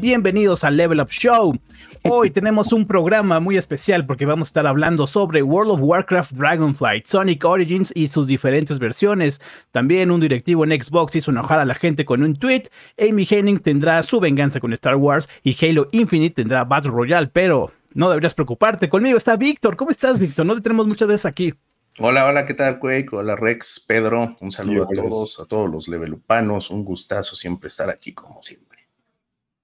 [0.00, 1.58] Bienvenidos al Level Up Show.
[2.04, 6.32] Hoy tenemos un programa muy especial porque vamos a estar hablando sobre World of Warcraft
[6.32, 9.42] Dragonflight, Sonic Origins y sus diferentes versiones.
[9.72, 12.62] También un directivo en Xbox hizo enojar a la gente con un tweet.
[12.98, 17.70] Amy Henning tendrá su venganza con Star Wars y Halo Infinite tendrá Battle Royale, pero
[17.92, 18.88] no deberías preocuparte.
[18.88, 19.76] Conmigo está Víctor.
[19.76, 20.46] ¿Cómo estás, Víctor?
[20.46, 21.52] No te tenemos muchas veces aquí.
[21.98, 23.08] Hola, hola, ¿qué tal, Quake?
[23.12, 24.34] Hola, Rex, Pedro.
[24.40, 26.70] Un saludo a todos, a todos los levelupanos.
[26.70, 28.69] Un gustazo siempre estar aquí, como siempre.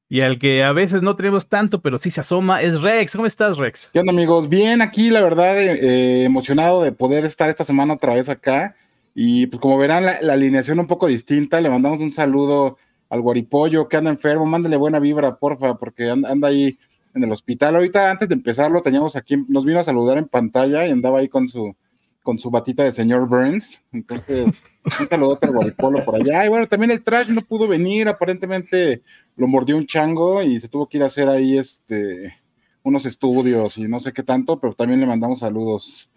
[0.09, 3.17] Y al que a veces no tenemos tanto, pero sí se asoma, es Rex.
[3.17, 3.91] ¿Cómo estás, Rex?
[3.93, 4.49] ¿Qué onda, amigos?
[4.49, 8.77] Bien, aquí, la verdad, eh, eh, emocionado de poder estar esta semana otra vez acá.
[9.15, 11.61] Y pues como verán, la, alineación un poco distinta.
[11.61, 12.79] Le mandamos un saludo
[13.11, 14.47] al guaripollo que anda enfermo.
[14.47, 16.79] Mándale buena vibra, porfa, porque anda ahí
[17.13, 17.75] en el hospital.
[17.75, 21.29] Ahorita, antes de empezarlo, teníamos aquí, nos vino a saludar en pantalla y andaba ahí
[21.29, 21.75] con su
[22.23, 23.81] con su batita de señor Burns.
[23.93, 24.65] Entonces,
[25.01, 26.45] un saludo al guaripolo por allá.
[26.45, 29.03] Y bueno, también el trash no pudo venir, aparentemente
[29.37, 32.35] lo mordió un chango y se tuvo que ir a hacer ahí este
[32.83, 36.09] unos estudios y no sé qué tanto, pero también le mandamos saludos.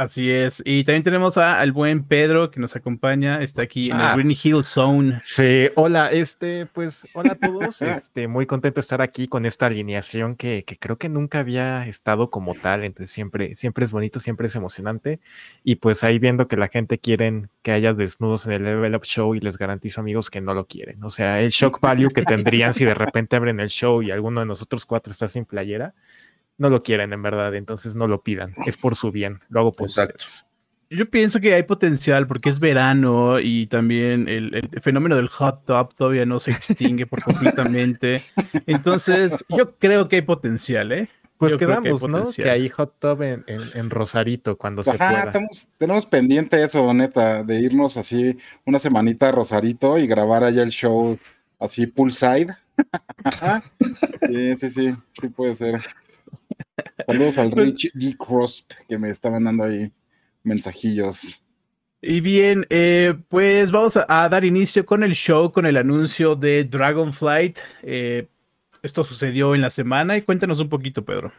[0.00, 0.62] Así es.
[0.64, 3.42] Y también tenemos al buen Pedro que nos acompaña.
[3.42, 4.14] Está aquí en el ah.
[4.16, 5.18] Green Hill Zone.
[5.22, 7.82] Sí, hola, este, pues, hola a todos.
[7.82, 11.86] este, muy contento de estar aquí con esta alineación que, que, creo que nunca había
[11.86, 12.82] estado como tal.
[12.84, 15.20] Entonces, siempre, siempre es bonito, siempre es emocionante.
[15.64, 19.04] Y pues ahí viendo que la gente quiere que haya desnudos en el Level Up
[19.04, 21.04] Show y les garantizo, amigos, que no lo quieren.
[21.04, 24.40] O sea, el shock value que tendrían si de repente abren el show y alguno
[24.40, 25.92] de nosotros cuatro está sin playera
[26.60, 29.72] no lo quieren en verdad, entonces no lo pidan, es por su bien, lo hago
[29.72, 30.24] por Exacto.
[30.90, 35.94] Yo pienso que hay potencial porque es verano y también el, fenómeno del hot tub
[35.94, 38.24] todavía no se extingue por completamente.
[38.66, 41.08] Entonces, yo creo que hay potencial, ¿eh?
[41.38, 42.24] Pues quedamos, ¿no?
[42.30, 45.32] Que hay hot tub en, Rosarito cuando se pueda.
[45.78, 48.36] tenemos pendiente eso, neta, de irnos así
[48.66, 51.16] una semanita a Rosarito y grabar allá el show
[51.60, 52.56] así poolside.
[54.28, 55.80] sí, sí, sí, sí puede ser.
[57.06, 58.16] Saludos al pues Rich D.
[58.16, 59.92] Crosp que me estaban dando ahí
[60.42, 61.42] mensajillos.
[62.02, 66.64] Y bien, eh, pues vamos a, dar inicio con el show, con el anuncio de
[66.64, 67.58] Dragonflight.
[67.82, 68.26] Eh,
[68.82, 71.32] esto sucedió en la semana y cuéntanos un poquito, Pedro.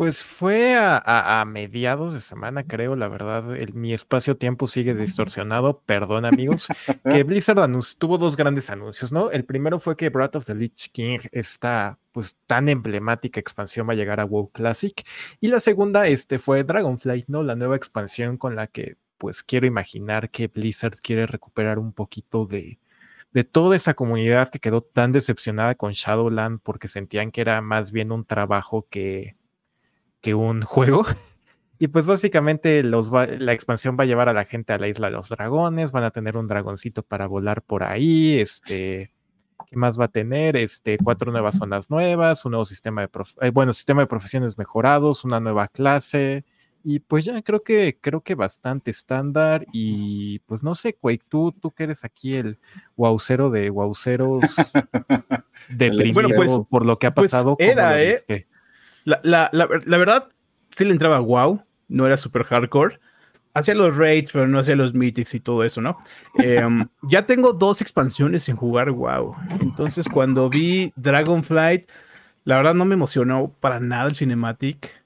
[0.00, 3.44] Pues fue a, mediados de semana, creo, la verdad,
[3.74, 6.68] mi espacio-tiempo sigue distorsionado, perdón amigos,
[7.04, 9.30] que Blizzard tuvo dos grandes anuncios, ¿no?
[9.30, 13.92] El primero fue que Breath of the Lich King, esta pues tan emblemática expansión va
[13.92, 15.06] a llegar a WoW Classic,
[15.38, 17.42] y la segunda este, fue Dragonflight, ¿no?
[17.42, 22.46] La nueva expansión con la que pues quiero imaginar que Blizzard quiere recuperar un poquito
[22.46, 22.78] de,
[23.32, 27.92] de toda esa comunidad que quedó tan decepcionada con Shadowland porque sentían que era más
[27.92, 29.36] bien un trabajo que
[30.20, 31.04] que un juego.
[31.82, 35.06] Y pues básicamente los la expansión va a llevar a la gente a la isla
[35.06, 39.14] de los dragones, van a tener un dragoncito para volar por ahí, este,
[39.66, 40.58] ¿qué más va a tener?
[40.58, 43.08] Este, cuatro nuevas zonas nuevas, un nuevo sistema de,
[43.40, 46.44] eh, bueno, sistema de profesiones mejorados, una nueva clase,
[46.84, 51.52] y pues ya creo que, creo que bastante estándar, y pues no sé, Quake, tú,
[51.52, 52.58] tú que eres aquí el
[52.96, 54.42] wowcero de wowceros
[55.70, 57.56] deprimido bueno, pues, por lo que ha pues pasado.
[57.58, 58.22] era, eh,
[59.04, 60.28] la, la, la, verdad,
[60.76, 62.98] sí le entraba wow, no era super hardcore.
[63.52, 65.98] Hacía los raids, pero no hacía los mythics y todo eso, ¿no?
[66.38, 69.34] Em, ya tengo dos expansiones sin jugar wow.
[69.60, 71.90] Entonces, cuando vi Dragonflight,
[72.44, 75.02] la verdad no me emocionó para nada el cinematic.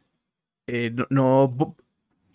[0.67, 1.77] Eh, no,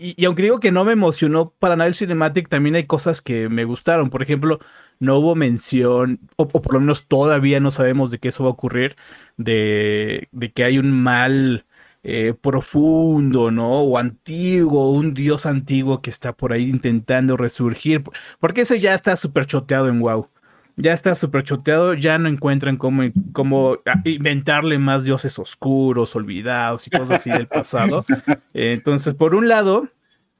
[0.02, 3.50] y, aunque digo que no me emocionó para nada el cinematic, también hay cosas que
[3.50, 4.09] me gustaron.
[4.09, 4.59] Por ejemplo,
[5.00, 8.54] no hubo mención, o, por lo menos todavía no sabemos de qué eso va a
[8.54, 8.96] ocurrir,
[9.38, 11.66] de, que hay un mal
[12.04, 13.80] eh, profundo, ¿no?
[13.80, 18.04] O antiguo, un dios antiguo que está por ahí intentando resurgir.
[18.40, 20.30] Porque ese ya está súper choteado en WoW.
[20.76, 26.90] Ya está súper choteado, ya no encuentran cómo, cómo inventarle más dioses oscuros, olvidados y
[26.90, 28.06] cosas así del pasado.
[28.54, 29.90] entonces, por un lado,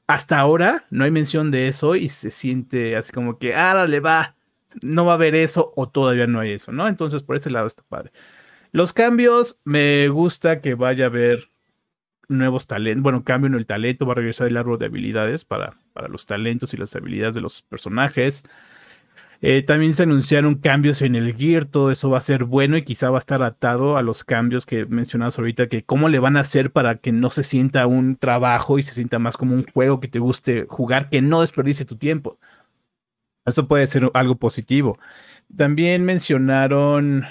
[0.06, 4.00] hasta ahora no hay mención de eso y se siente así como que, ahora le
[4.00, 4.34] va,
[4.82, 6.88] no va a haber eso o todavía no hay eso, ¿no?
[6.88, 8.12] Entonces, por ese lado está padre.
[8.72, 11.50] Los cambios, me gusta que vaya a haber
[12.28, 15.76] nuevos talentos, bueno, cambio en el talento, va a regresar el árbol de habilidades para,
[15.92, 18.44] para los talentos y las habilidades de los personajes.
[19.42, 22.82] Eh, también se anunciaron cambios en el gear, todo eso va a ser bueno y
[22.82, 26.36] quizá va a estar atado a los cambios que mencionabas ahorita, que cómo le van
[26.36, 29.64] a hacer para que no se sienta un trabajo y se sienta más como un
[29.64, 32.38] juego que te guste jugar, que no desperdicie tu tiempo.
[33.50, 34.98] Eso puede ser algo positivo.
[35.54, 37.26] También mencionaron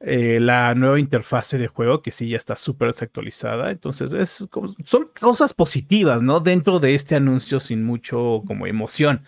[0.00, 3.70] eh, la nueva interfase de juego, que sí ya está súper desactualizada.
[3.70, 4.46] Entonces, es,
[4.84, 6.40] son cosas positivas, ¿no?
[6.40, 9.22] Dentro de este anuncio sin mucho como emoción.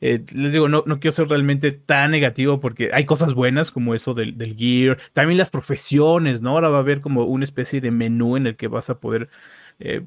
[0.00, 3.94] Eh, les digo, no, no quiero ser realmente tan negativo porque hay cosas buenas como
[3.94, 4.98] eso del gear.
[5.12, 6.50] También las profesiones, ¿no?
[6.50, 9.28] Ahora va a haber como una especie de menú en el que vas a poder
[9.78, 10.04] eh,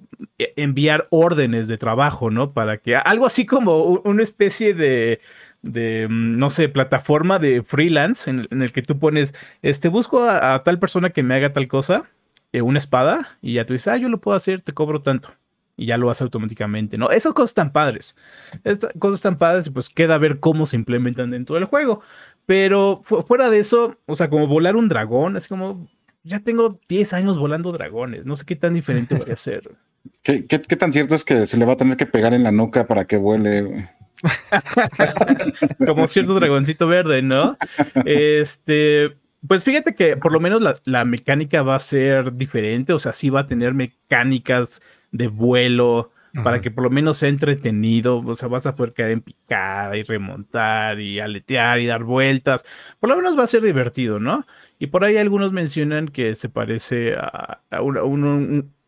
[0.56, 2.54] enviar órdenes de trabajo, ¿no?
[2.54, 5.20] Para que algo así como una especie de,
[5.64, 10.80] mm, no sé, plataforma de freelance en, el que tú pones, este, busco a, tal
[10.80, 12.06] persona que me haga tal cosa,
[12.54, 15.34] eh, una espada, y ya tú dices, ah, yo lo puedo hacer, te cobro tanto.
[15.78, 17.10] Y ya lo haces automáticamente, ¿no?
[17.10, 18.18] Esas cosas tan padres.
[18.64, 22.02] Estas cosas tan padres, pues queda ver cómo se implementan dentro del juego.
[22.46, 25.90] Pero fuera de eso, o sea, como volar un dragón, es como,
[26.26, 29.72] ya tengo 10 años volando dragones, no sé qué tan diferente voy a ser.
[30.24, 32.88] ¿Qué, tan cierto es que se le va a tener que pegar en la nuca
[32.88, 33.90] para que vuele?
[35.86, 37.58] Como cierto dragoncito verde, ¿no?
[38.06, 39.16] Este,
[39.48, 43.30] pues fíjate que por lo menos la, mecánica va a ser diferente, o sea, sí
[43.30, 44.82] va a tener mecánicas
[45.12, 46.12] de vuelo
[46.44, 49.96] para que por lo menos sea entretenido, o sea, vas a poder caer en picada
[49.96, 52.66] y remontar y aletear y dar vueltas,
[53.00, 54.46] por lo menos va a ser divertido, ¿no?
[54.80, 57.62] Y por ahí algunos mencionan que se parece a,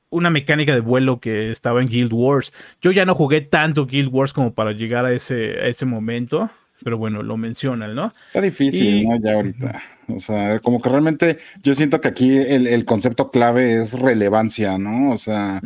[0.09, 2.53] una mecánica de vuelo que estaba en Guild Wars.
[2.81, 6.49] Yo ya no jugué tanto Guild Wars como para llegar a ese, ese momento,
[6.83, 8.11] pero bueno, lo mencionan, ¿no?
[8.27, 9.19] Está difícil, ¿no?
[9.19, 9.81] Ya ahorita.
[10.09, 15.11] O sea, como que realmente yo siento que aquí el, concepto clave es relevancia, ¿no?
[15.11, 15.61] O sea,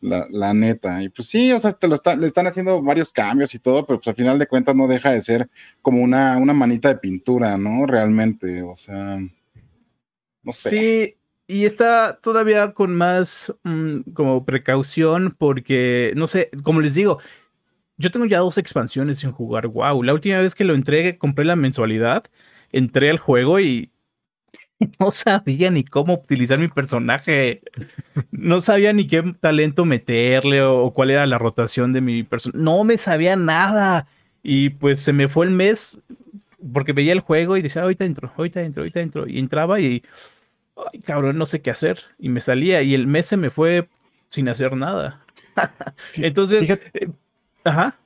[0.00, 1.02] la, neta.
[1.02, 3.98] Y pues sí, o sea, te lo le están haciendo varios cambios y todo, pero
[3.98, 5.50] pues al final de cuentas no deja de ser
[5.82, 7.86] como una, una manita de pintura, ¿no?
[7.86, 9.18] Realmente, o sea.
[10.42, 10.70] No sé.
[10.70, 11.16] Sí,
[11.46, 17.18] y está todavía con más mm, como precaución porque, no sé, como les digo,
[17.96, 20.02] yo tengo ya dos expansiones sin jugar WoW.
[20.02, 22.24] La última vez que lo entregué, compré la mensualidad,
[22.72, 23.90] entré al juego y
[24.98, 27.62] no sabía ni cómo utilizar mi personaje.
[28.30, 32.62] No sabía ni qué talento meterle o, cuál era la rotación de mi personaje.
[32.62, 34.06] No me sabía nada.
[34.42, 36.00] Y pues se me fue el mes
[36.72, 39.26] porque veía el juego y decía, ahorita entro, ahorita entro, ahorita entro.
[39.28, 40.02] Y entraba y
[40.92, 42.00] ay, cabrón, no sé qué hacer.
[42.18, 43.88] Y me salía y el mes se me fue
[44.28, 45.24] sin hacer nada.
[46.16, 46.78] Entonces,
[47.64, 47.98] ajá.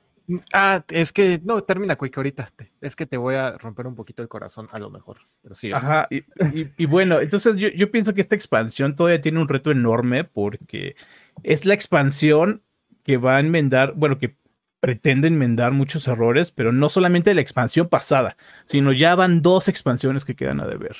[0.53, 2.49] Ah, es que no, termina Quick ahorita.
[2.81, 5.17] es que te voy a romper un poquito el corazón, a lo mejor.
[5.41, 5.71] Pero sí.
[5.73, 10.23] Ajá, y, bueno, entonces yo, yo, pienso que esta expansión todavía tiene un reto enorme
[10.23, 10.95] porque
[11.41, 12.61] es la expansión
[13.03, 14.35] que va a enmendar, bueno, que
[14.79, 20.25] pretende enmendar muchos errores, pero no solamente la expansión pasada, sino ya van dos expansiones
[20.25, 20.95] que quedan a deber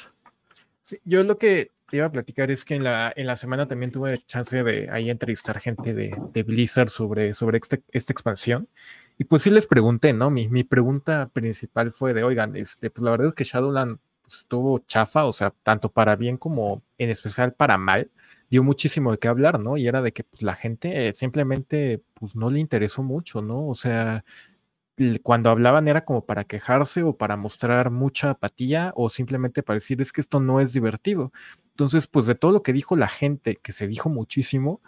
[1.03, 3.91] yo lo que te iba a platicar es que en la, en la semana también
[3.91, 8.69] tuve chance de ahí entrevistar gente de, de Blizzard sobre, sobre este, esta expansión.
[9.17, 10.29] Y pues sí les pregunté, ¿no?
[10.29, 14.39] Mi, mi pregunta principal fue de, oigan, este, pues la verdad es que Shadowland pues,
[14.39, 18.11] estuvo chafa, o sea, tanto para bien como en especial para mal,
[18.49, 19.77] dio muchísimo de qué hablar, ¿no?
[19.77, 23.67] Y era de que pues, la gente simplemente pues no le interesó mucho, ¿no?
[23.67, 24.23] O sea,
[25.23, 30.01] cuando hablaban era como para quejarse o para mostrar mucha apatía o simplemente para decir
[30.01, 31.31] es que esto no es divertido.
[31.71, 34.81] Entonces, pues de todo lo que dijo la gente, que se dijo muchísimo,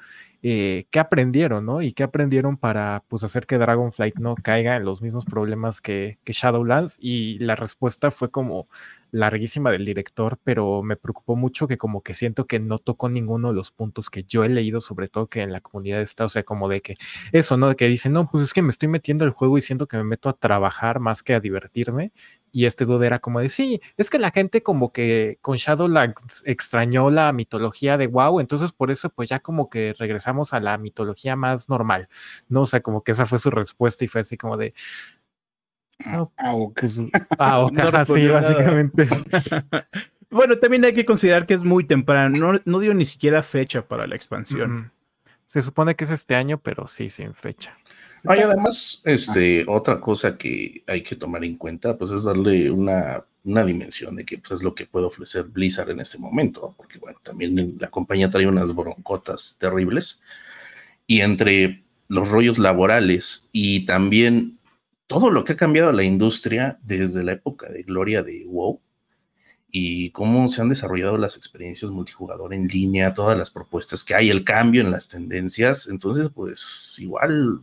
[0.44, 1.82] eh, ¿qué aprendieron, no?
[1.82, 6.20] Y qué aprendieron para pues hacer que Dragonflight no caiga en los mismos problemas que,
[6.26, 6.98] que Shadowlands.
[7.00, 8.68] Y la respuesta fue como,
[9.12, 13.50] larguísima del director, pero me preocupó mucho que como que siento que no tocó ninguno
[13.50, 16.30] de los puntos que yo he leído, sobre todo que en la comunidad está, o
[16.30, 16.98] sea, como de que
[17.32, 17.70] eso, ¿no?
[17.70, 19.98] De que dicen, no, pues es que me estoy metiendo al juego y siento que
[19.98, 22.12] me meto a trabajar más que a divertirme.
[22.54, 26.44] Y este dude era como de, sí, es que la gente como que con Shadowlands
[26.46, 30.78] extrañó la mitología de WoW, entonces por eso pues ya como que regresamos a la
[30.78, 32.10] mitología más normal,
[32.50, 32.64] ¿no?
[32.64, 34.74] O sea, como que esa fue su respuesta y fue así como de,
[36.06, 36.28] Ah,
[36.76, 37.04] pues,
[37.38, 39.08] básicamente.
[40.30, 42.60] bueno, también hay que considerar que es muy temprano.
[42.66, 44.92] No, dio ni siquiera fecha para la expansión.
[45.46, 47.78] Se supone que es este año, pero sí, sin fecha.
[48.26, 53.26] Hay además, este, otra cosa que hay que tomar en cuenta, pues es darle una,
[53.44, 57.00] una dimensión de que pues, es lo que puede ofrecer Blizzard en este momento, porque
[57.00, 60.22] bueno, también la compañía trae unas broncotas terribles
[61.08, 64.60] y entre los rollos laborales y también
[65.12, 68.80] todo lo que ha cambiado la industria desde la época de gloria de WoW
[69.70, 74.30] y cómo se han desarrollado las experiencias multijugador en línea, todas las propuestas que hay,
[74.30, 75.90] el cambio en las tendencias.
[75.90, 77.62] Entonces, pues igual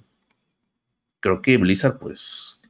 [1.21, 2.61] creo que Blizzard pues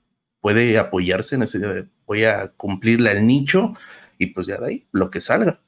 [0.40, 3.74] puede apoyarse en ese de voy a cumplirle al nicho
[4.16, 5.60] y pues ya de ahí lo que salga.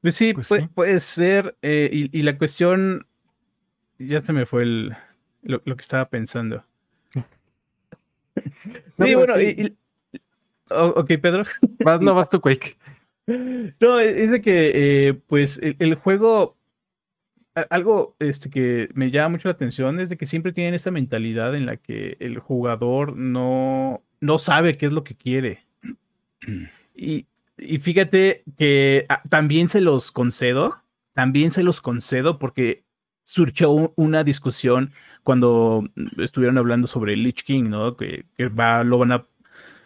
[0.00, 1.56] Pues sí, pues puede, ser.
[1.62, 3.06] Eh, y, la cuestión,
[4.00, 4.96] ya se me fue el,
[5.44, 6.64] lo que estaba pensando.
[8.98, 9.76] Sí, bueno, y,
[10.70, 11.44] ok, Pedro.
[12.00, 12.76] no vas tu Quake.
[13.80, 16.56] No, es de que, eh, pues, el, juego
[17.70, 21.54] algo este, que me llama mucho la atención es de que siempre tienen esta mentalidad
[21.54, 25.66] en la que el jugador no, no sabe qué es lo que quiere.
[26.94, 27.26] Y,
[27.58, 32.84] y fíjate que ah, también se los concedo, también se los concedo porque
[33.24, 35.88] surgió una discusión cuando
[36.18, 37.96] estuvieron hablando sobre Lich King, ¿no?
[37.96, 39.26] Que, que va, lo van a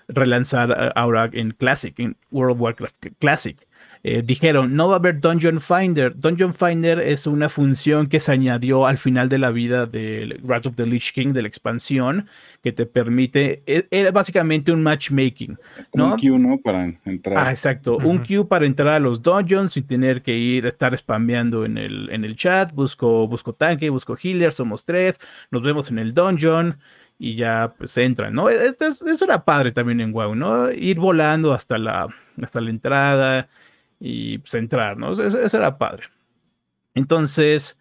[0.09, 3.66] relanzar ahora en Classic, en World of Warcraft Classic.
[4.09, 6.15] Eh, dijeron, no va a haber Dungeon Finder.
[6.17, 10.67] Dungeon Finder es una función que se añadió al final de la vida del Wrath
[10.67, 12.29] of the Lich King, de la expansión,
[12.63, 15.59] que te permite, e, era básicamente un matchmaking.
[15.93, 16.13] ¿no?
[16.13, 16.57] Un queue, ¿no?
[16.59, 17.37] Para entrar.
[17.37, 17.97] Ah, exacto.
[17.97, 21.77] Un queue para entrar a los dungeons sin tener que ir a estar spameando en
[21.77, 22.73] el, en el chat.
[22.73, 25.21] Busco, busco tanque, busco healer, somos tres,
[25.51, 26.79] nos vemos en el dungeon
[27.19, 28.51] y ya pues entran, ¿no?
[28.51, 30.71] E, e, eso, era padre también en WoW, ¿no?
[30.71, 32.07] Ir volando hasta la,
[32.41, 33.49] hasta la entrada
[34.01, 35.13] y pues, entrar, ¿no?
[35.13, 36.05] Eso, era padre.
[36.95, 37.81] Entonces,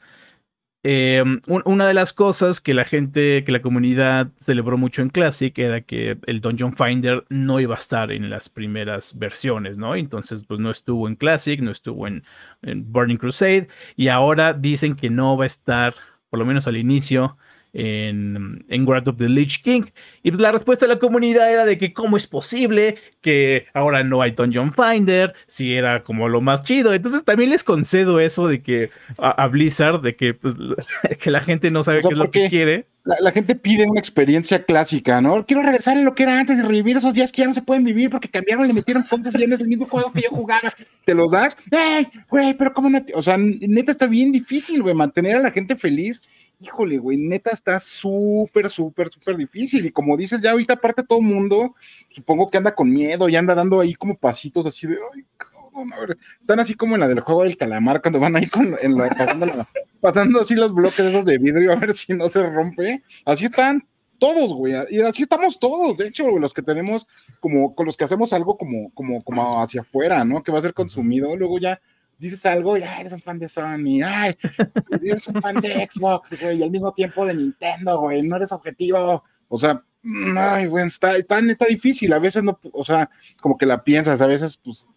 [0.84, 5.58] em, una de las cosas que la gente, que la comunidad celebró mucho en Classic
[5.58, 9.96] era que el Dungeon Finder no iba a estar en las primeras versiones, ¿no?
[9.96, 12.24] Entonces, pues no estuvo en Classic, no estuvo en
[12.62, 15.96] Burning Crusade y ahora dicen que no va a estar,
[16.30, 17.38] por lo menos al inicio,
[17.76, 19.84] en, en Wrath of the Lich King.
[20.24, 24.04] Y pues la respuesta de la comunidad era de que cómo es posible que ahora
[24.04, 26.94] no hay Dungeon Finder, si era como lo más chido.
[26.94, 30.56] Entonces también les concedo eso de que a, Blizzard, de que, pues,
[31.20, 32.88] que la gente no sabe qué es lo que quiere.
[33.04, 35.46] La, gente pide una experiencia clásica, ¿no?
[35.46, 37.62] Quiero regresar en lo que era antes y revivir esos días que ya no se
[37.62, 40.30] pueden vivir porque cambiaron, le metieron fontes y no es el mismo juego que yo
[40.30, 40.74] jugaba.
[41.04, 42.08] Te los das, ¡eh!
[42.30, 45.76] Güey, pero cómo no O sea, neta está bien difícil, güey, mantener a la gente
[45.76, 46.24] feliz
[46.66, 49.86] híjole, güey, neta está súper, súper, súper difícil.
[49.86, 51.76] Y como dices, ya ahorita aparte todo el mundo,
[52.10, 55.94] supongo que anda con miedo y anda dando ahí como pasitos así de, ay, cabrón,
[55.94, 58.76] a ver, están así como en la del juego del calamar, cuando van ahí con,
[58.82, 59.68] en la,
[60.02, 63.04] pasando, así los bloques esos de vidrio a ver si no se rompe.
[63.26, 67.06] Así están todos, güey, y así estamos todos, de hecho, los que tenemos
[67.40, 70.42] como, con los que hacemos algo como, como, como hacia afuera, ¿no?
[70.42, 71.80] Que va a ser consumido, luego ya
[72.18, 74.36] dices algo y ay, eres un fan de Sony, ay,
[75.02, 78.52] eres un fan de Xbox, güey, y al mismo tiempo de Nintendo, güey, no eres
[78.52, 79.24] objetivo.
[79.48, 79.84] O sea,
[80.38, 82.12] ay, güey, está, está neta difícil.
[82.14, 83.10] A veces no, o sea,
[83.42, 84.88] como que la piensas, a veces, pues,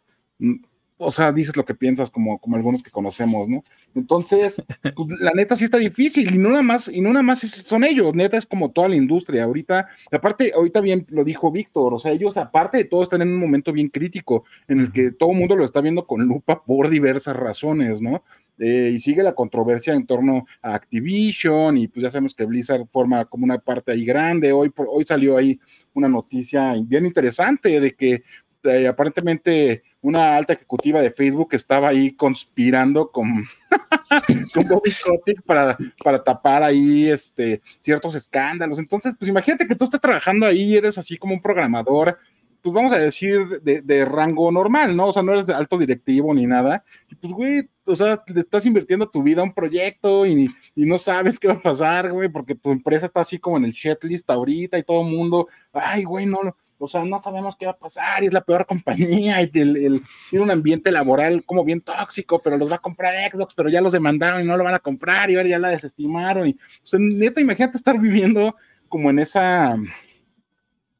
[0.98, 3.64] o sea, dices lo que piensas como, como algunos que conocemos, ¿no?
[3.94, 4.62] Entonces,
[4.96, 7.84] pues, la neta sí está difícil y no nada más, y no nada más son
[7.84, 9.44] ellos, neta es como toda la industria.
[9.44, 13.28] Ahorita, aparte, ahorita bien lo dijo Víctor, o sea, ellos aparte de todo están en
[13.28, 16.62] un momento bien crítico en el que todo el mundo lo está viendo con lupa
[16.64, 18.22] por diversas razones, ¿no?
[18.58, 22.86] Eh, y sigue la controversia en torno a Activision y pues ya sabemos que Blizzard
[22.88, 24.52] forma como una parte ahí grande.
[24.52, 25.60] Hoy, hoy salió ahí
[25.94, 28.24] una noticia bien interesante de que
[28.64, 33.44] eh, aparentemente una alta ejecutiva de Facebook estaba ahí conspirando con,
[34.54, 38.78] con Bobby Kotick para, para tapar ahí este, ciertos escándalos.
[38.78, 42.18] Entonces, pues imagínate que tú estás trabajando ahí eres así como un programador
[42.62, 45.08] pues vamos a decir, de, rango normal, ¿no?
[45.08, 46.84] O sea, no eres de alto directivo ni nada.
[47.10, 50.86] Y pues, güey, o sea, le estás invirtiendo tu vida a un proyecto y, y
[50.86, 53.74] no sabes qué va a pasar, güey, porque tu empresa está así como en el
[54.02, 56.40] list ahorita y todo el mundo, ay, güey, no,
[56.78, 60.02] o sea, no sabemos qué va a pasar y es la peor compañía y el,
[60.30, 63.80] tiene un ambiente laboral como bien tóxico, pero los va a comprar Xbox, pero ya
[63.80, 66.48] los demandaron y no lo van a comprar y ahora ya la desestimaron.
[66.48, 68.54] Y, o sea, neta, imagínate estar viviendo
[68.88, 69.76] como en esa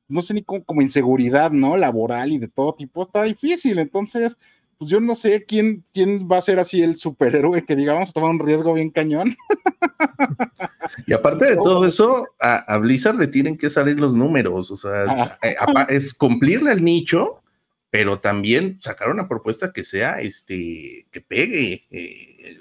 [0.09, 1.77] no sé ni cómo, como inseguridad, ¿no?
[1.77, 3.79] Laboral y de todo tipo, está difícil.
[3.79, 4.37] Entonces,
[4.79, 8.11] pues yo no sé quién, quién va a ser así el superhéroe que diga, vamos
[8.11, 9.37] a tomar un riesgo bien cañón.
[11.07, 15.39] Y aparte de todo eso, a, Blizzard le tienen que salir los números, o sea,
[15.43, 15.57] eh,
[15.89, 17.43] es cumplirle al nicho,
[17.91, 22.59] pero también sacar una propuesta que sea, este, que pegue eh,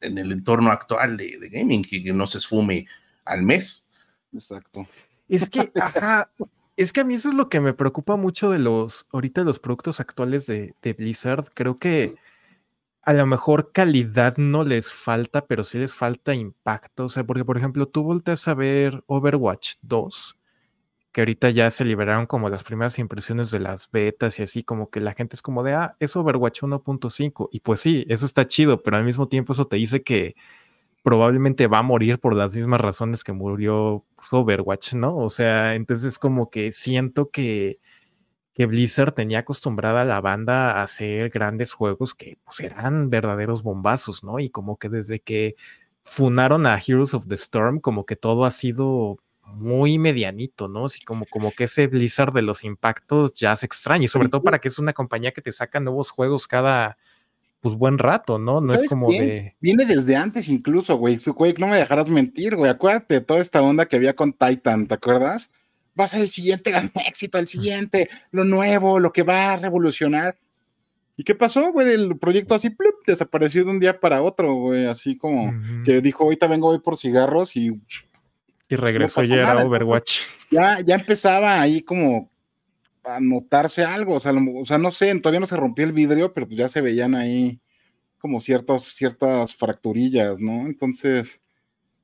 [0.00, 2.86] en, el entorno actual de, de gaming, que no se esfume
[3.24, 3.90] al mes.
[4.32, 4.86] Exacto.
[5.28, 6.30] Es que, ajá,
[6.76, 9.58] es que a mí eso es lo que me preocupa mucho de los, ahorita los
[9.58, 11.46] productos actuales de, Blizzard.
[11.54, 12.16] Creo que
[13.02, 17.06] a lo mejor calidad no les falta, pero sí les falta impacto.
[17.06, 20.38] O sea, porque por ejemplo, tú volteas a ver Overwatch 2,
[21.12, 24.90] que ahorita ya se liberaron como las primeras impresiones de las betas y así, como
[24.90, 27.48] que la gente es como de, ah, es Overwatch 1.5.
[27.52, 30.34] Y pues sí, eso está chido, pero al mismo tiempo eso te dice que
[31.06, 35.16] probablemente va a morir por las mismas razones que murió pues, Overwatch, ¿no?
[35.16, 37.78] O sea, entonces como que siento que,
[38.52, 43.62] que Blizzard tenía acostumbrada a la banda a hacer grandes juegos que pues eran verdaderos
[43.62, 44.40] bombazos, ¿no?
[44.40, 45.54] Y como que desde que
[46.02, 50.86] funaron a Heroes of the Storm, como que todo ha sido muy medianito, ¿no?
[50.86, 54.42] Así como, como que ese Blizzard de los impactos ya se extraña, y sobre todo
[54.42, 56.98] para que es una compañía que te saca nuevos juegos cada,
[57.66, 58.60] pues buen rato, ¿no?
[58.60, 59.20] No es ¿Sabes como qué?
[59.20, 59.56] de.
[59.60, 61.16] Viene desde antes incluso, güey.
[61.16, 62.70] Güey, no me dejarás mentir, güey.
[62.70, 65.50] Acuérdate de toda esta onda que había con Titan, ¿te acuerdas?
[65.98, 69.56] Va a ser el siguiente gran éxito, el siguiente, lo nuevo, lo que va a
[69.56, 70.38] revolucionar.
[71.16, 71.92] ¿Y qué pasó, güey?
[71.92, 74.86] El proyecto así, plup, desapareció de un día para otro, güey.
[74.86, 75.52] Así como
[75.84, 77.80] que dijo, ahorita vengo hoy por cigarros y
[78.68, 80.20] Y regresó pasó ya nada, Overwatch.
[80.50, 82.30] ya, ya empezaba ahí como
[83.06, 85.92] a notarse algo, o sea, lo- o sea, no sé, todavía no se rompió el
[85.92, 87.60] vidrio, pero pues ya se veían ahí
[88.18, 90.66] como ciertos, ciertas fracturillas, ¿no?
[90.66, 91.40] Entonces,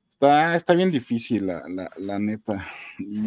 [0.09, 2.65] está, está bien difícil, la, la, la neta.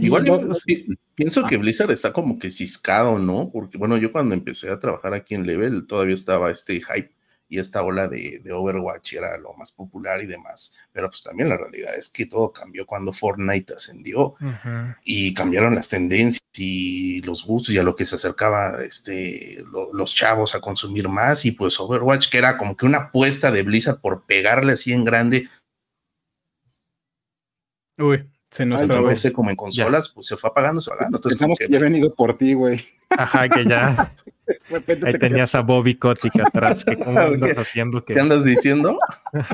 [0.00, 3.50] Igual no- yo sí, pienso que Blizzard está como que ciscado, ¿no?
[3.50, 7.12] Porque bueno, yo cuando empecé a trabajar aquí en Level todavía estaba este hype
[7.48, 10.74] y esta ola de, de Overwatch era lo más popular y demás.
[10.92, 14.34] Pero pues también la realidad es que todo cambió cuando Fortnite ascendió
[15.04, 19.92] y cambiaron las tendencias y los gustos y a lo que se acercaba este, lo-
[19.92, 23.62] los chavos a consumir más y pues Overwatch que era como que una apuesta de
[23.62, 25.48] Blizzard por pegarle así en grande
[27.98, 28.88] Uy, se nos Ay.
[28.88, 31.16] PC como en consolas, pues se fue apagando, se fue apagando.
[31.18, 32.84] Entonces, Pensamos que ya habían ido por ti, güey.
[33.10, 34.14] Ajá, que ya.
[34.70, 36.84] Ahí te tenías a Bobby Kotick atrás.
[36.84, 37.60] Que cómo andas ¿Qué?
[37.60, 38.14] haciendo que.
[38.14, 38.98] ¿Qué andas diciendo?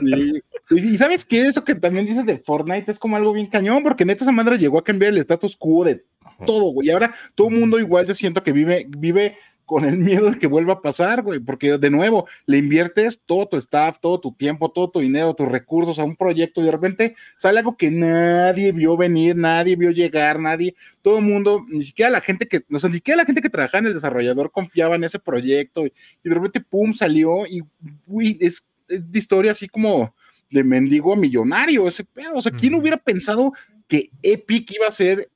[0.00, 0.42] Sí.
[0.70, 3.82] Y, y sabes qué, eso que también dices de Fortnite es como algo bien cañón,
[3.82, 6.04] porque neta esa madre llegó a cambiar el status quo de
[6.44, 6.88] todo, güey.
[6.88, 9.36] Y ahora todo el mundo igual yo siento que vive, vive
[9.66, 13.46] con el miedo de que vuelva a pasar, güey, porque de nuevo le inviertes todo
[13.48, 16.70] tu staff, todo tu tiempo, todo tu dinero, tus recursos a un proyecto y de
[16.70, 21.82] repente sale algo que nadie vio venir, nadie vio llegar, nadie, todo el mundo, ni
[21.82, 24.50] siquiera la gente que, no sé, ni siquiera la gente que trabajaba en el desarrollador
[24.50, 25.92] confiaba en ese proyecto y,
[26.24, 27.62] y de repente, pum, salió y,
[28.06, 30.14] uy, es, es de historia así como
[30.50, 32.34] de mendigo a millonario ese pedo.
[32.34, 33.52] O sea, ¿quién hubiera pensado
[33.88, 35.28] que Epic iba a ser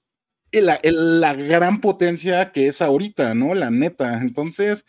[0.52, 3.54] la gran potencia que es ahorita, ¿no?
[3.54, 4.20] La neta.
[4.20, 4.84] Entonces,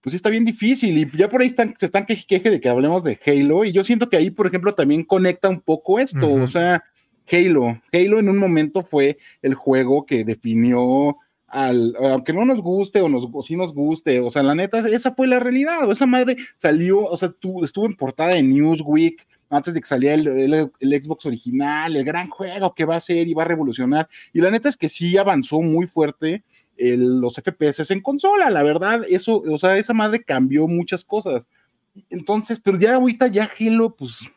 [0.00, 0.96] pues sí está bien difícil.
[0.98, 3.64] Y ya por ahí están, se están queje queje de que hablemos de Halo.
[3.64, 6.32] Y yo siento que ahí, por ejemplo, también conecta un poco esto.
[6.32, 6.84] O sea,
[7.30, 7.80] Halo.
[7.92, 11.16] Halo en un momento fue el juego que definió
[11.48, 14.86] al, aunque no nos guste o, nos, o sí nos guste, o sea, la neta,
[14.86, 18.42] esa fue la realidad, o esa madre salió, o sea, tú, estuvo en portada de
[18.42, 22.96] Newsweek antes de que saliera el, el- el Xbox original, el gran juego que va
[22.96, 26.44] a ser y va a revolucionar, y la neta es que sí avanzó muy fuerte
[26.76, 31.46] el- los FPS en consola, la verdad, eso, o sea, esa madre cambió muchas cosas,
[32.10, 34.28] entonces, pero ya ahorita ya Halo, pues,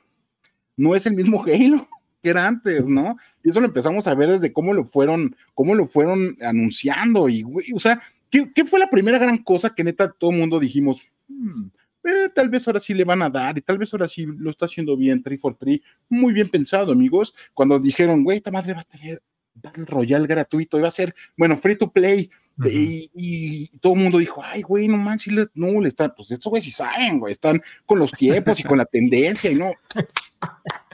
[0.78, 1.88] no es el mismo Halo
[2.24, 3.16] que era antes, ¿no?
[3.44, 7.42] Y eso lo empezamos a ver desde cómo lo fueron, cómo lo fueron anunciando y,
[7.42, 10.60] güey, o sea, ¿qué, qué fue la primera gran cosa que neta todo el mundo
[10.60, 11.02] dijimos?
[11.28, 11.70] "Hmm,
[12.04, 14.50] eh, tal vez ahora sí le van a dar y tal vez ahora sí lo
[14.50, 15.80] está haciendo bien 3 for 3.
[16.10, 17.34] Muy bien pensado, amigos.
[17.54, 19.22] Cuando dijeron, güey, esta madre va a tener
[19.54, 22.30] Battle Royale gratuito y va a ser, bueno, free to play.
[22.66, 26.30] Y, y todo el mundo dijo, ay, güey, no manches, les- no, le están, pues
[26.32, 29.72] estos güeyes sí saben, güey, están con los tiempos y con la tendencia y no.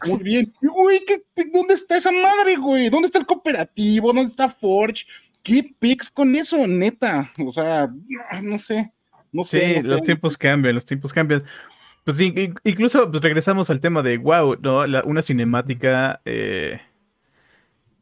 [0.05, 0.53] Muy bien.
[0.61, 2.89] Y, Güey, ¿qué, ¿dónde está esa madre, güey?
[2.89, 4.13] ¿Dónde está el cooperativo?
[4.13, 5.05] ¿Dónde está Forge?
[5.43, 7.31] ¿Qué pics con eso, neta?
[7.45, 7.89] O sea,
[8.43, 8.91] no sé.
[9.31, 9.83] No Sí, sé.
[9.83, 10.05] no los sé.
[10.05, 11.43] tiempos cambian, los tiempos cambian.
[12.03, 14.87] Pues sí, in- incluso pues, regresamos al tema de wow, ¿no?
[14.87, 16.79] La- una cinemática eh,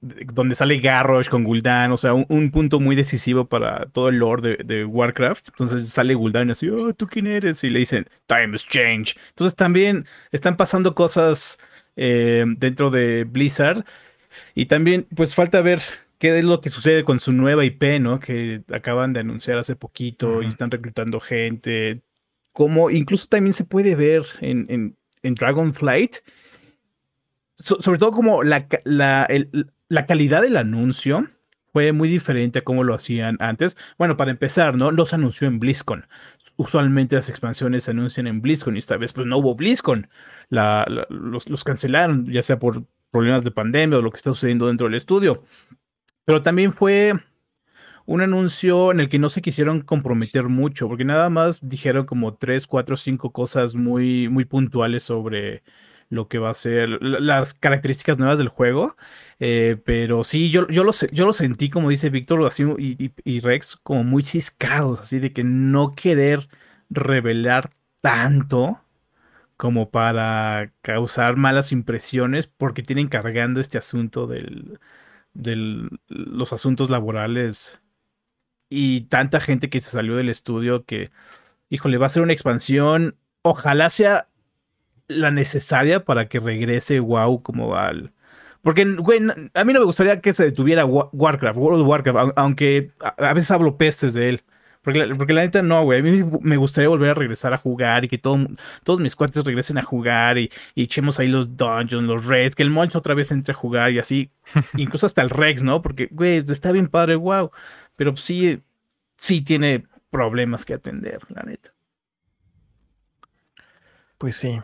[0.02, 4.10] de- donde sale Garrosh con Gul'dan, o sea, un, un punto muy decisivo para todo
[4.10, 5.50] el lore de, de Warcraft.
[5.50, 7.64] Entonces sale Gul'dan así, oh, ¿tú quién eres?
[7.64, 9.16] Y le dicen, Times change.
[9.30, 11.60] Entonces también están pasando cosas
[11.96, 13.84] eh, dentro de Blizzard.
[14.56, 15.82] Y también, pues falta ver
[16.18, 18.20] qué es lo que sucede con su nueva IP, ¿no?
[18.20, 22.02] Que acaban de anunciar hace poquito y están reclutando gente.
[22.52, 26.18] Como incluso también se puede ver en, en, en Dragonflight.
[27.58, 31.28] So- sobre todo como la, la, el- la calidad del anuncio
[31.72, 33.76] fue muy diferente a cómo lo hacían antes.
[33.98, 34.92] Bueno, para empezar, ¿no?
[34.92, 36.08] Los anunció en BlizzCon.
[36.56, 40.10] Usualmente las expansiones se anuncian en BlizzCon y esta vez pues no hubo BlizzCon.
[40.50, 44.68] La- los, los cancelaron, ya sea por problemas de pandemia o lo que está sucediendo
[44.68, 45.44] dentro del estudio.
[46.26, 47.14] Pero también fue
[48.06, 52.36] un anuncio en el que no se quisieron comprometer mucho, porque nada más dijeron como
[52.36, 55.64] tres, cuatro, cinco cosas muy, muy puntuales sobre
[56.10, 58.96] lo que va a ser, la- las características nuevas del juego.
[59.40, 62.42] Eh, pero sí, yo, yo, lo, yo lo sentí, como dice Víctor
[62.78, 66.48] y, y- y Rex, como muy ciscados, así de que no querer
[66.90, 67.70] revelar
[68.02, 68.82] tanto
[69.58, 74.80] como para causar malas impresiones, porque tienen cargando este asunto del,
[75.36, 77.80] del los asuntos laborales
[78.70, 81.12] y tanta gente que se salió del estudio que,
[81.70, 83.16] híjole, va a ser una expansión.
[83.44, 84.28] Ojalá sea
[85.08, 88.12] la necesaria para que regrese WoW como al.
[88.64, 92.34] Porque, a mí no me gustaría que se detuviera Wa- Warcraft, World of Warcraft, au-
[92.36, 94.42] aunque a veces hablo pestes de él.
[94.86, 96.00] Porque la, porque la neta no, güey.
[96.00, 98.38] A mí me gustaría volver a regresar a jugar y que todo,
[98.84, 102.70] todos mis cuates regresen a jugar y, echemos ahí los dungeons, los raids, que el
[102.70, 104.30] Monch otra vez entre a jugar y así.
[104.78, 105.82] incluso hasta el Rex, ¿no?
[105.82, 107.50] Porque, güey, está bien padre, wow.
[107.96, 108.62] Pero sí,
[109.18, 111.74] sí tiene problemas que atender, la neta.
[114.20, 114.62] Pues sí.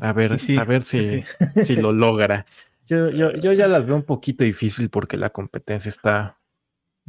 [0.00, 1.22] A ver, a ver si,
[1.62, 2.46] si lo logra.
[2.86, 6.39] Yo, yo, yo ya las veo un poquito difícil porque la competencia está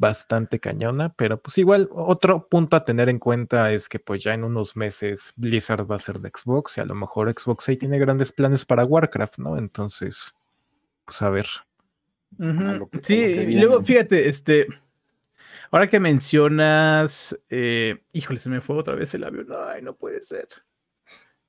[0.01, 4.33] bastante cañona, pero pues igual otro punto a tener en cuenta es que pues ya
[4.33, 7.77] en unos meses Blizzard va a ser de Xbox y a lo mejor Xbox ahí
[7.77, 9.59] tiene grandes planes para Warcraft, ¿no?
[9.59, 10.33] Entonces,
[11.05, 11.45] pues a ver.
[13.03, 14.65] sí, y luego fíjate, este,
[15.69, 20.23] ahora que mencionas, eh, híjole, se me fue otra vez el avión, ay, no puede
[20.23, 20.47] ser.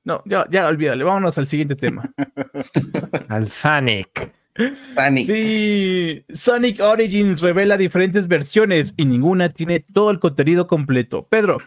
[0.04, 2.12] No, ya, ya olvídale, vámonos al siguiente tema.
[3.30, 4.41] al Sonic.
[4.74, 5.26] Sonic.
[5.26, 11.26] Sí, Sonic Origins revela diferentes versiones y ninguna tiene todo el contenido completo.
[11.28, 11.58] Pedro,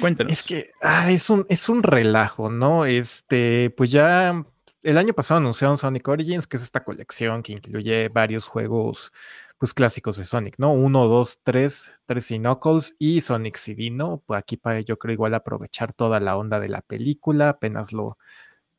[0.00, 0.32] cuéntanos.
[0.32, 2.84] Es que ah, es, un, es un relajo, ¿no?
[2.84, 4.44] Este, pues ya
[4.82, 9.12] el año pasado anunciaron Sonic Origins, que es esta colección que incluye varios juegos
[9.58, 10.72] pues clásicos de Sonic, ¿no?
[10.74, 14.22] Uno, dos, tres, tres y Knuckles y Sonic CD, ¿no?
[14.26, 18.18] Pues aquí para yo creo igual aprovechar toda la onda de la película, apenas lo,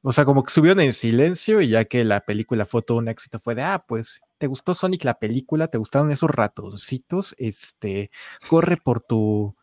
[0.01, 3.07] o sea, como que subieron en silencio y ya que la película fue todo un
[3.07, 5.67] éxito, fue de, ah, pues, ¿te gustó Sonic la película?
[5.67, 7.36] ¿Te gustaron esos ratoncitos?
[7.38, 8.12] Este,
[8.49, 9.55] corre por tu,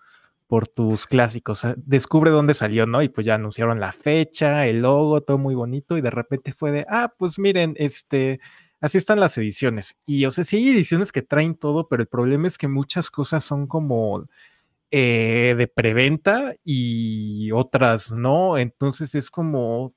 [0.47, 3.03] por tus clásicos, descubre dónde salió, ¿no?
[3.03, 6.73] Y pues ya anunciaron la fecha, el logo, todo muy bonito y de repente fue
[6.73, 8.41] de, ah, pues miren, este,
[8.81, 9.99] así están las ediciones.
[10.07, 13.11] Y o sea, sí hay ediciones que traen todo, pero el problema es que muchas
[13.11, 14.27] cosas son como
[14.91, 18.59] eh, de preventa y otras no.
[18.59, 19.95] Entonces es como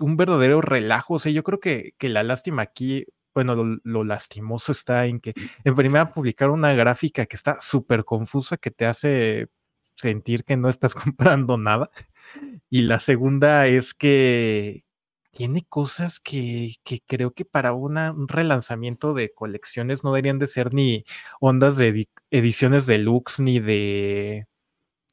[0.00, 1.14] un verdadero relajo.
[1.14, 5.34] O sea, yo creo que, que la lástima aquí, bueno, lo, lastimoso está en que
[5.64, 9.48] en primera publicar una gráfica que está súper confusa, que te hace
[9.96, 11.90] sentir que no estás comprando nada.
[12.70, 14.84] Y la segunda es que
[15.30, 20.46] tiene cosas que, que creo que para una, un relanzamiento de colecciones no deberían de
[20.46, 21.04] ser ni
[21.40, 24.46] ondas de ediciones deluxe ni de,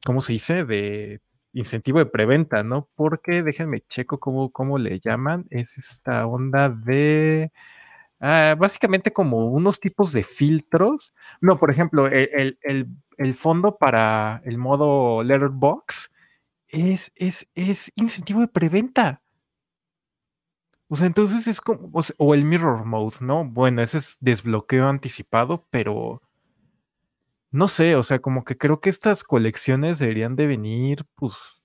[0.06, 0.65] ¿cómo se dice?
[0.65, 1.22] De
[1.53, 2.89] incentivo de preventa, ¿no?
[2.95, 5.47] Porque déjenme checo cómo, cómo le llaman.
[5.49, 7.51] Es esta onda de.
[8.19, 11.13] Ah, básicamente como unos tipos de filtros.
[11.41, 16.11] No, por ejemplo, e, el, fondo para el modo Letterbox
[16.69, 19.21] es, es, es incentivo de preventa.
[20.87, 21.89] O sea, entonces es como.
[22.17, 23.45] o el Mirror Mode, ¿no?
[23.45, 26.21] Bueno, ese es desbloqueo anticipado, pero
[27.51, 31.61] no sé, o sea, como que creo que estas colecciones deberían de venir, pues,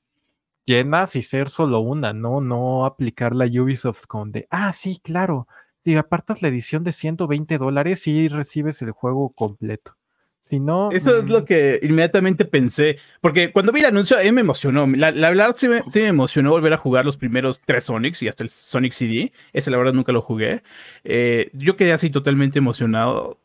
[0.64, 2.40] llenas y ser solo una, ¿no?
[2.40, 5.46] No aplicar la Ubisoft con de, ah, sí, claro,
[5.84, 9.96] si apartas la edición de 120 dólares y recibes el juego completo.
[10.40, 10.90] Si no.
[10.92, 11.44] Eso es lo mm.
[11.44, 12.98] que inmediatamente pensé.
[13.20, 14.86] Porque cuando vi el anuncio, a mí me emocionó.
[14.86, 18.28] La, verdad sí me, sí me, emocionó volver a jugar los primeros tres Sonics y
[18.28, 19.32] hasta el Sonic CD.
[19.52, 20.62] Ese, la verdad, nunca lo jugué.
[21.02, 23.38] Eh, yo quedé así totalmente emocionado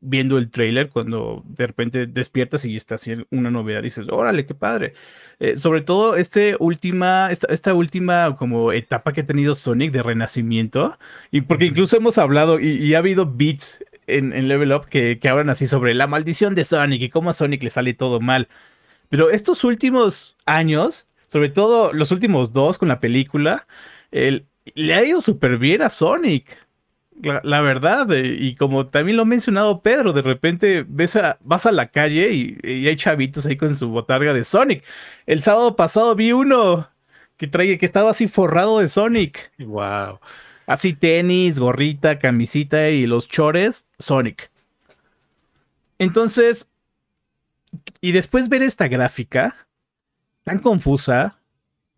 [0.00, 4.54] viendo el trailer cuando de repente despiertas y está así una novedad, dices, órale, qué
[4.54, 4.94] padre.
[5.40, 10.98] Eh, sobre todo este última, esta, última como etapa que ha tenido Sonic de renacimiento,
[11.30, 15.50] y porque incluso hemos hablado y, ha habido beats en, Level Up que, que, hablan
[15.50, 18.48] así sobre la maldición de Sonic y cómo a Sonic le sale todo mal.
[19.08, 23.66] Pero estos últimos años, sobre todo los últimos dos con la película,
[24.10, 26.67] le ha ido súper bien a Sonic
[27.22, 31.66] la, verdad, eh, y como también lo ha mencionado Pedro, de repente ves a, vas
[31.66, 34.84] a la calle y, hay chavitos ahí con su botarga de Sonic.
[35.26, 36.88] El sábado pasado vi uno
[37.36, 39.52] que trae, que estaba así forrado de Sonic.
[39.58, 40.20] Wow.
[40.66, 44.50] Así tenis, gorrita, camisita y los chores, Sonic.
[45.98, 46.70] Entonces,
[48.00, 49.68] y después ver esta gráfica
[50.44, 51.37] tan confusa,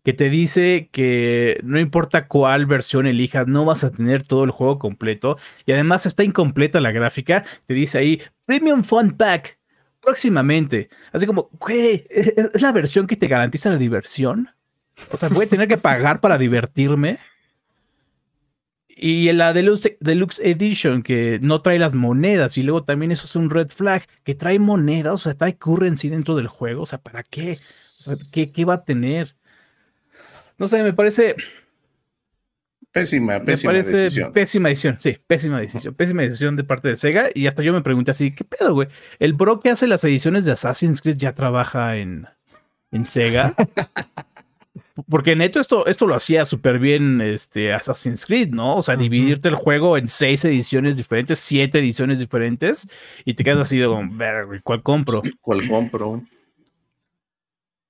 [0.03, 4.51] que te dice que no importa cuál versión elijas, no vas a tener todo el
[4.51, 5.37] juego completo.
[5.65, 7.45] Y además está incompleta la gráfica.
[7.67, 9.59] Te dice ahí, Premium Fun Pack,
[10.01, 10.89] próximamente.
[11.11, 14.49] Así como, güey, ¿es la versión que te garantiza la diversión?
[15.11, 17.19] O sea, voy a tener que pagar para divertirme.
[19.03, 22.57] Y la Deluxe, Deluxe, Edition, que no trae las monedas.
[22.57, 26.09] Y luego también eso es un red flag, que trae monedas, o sea, trae currency
[26.09, 26.83] dentro del juego.
[26.83, 27.55] O sea, ¿para qué?
[28.31, 29.35] ¿qué, ¿qué, va a tener?
[30.61, 31.35] No sé, me parece.
[32.91, 34.31] Pésima, pésima me parece decisión.
[34.31, 35.95] Pésima decisión, sí, pésima decisión.
[35.95, 37.29] Pésima decisión de parte de Sega.
[37.33, 38.87] Y hasta yo me pregunté así: ¿qué pedo, güey?
[39.17, 42.27] ¿El bro que hace las ediciones de Assassin's Creed ya trabaja en,
[42.91, 43.55] en Sega?
[45.09, 48.75] Porque neto esto, esto lo hacía súper bien este, Assassin's Creed, ¿no?
[48.75, 52.87] O sea, dividirte el juego en seis ediciones diferentes, siete ediciones diferentes,
[53.25, 53.87] y te quedas así de,
[54.61, 55.23] ¿cuál compro?
[55.41, 56.21] ¿Cuál compro?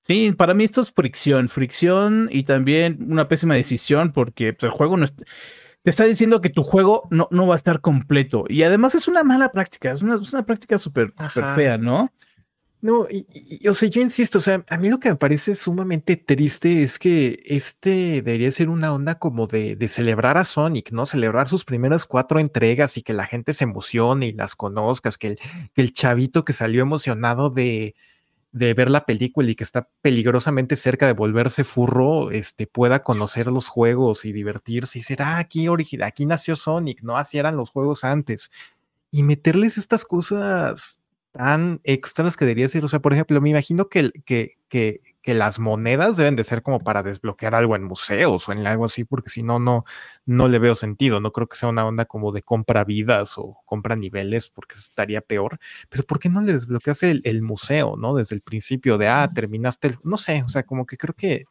[0.04, 4.76] Sí, para mí esto es fricción, fricción y también una pésima decisión porque pues, el
[4.76, 8.44] juego no es, te está diciendo que tu juego no, no va a estar completo
[8.48, 11.12] y además es una mala práctica, es una, es una práctica súper
[11.54, 12.12] fea, ¿no?
[12.80, 13.24] No, y,
[13.60, 16.82] y- o sea, yo insisto, o sea, a mí lo que me parece sumamente triste
[16.82, 21.06] es que este debería ser una onda como de, de celebrar a Sonic, ¿no?
[21.06, 25.28] Celebrar sus primeras cuatro entregas y que la gente se emocione y las conozcas, que
[25.28, 25.38] el,
[25.74, 27.94] que el chavito que salió emocionado de,
[28.52, 33.46] de ver la película y que está peligrosamente cerca de volverse furro, este, pueda conocer
[33.46, 35.66] los juegos y divertirse y decir, ah, aquí,
[36.02, 37.16] aquí nació Sonic, ¿no?
[37.16, 38.50] Así eran los juegos antes.
[39.10, 41.00] Y meterles estas cosas
[41.32, 42.84] tan extras que debería ser.
[42.84, 46.62] O sea, por ejemplo, me imagino que, que, que, que las monedas deben de ser
[46.62, 49.84] como para desbloquear algo en museos o en algo así, porque si no, no,
[50.26, 51.20] no le veo sentido.
[51.20, 54.82] No creo que sea una onda como de compra vidas o compra niveles, porque eso
[54.82, 55.58] estaría peor.
[55.88, 58.14] Pero ¿por qué no le desbloqueas el, el museo, no?
[58.14, 59.98] Desde el principio de, ah, terminaste el...
[60.02, 61.44] No sé, o sea, como que creo que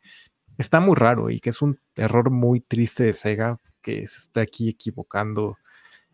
[0.57, 4.41] está muy raro y que es un error muy triste de Sega que se está
[4.41, 5.57] aquí equivocando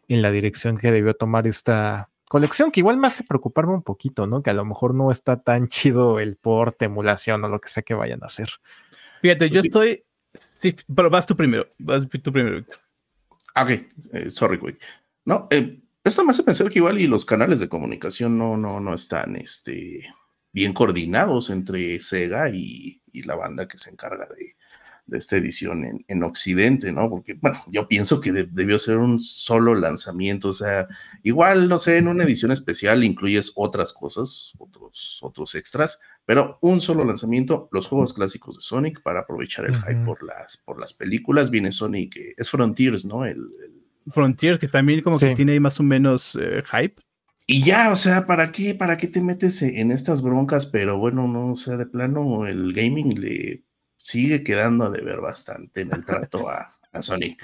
[0.07, 4.27] en la dirección que debió tomar esta colección, que igual me hace preocuparme un poquito,
[4.27, 4.41] ¿no?
[4.43, 7.83] Que a lo mejor no está tan chido el port, emulación o lo que sea
[7.83, 8.49] que vayan a hacer.
[9.21, 9.67] Fíjate, yo Sí.
[9.67, 10.03] estoy,
[10.61, 12.57] sí, pero vas tú primero, vas tú primero.
[12.57, 12.77] Víctor.
[13.55, 13.69] Ah, Ok,
[14.13, 14.75] eh, sorry, güey.
[15.25, 18.79] No, eh, esto me hace pensar que igual y los canales de comunicación no, no,
[18.79, 20.07] no están este,
[20.53, 24.55] bien coordinados entre Sega y, y la banda que se encarga de,
[25.07, 27.09] de esta edición en, en Occidente, ¿no?
[27.09, 30.87] Porque, bueno, yo pienso que de- debió ser un solo lanzamiento, o sea,
[31.23, 36.81] igual, no sé, en una edición especial incluyes otras cosas, otros, otros extras, pero un
[36.81, 40.05] solo lanzamiento, los juegos clásicos de Sonic para aprovechar el hype Ujú.
[40.05, 41.49] por las, por las películas.
[41.49, 43.25] Viene Sonic, eh, es Frontiers, ¿no?
[43.25, 45.33] El, el- Frontier, que también como que Sí.
[45.35, 47.01] tiene ahí más o menos eh, hype.
[47.45, 50.65] y ya, o sea, ¿para qué, ¿para qué te metes en estas broncas?
[50.65, 53.63] Pero bueno, no, o sea, de plano el gaming le
[54.07, 57.43] sigue quedando a deber bastante en el trato a, a Sonic.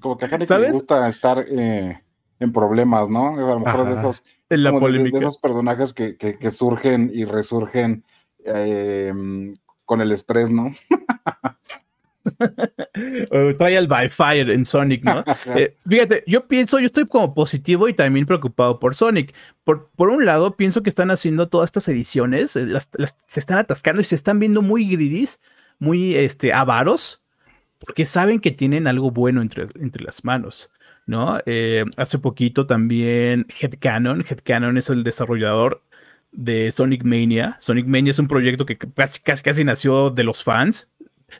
[0.00, 2.00] Como que a Sonic le gusta estar eh,
[2.40, 3.34] en problemas, ¿no?
[3.34, 4.24] A lo mejor de esos,
[4.62, 8.02] la de- esos personajes que, que- que surgen y resurgen
[8.44, 9.12] eh,
[9.84, 10.74] con el estrés, ¿no?
[13.30, 15.24] O Trial by Fire en Sonic, ¿no?
[15.56, 19.34] Eh, fíjate, yo pienso, yo estoy como positivo y también preocupado por Sonic.
[19.64, 23.40] Por, por un lado, pienso que están haciendo todas estas ediciones, eh, las, las- se
[23.40, 25.40] están atascando y se están viendo muy gridis,
[25.80, 27.24] muy este, avaros,
[27.80, 30.70] porque saben que tienen algo bueno entre, entre las manos,
[31.06, 31.40] ¿no?
[31.46, 35.82] Eh, hace poquito también Headcanon, Headcanon es el desarrollador
[36.32, 37.56] de Sonic Mania.
[37.60, 40.88] Sonic Mania es un proyecto que casi, casi, casi nació de los fans.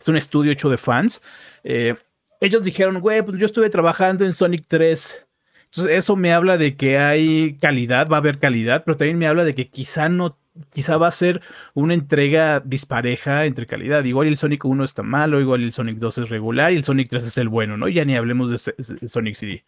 [0.00, 1.20] Es un estudio hecho de fans.
[1.62, 1.94] Eh,
[2.40, 5.26] ellos dijeron, güey, pues yo estuve trabajando en Sonic 3.
[5.66, 9.26] Entonces, eso me habla de que hay calidad, va a haber calidad, pero también me
[9.26, 10.38] habla de que quizá no,
[10.70, 11.40] quizá va a ser
[11.74, 14.04] una entrega dispareja entre calidad.
[14.04, 17.08] Igual el Sonic 1 está malo, igual el Sonic 2 es regular y el Sonic
[17.08, 17.88] 3 es el bueno, ¿no?
[17.88, 19.64] Ya ni hablemos de Sonic CD.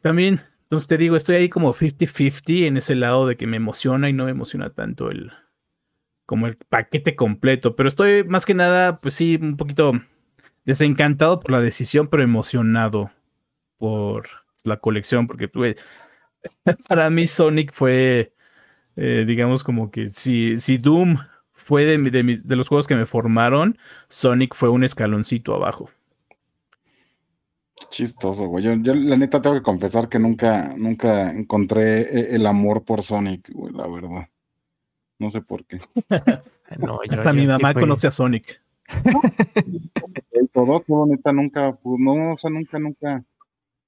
[0.00, 4.08] También, entonces te digo, estoy ahí como 50-50 en ese lado de que me emociona
[4.08, 5.32] y no me emociona tanto el
[6.28, 9.92] como el paquete completo, pero estoy más que nada, pues sí, un poquito
[10.66, 13.10] desencantado por la decisión, pero emocionado
[13.78, 14.28] por
[14.62, 15.76] la colección, porque güey,
[16.88, 18.34] para mí Sonic fue,
[18.98, 21.16] eh, digamos, como que si, si Doom
[21.52, 25.88] fue de, de mis- de los juegos que me formaron, Sonic fue un escaloncito abajo.
[27.76, 28.64] Qué chistoso, güey.
[28.64, 33.02] Yo, yo, la neta tengo que confesar que nunca, nunca encontré e- el amor por
[33.02, 34.28] Sonic, güey, la verdad.
[35.18, 35.78] No sé por qué.
[36.78, 38.60] No, yo- Hasta yo mi sí mamá fui- conoce a Sonic.
[40.32, 43.24] El todo, todo, neta, nunca, pues, no, o sea, nunca, nunca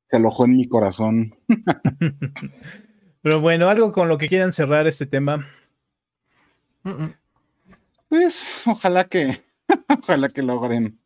[0.05, 1.35] se alojó en mi corazón.
[3.23, 5.47] Pero bueno, algo con lo que quieran cerrar este tema.
[8.09, 9.43] Pues, ojalá que,
[10.03, 10.99] ojalá que logren.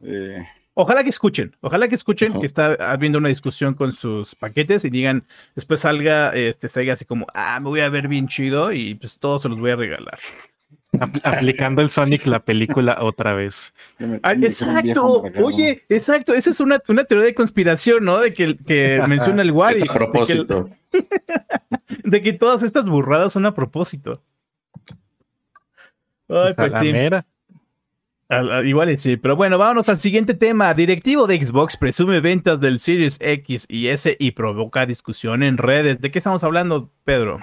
[0.00, 0.44] eh,
[0.76, 4.90] Ojalá que escuchen, ojalá que escuchen que está habiendo una discusión con sus paquetes y
[4.90, 8.96] digan, después salga, este, salga así como, ah, me voy a ver bien chido y
[8.96, 10.18] pues todos se los voy a regalar.
[11.00, 13.74] Apl- aplicando el Sonic la película otra vez.
[14.22, 18.18] Ah, exacto, oye, exacto, esa es una, una teoría de conspiración, ¿no?
[18.20, 20.70] De que, que menciona el Wally, Es a propósito.
[20.92, 21.08] de que,
[22.04, 24.22] de que todas estas burradas son a propósito.
[26.28, 26.92] Ay, Pues a pues la sí.
[26.92, 27.26] mera.
[28.28, 30.72] Al- al- igual y sí, pero bueno, vámonos al siguiente tema.
[30.74, 36.00] Directivo de Xbox presume ventas del Series X y S y provoca discusión en redes.
[36.00, 37.38] ¿De qué estamos hablando, Pedro?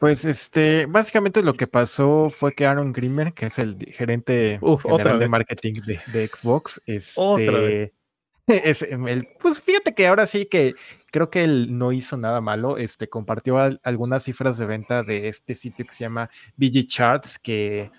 [0.00, 4.84] Pues este, básicamente lo que pasó fue que Aaron Grimmer, que es el gerente Uf,
[4.86, 5.30] otra general de vez.
[5.30, 7.92] marketing de, de Xbox, este, Otra vez.
[8.46, 10.74] Es, el, pues fíjate que ahora sí que
[11.12, 12.78] creo que él no hizo nada malo.
[12.78, 17.38] Este compartió al- algunas cifras de venta de este sitio que se llama BG Charts,
[17.38, 17.90] que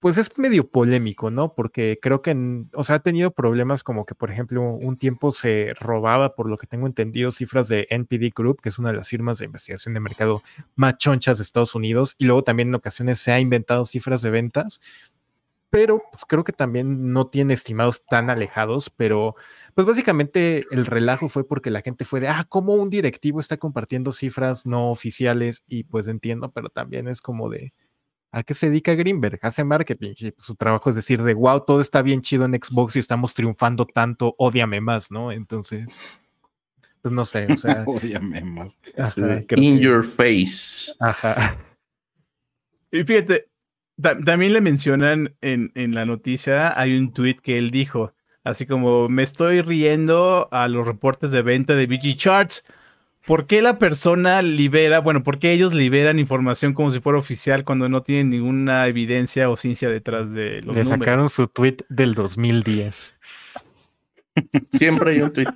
[0.00, 1.54] pues es medio polémico, ¿no?
[1.54, 2.34] Porque creo que,
[2.74, 6.56] o sea, ha tenido problemas como que, por ejemplo, un tiempo se robaba, por lo
[6.56, 9.92] que tengo entendido, cifras de NPD Group, que es una de las firmas de investigación
[9.92, 10.42] de mercado
[10.74, 14.30] más chonchas de Estados Unidos, y luego también en ocasiones se ha inventado cifras de
[14.30, 14.80] ventas,
[15.68, 19.36] pero pues creo que también no tiene estimados tan alejados, pero
[19.74, 23.58] pues básicamente el relajo fue porque la gente fue de, ah, ¿cómo un directivo está
[23.58, 25.62] compartiendo cifras no oficiales?
[25.68, 27.72] Y pues entiendo, pero también es como de,
[28.32, 29.38] ¿a qué se dedica Greenberg?
[29.42, 32.52] Hace marketing y pues, su trabajo es decir de, wow, todo está bien chido en
[32.54, 35.32] Xbox y estamos triunfando tanto, ódiame más, ¿no?
[35.32, 35.98] Entonces,
[37.02, 38.76] pues no sé, o sea, Ódiame más.
[38.96, 40.92] ajá, In que- your face.
[41.00, 41.56] ajá.
[42.90, 43.48] Y fíjate,
[44.00, 48.12] ta- también le mencionan en, en la noticia, hay un tweet que él dijo,
[48.44, 52.64] así como me estoy riendo a los reportes de venta de BG Charts.
[53.26, 57.64] ¿Por qué la persona libera, bueno, por qué ellos liberan información como si fuera oficial
[57.64, 60.88] cuando no tienen ninguna evidencia o ciencia detrás de los Le números?
[60.88, 63.16] sacaron su tweet del 2010.
[64.72, 65.46] Siempre hay un tweet.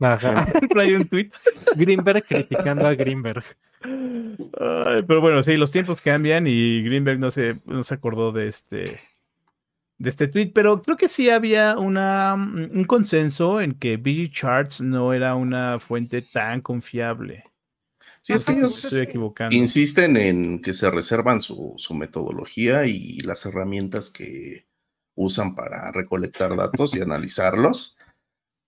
[0.00, 0.46] Ajá.
[0.46, 1.30] Siempre hay un tweet.
[1.76, 3.44] Greenberg criticando a Greenberg.
[3.82, 8.48] Ay, pero bueno, sí, los tiempos cambian y Greenberg no se, no se acordó de
[8.48, 9.00] este,
[9.98, 14.80] de este tweet, pero creo que sí había una, un consenso en que BG Charts
[14.80, 17.44] no era una fuente tan confiable.
[18.20, 19.54] Sí, es que ellos estoy equivocando.
[19.54, 24.66] insisten en que se reservan su, su metodología y las herramientas que
[25.14, 27.96] usan para recolectar datos y analizarlos.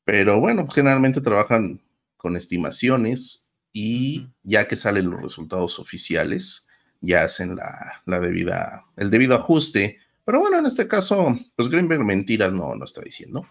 [0.04, 1.80] Pero bueno, generalmente trabajan
[2.16, 6.68] con estimaciones y ya que salen los resultados oficiales,
[7.00, 9.99] ya hacen la, la debida, el debido ajuste.
[10.30, 13.48] Pero bueno, en este caso, pues Greenberg mentiras no, no está diciendo.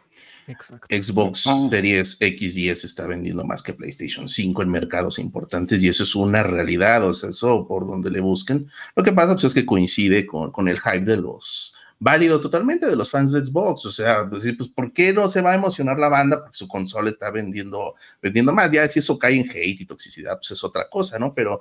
[0.48, 0.88] Exacto.
[0.90, 1.68] Xbox Ah.
[1.70, 6.04] Series X y S está vendiendo más que PlayStation 5 en mercados importantes y eso
[6.04, 8.72] es una realidad, o sea, eso por donde le busquen.
[8.96, 12.88] Lo que pasa pues, es que coincide con, con el hype de los, válido totalmente
[12.88, 15.56] de los fans de Xbox, o sea, decir, pues, ¿por qué no se va a
[15.56, 16.40] emocionar la banda?
[16.40, 20.38] Porque su consola está vendiendo, vendiendo más, ya si eso cae en hate y toxicidad,
[20.38, 21.34] pues es otra cosa, ¿no?
[21.34, 21.60] Pero,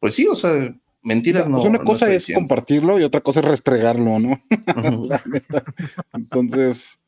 [0.00, 0.74] pues sí, o sea,
[1.06, 1.58] mentiras no.
[1.58, 2.40] Pues una cosa es diciendo.
[2.40, 4.40] compartirlo y otra cosa es restregarlo, ¿no?
[6.12, 6.98] Entonces,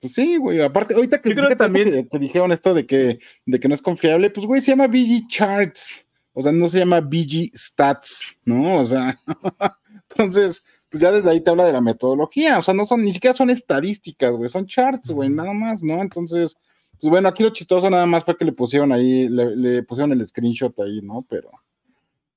[0.00, 0.60] pues sí, güey.
[0.62, 3.68] Aparte, ahorita que, Yo creo que también- que te dijeron esto de que, de que
[3.68, 6.06] no es confiable, pues güey, se llama BG Charts.
[6.32, 8.78] O sea, no se llama BG Stats, ¿no?
[8.78, 9.18] O sea,
[10.08, 12.58] entonces, pues ya desde ahí te habla de la metodología.
[12.58, 16.00] O sea, no son, ni siquiera son estadísticas, güey, son charts, güey, nada más, ¿no?
[16.00, 16.56] Entonces,
[17.00, 20.12] pues bueno, aquí lo chistoso nada más fue que le pusieron ahí, le, le pusieron
[20.12, 21.26] el screenshot ahí, ¿no?
[21.28, 21.50] Pero,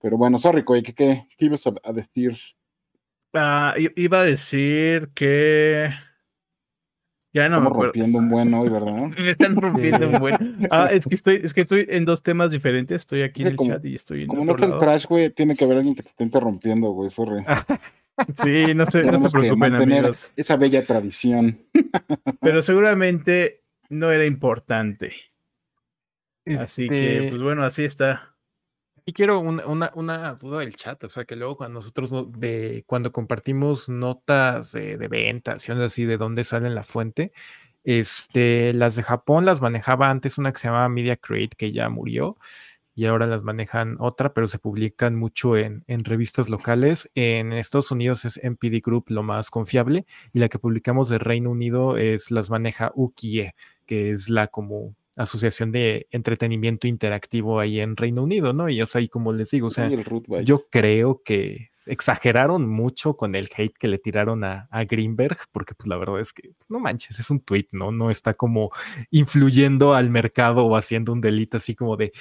[0.02, 2.38] pero bueno, sorry, güey, ¿qué, qué, qué ibas a- a decir?
[3.34, 5.90] Ah, iba a decir que...
[7.34, 7.94] Ya no me Estamos acuerdo.
[7.94, 9.08] rompiendo un buen hoy, ¿verdad?
[9.18, 10.68] Me están rompiendo un buen.
[10.70, 13.04] Ah, es que estoy, es que estoy en dos temas diferentes.
[13.04, 15.06] Estoy aquí Sí, en el como- chat y estoy en Como no está el trash,
[15.06, 17.46] güey, tiene que haber alguien que te esté interrumpiendo, güey, sorry.
[18.36, 20.34] Sí, no se, no se preocupen, amigos.
[20.36, 21.58] esa bella tradición.
[22.42, 25.14] Pero seguramente no era importante.
[26.60, 28.31] Así que, Este, pues bueno, así está.
[29.12, 32.24] Y quiero una, una, una duda del chat, o sea, que luego cuando nosotros no-
[32.24, 37.34] de, cuando compartimos notas de, de ventas y así de dónde sale la fuente,
[37.84, 41.90] este, las de Japón las manejaba antes una que se llamaba Media Create, que ya
[41.90, 42.38] murió,
[42.96, 47.12] y ahora las manejan otra, pero se publican mucho en, en revistas locales.
[47.14, 51.50] En Estados Unidos es MPD Group lo más confiable, y la que publicamos de Reino
[51.52, 53.52] Unido es las maneja Ukie,
[53.86, 58.70] que es la como asociación de entretenimiento interactivo ahí en Reino Unido, ¿no?
[58.70, 59.90] Y o sea, ahí como les digo, o sea,
[60.44, 65.74] yo creo que exageraron mucho con el hate que le tiraron a, a Greenberg, porque
[65.74, 67.92] pues la verdad es que pues, no manches, es un tweet, ¿no?
[67.92, 68.72] No está como
[69.10, 72.14] influyendo al mercado o haciendo un delito así como de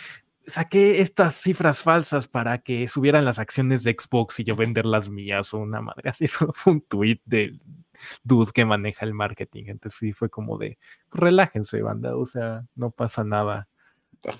[0.42, 5.10] saqué estas cifras falsas para que subieran las acciones de Xbox y yo vender las
[5.10, 6.24] mías o una madre así.
[6.26, 7.60] Eso fue un tweet del
[8.24, 9.64] dude que maneja el marketing.
[9.66, 10.78] Entonces sí fue como de
[11.10, 12.16] relájense, banda.
[12.16, 13.68] O sea, no pasa nada.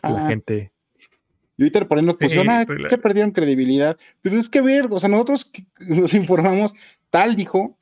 [0.02, 0.26] La Ajá.
[0.28, 0.72] gente.
[1.56, 3.96] Y ahorita por ahí nos Sí, pusieron, ah, pues, la- que perdieron credibilidad.
[4.22, 6.72] Pero es que ver, o sea, nosotros nos informamos,
[7.10, 7.76] tal dijo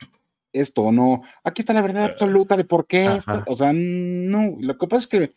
[0.53, 1.22] esto o no.
[1.45, 3.45] Aquí está la verdad absoluta de por qué esto.
[3.47, 4.57] O sea, no.
[4.61, 5.33] Lo que pasa es que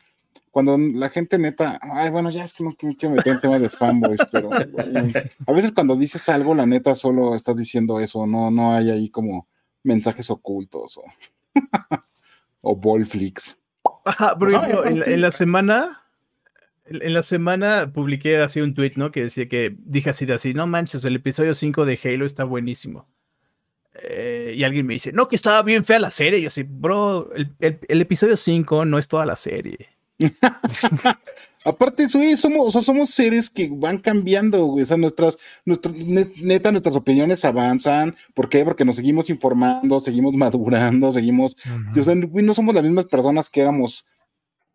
[0.49, 3.69] cuando la gente neta, ay, bueno, ya es que no quiero meter en temas de
[3.69, 8.73] fanboys, pero a veces cuando dices algo, la neta solo estás diciendo eso, no, no
[8.73, 9.47] hay ahí como
[9.83, 11.03] mensajes ocultos o,
[12.61, 13.57] o ballflix.
[14.05, 16.03] Ajá, por No, ejemplo, en, en la semana,
[16.85, 19.11] en la semana publiqué así un tweet, ¿no?
[19.11, 22.43] Que decía que dije así de así, no manches, el episodio 5 de Halo está
[22.43, 23.07] buenísimo.
[23.93, 26.39] eh, y alguien me dice, no, que estaba bien fea la serie.
[26.39, 29.89] Y yo así, bro, el, el episodio 5 no es toda la serie.
[31.63, 37.45] Aparte, somos, o sea, somos seres que van cambiando, O sea, nuestras, neta, nuestras opiniones
[37.45, 38.15] avanzan.
[38.33, 38.65] ¿Por qué?
[38.65, 41.55] Porque nos seguimos informando, seguimos madurando, seguimos.
[41.95, 44.07] o sea, no somos las mismas personas que éramos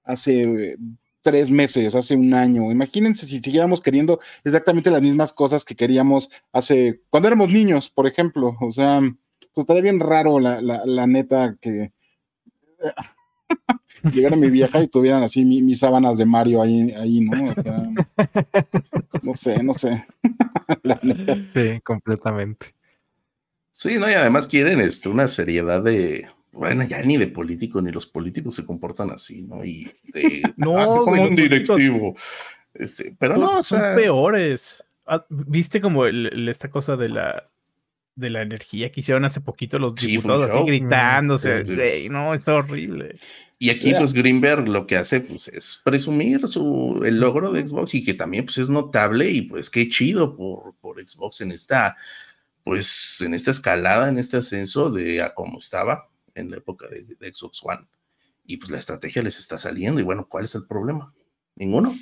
[0.04, 0.76] hace
[1.22, 2.70] tres meses, hace un año.
[2.70, 7.02] Imagínense si siguiéramos queriendo exactamente las mismas cosas que queríamos hace.
[7.10, 8.56] cuando éramos niños, por ejemplo.
[8.60, 11.90] O sea, pues estaría bien raro la, la neta que
[14.02, 17.50] llegara mi vieja y tuvieran así mis sábanas de Mario ahí, ahí ¿no?
[17.50, 17.76] O sea,
[19.22, 20.06] no sé, no sé.
[21.54, 22.74] sí, completamente.
[23.70, 27.92] Sí, no, y además quieren esto, una seriedad de, bueno, ya ni de político, ni
[27.92, 29.64] los políticos se comportan así, ¿no?
[29.64, 32.14] Y de, no, ah, como un directivo.
[32.72, 34.84] Este, pero no, o sea, son peores.
[35.06, 37.50] Ah, ¿Viste como esta cosa de la
[38.16, 42.08] de la energía que hicieron hace poquito los diputados así gritándose.
[42.10, 43.16] no, está horrible.
[43.58, 47.94] Y aquí, pues, Greenberg lo que hace, pues, es presumir su, el logro de Xbox
[47.94, 51.96] y que también, pues, es notable y, pues, qué chido por, por Xbox en esta,
[52.64, 57.32] pues, en esta escalada, en este ascenso de a cómo estaba en la época de,
[57.32, 57.86] Xbox One.
[58.44, 61.14] Y, pues, la estrategia les está saliendo y, bueno, ¿cuál es el problema?
[61.54, 61.96] Ninguno.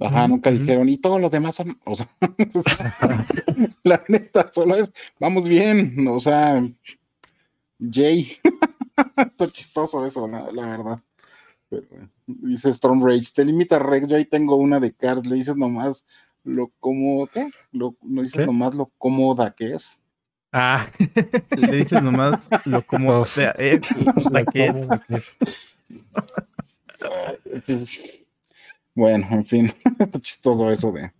[0.00, 2.08] Ajá, nunca dijeron, y todos los demás son, o sea,
[3.84, 6.66] la neta, solo es, vamos bien, o sea,
[7.78, 8.32] Jay.
[9.16, 11.00] Está chistoso eso, la, verdad.
[12.26, 16.04] dice Storm Rage, te limita Rex, yo ahí tengo una de Card, le dices nomás
[16.44, 17.50] lo cómodo, ¿qué?
[17.72, 19.98] Lo, no dices nomás lo cómoda que es.
[20.52, 20.86] Ah,
[21.56, 23.80] le dices nomás lo cómodo, o sea, eh,
[24.30, 24.72] la que
[27.66, 28.16] es.
[29.00, 29.72] Bueno, en fin,
[30.20, 31.10] chistoso eso de.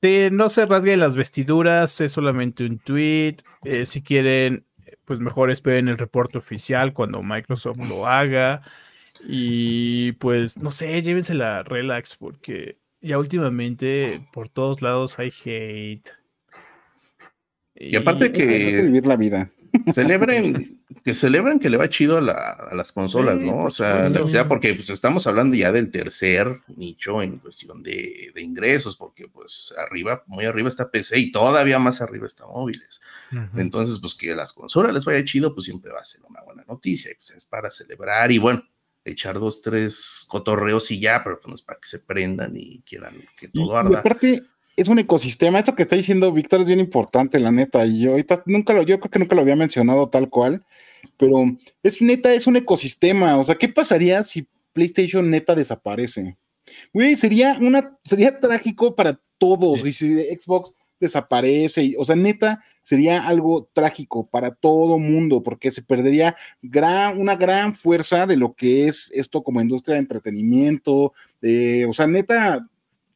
[0.00, 3.36] Sí, no se rasguen las vestiduras, es solamente un tweet.
[3.64, 4.64] Eh, si quieren
[5.04, 8.62] pues mejor esperen el reporte oficial cuando Microsoft lo haga.
[9.26, 16.08] Y pues, no sé, llévensela relax porque ya últimamente por todos lados hay hate.
[17.74, 18.82] Y, aparte que...
[18.82, 19.50] vivir la vida.
[19.92, 23.64] Celebren, que celebren que le va chido a, las consolas, ¿no?
[23.64, 28.96] O sea, sea porque pues, estamos hablando ya del tercer nicho en cuestión de, ingresos,
[28.96, 33.00] porque pues arriba, muy arriba está PC y todavía más arriba está móviles.
[33.56, 36.42] Entonces, pues que a las consolas les vaya chido, pues siempre va a ser una
[36.42, 38.62] buena noticia, y, pues es para celebrar y bueno,
[39.04, 43.48] echar dos, tres cotorreos y ya, pero pues para que se prendan y quieran que
[43.48, 44.02] todo arda
[44.76, 45.58] es un ecosistema.
[45.58, 47.84] Esto que está diciendo Víctor es bien importante, la neta.
[47.86, 50.64] Y yo ahorita nunca lo, yo creo que nunca lo había mencionado tal cual,
[51.16, 51.44] pero
[51.82, 53.38] es neta, es un ecosistema.
[53.38, 56.36] O sea, ¿qué pasaría si PlayStation neta desaparece?
[56.92, 59.84] Güey, sería una, sería trágico para todos.
[59.84, 65.82] Y si Xbox desaparece, o sea, neta, sería algo trágico para todo mundo, porque se
[65.82, 71.12] perdería gran, una gran fuerza de lo que es esto como industria de entretenimiento.
[71.88, 72.68] o sea, neta,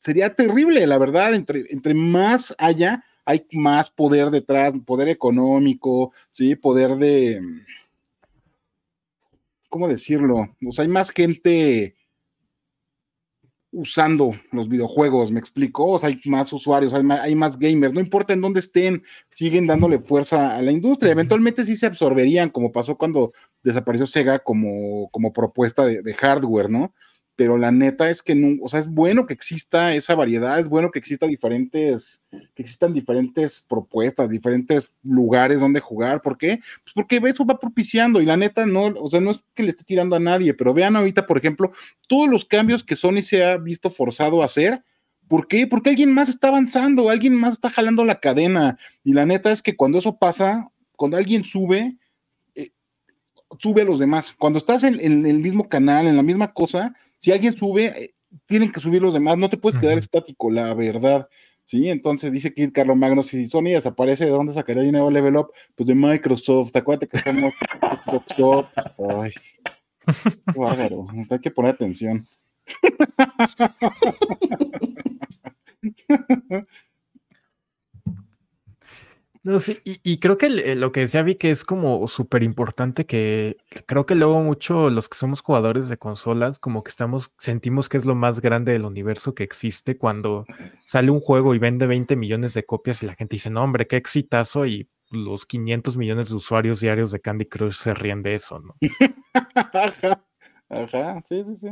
[0.06, 6.54] sería terrible, la verdad, entre, entre más haya, hay más poder detrás, poder económico, ¿sí?
[6.54, 7.40] Poder de,
[9.68, 10.54] ¿cómo decirlo?
[10.64, 11.96] O sea, hay más gente
[13.72, 17.92] usando los videojuegos, me explico, o sea, hay más usuarios, hay más, hay más, gamers,
[17.92, 22.50] no importa en dónde estén, siguen dándole fuerza a la industria, eventualmente sí se absorberían,
[22.50, 23.32] como pasó cuando
[23.64, 26.94] desapareció Sega como, como propuesta de, de hardware, ¿no?
[27.36, 30.70] Pero la neta es que no, o sea, es bueno que exista esa variedad, es
[30.70, 36.22] bueno que exista diferentes, que existan diferentes propuestas, diferentes lugares donde jugar.
[36.22, 36.60] ¿Por qué?
[36.82, 39.68] Pues porque eso va propiciando y la neta no, o sea, no es que le
[39.68, 41.72] esté tirando a nadie, pero vean ahorita, por ejemplo,
[42.08, 44.82] todos los cambios que Sony se ha visto forzado a hacer.
[45.28, 45.66] ¿Por qué?
[45.66, 48.78] Porque alguien más está avanzando, alguien más está jalando la cadena.
[49.04, 51.98] Y la neta es que cuando eso pasa, cuando alguien sube,
[52.54, 52.70] eh,
[53.58, 54.32] sube a los demás.
[54.32, 58.14] Cuando estás en, en el mismo canal, en la misma cosa, si alguien sube, eh,
[58.46, 61.28] tienen que subir los demás, no te puedes quedar estático, la verdad.
[61.64, 65.50] Sí, entonces dice Kid Carlos Magno, si Sony desaparece, ¿de dónde sacaría dinero Level Up?
[65.74, 67.52] Pues de Microsoft, acuérdate que somos
[68.02, 68.36] Xbox
[69.20, 69.32] Ay,
[70.52, 72.24] qué bárbaro, hay que poner atención.
[79.46, 83.06] No, sí, y, creo que eh, lo que decía Vi que es como súper importante
[83.06, 87.88] que creo que luego mucho los que somos jugadores de consolas, como que estamos, sentimos
[87.88, 90.46] que es lo más grande del universo que existe cuando
[90.84, 93.86] sale un juego y vende 20 millones de copias y la gente dice, no, hombre,
[93.86, 98.34] qué exitazo y los 500 millones de usuarios diarios de Candy Crush se ríen de
[98.34, 98.74] eso, ¿no?
[99.54, 100.24] ajá,
[100.70, 101.68] ajá, sí, sí, sí.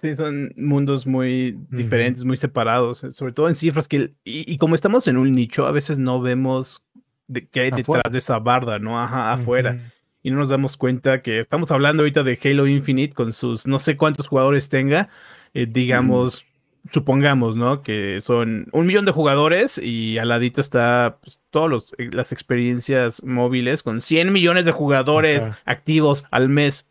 [0.00, 4.76] Sí, son mundos muy diferentes, muy separados, eh, sobre todo en cifras que, y, como
[4.76, 6.84] estamos en un nicho, a veces no vemos
[7.26, 9.00] de, que hay detrás de esa barda, ¿no?
[9.00, 9.92] Ajá, afuera.
[10.22, 13.78] Y no nos damos cuenta que estamos hablando ahorita de Halo Infinite con sus no
[13.78, 15.08] sé cuántos jugadores tenga,
[15.52, 16.46] eh, digamos,
[16.90, 17.80] supongamos, ¿no?
[17.80, 23.24] Que son un millón de jugadores y al ladito está pues, todas eh, las experiencias
[23.24, 26.88] móviles con 100 millones de jugadores activos al mes.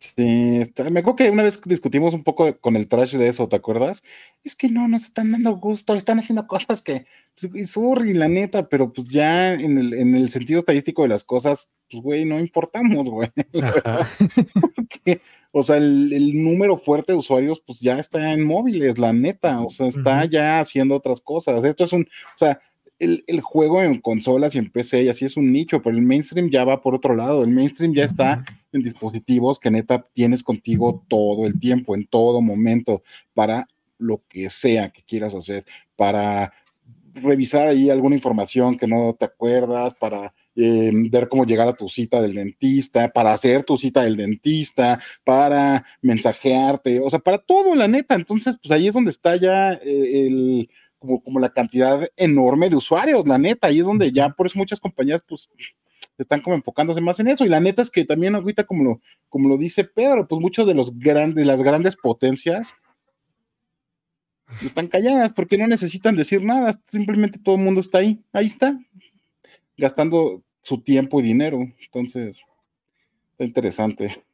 [0.00, 3.56] Sí, me acuerdo que una vez discutimos un poco con el trash de eso, ¿te
[3.56, 4.04] acuerdas?
[4.44, 7.06] Es que no, nos están dando gusto, están haciendo cosas que,
[7.40, 7.76] pues,
[8.06, 11.70] y la neta, pero pues ya en el, en el sentido estadístico de las cosas,
[11.90, 13.28] pues güey, no importamos, güey.
[15.52, 19.70] o sea, el, número fuerte de usuarios, pues ya está en móviles, la neta, o
[19.70, 21.64] sea, está ya haciendo otras cosas.
[21.64, 22.60] Esto es un, o sea,
[22.98, 26.50] el, juego en consolas y en PC y así es un nicho, pero el mainstream
[26.50, 27.44] ya va por otro lado.
[27.44, 32.40] El mainstream ya está en dispositivos que neta tienes contigo todo el tiempo, en todo
[32.40, 33.02] momento,
[33.34, 33.68] para
[33.98, 35.64] lo que sea que quieras hacer,
[35.96, 36.52] para
[37.14, 41.88] revisar ahí alguna información que no te acuerdas, para eh, ver cómo llegar a tu
[41.88, 47.74] cita del dentista, para hacer tu cita del dentista, para mensajearte, o sea, para todo,
[47.74, 48.14] la neta.
[48.14, 52.76] Entonces, pues ahí es donde está ya eh, el como, como la cantidad enorme de
[52.76, 55.48] usuarios, la neta, ahí es donde ya por eso muchas compañías pues
[56.18, 57.44] están como enfocándose más en eso.
[57.44, 60.66] Y la neta es que también ahorita, como lo, como lo dice Pedro, pues muchos
[60.66, 62.74] de los grandes, las grandes potencias
[64.64, 68.78] están calladas porque no necesitan decir nada, simplemente todo el mundo está ahí, ahí está,
[69.76, 71.60] gastando su tiempo y dinero.
[71.80, 72.42] Entonces,
[73.32, 74.24] está interesante.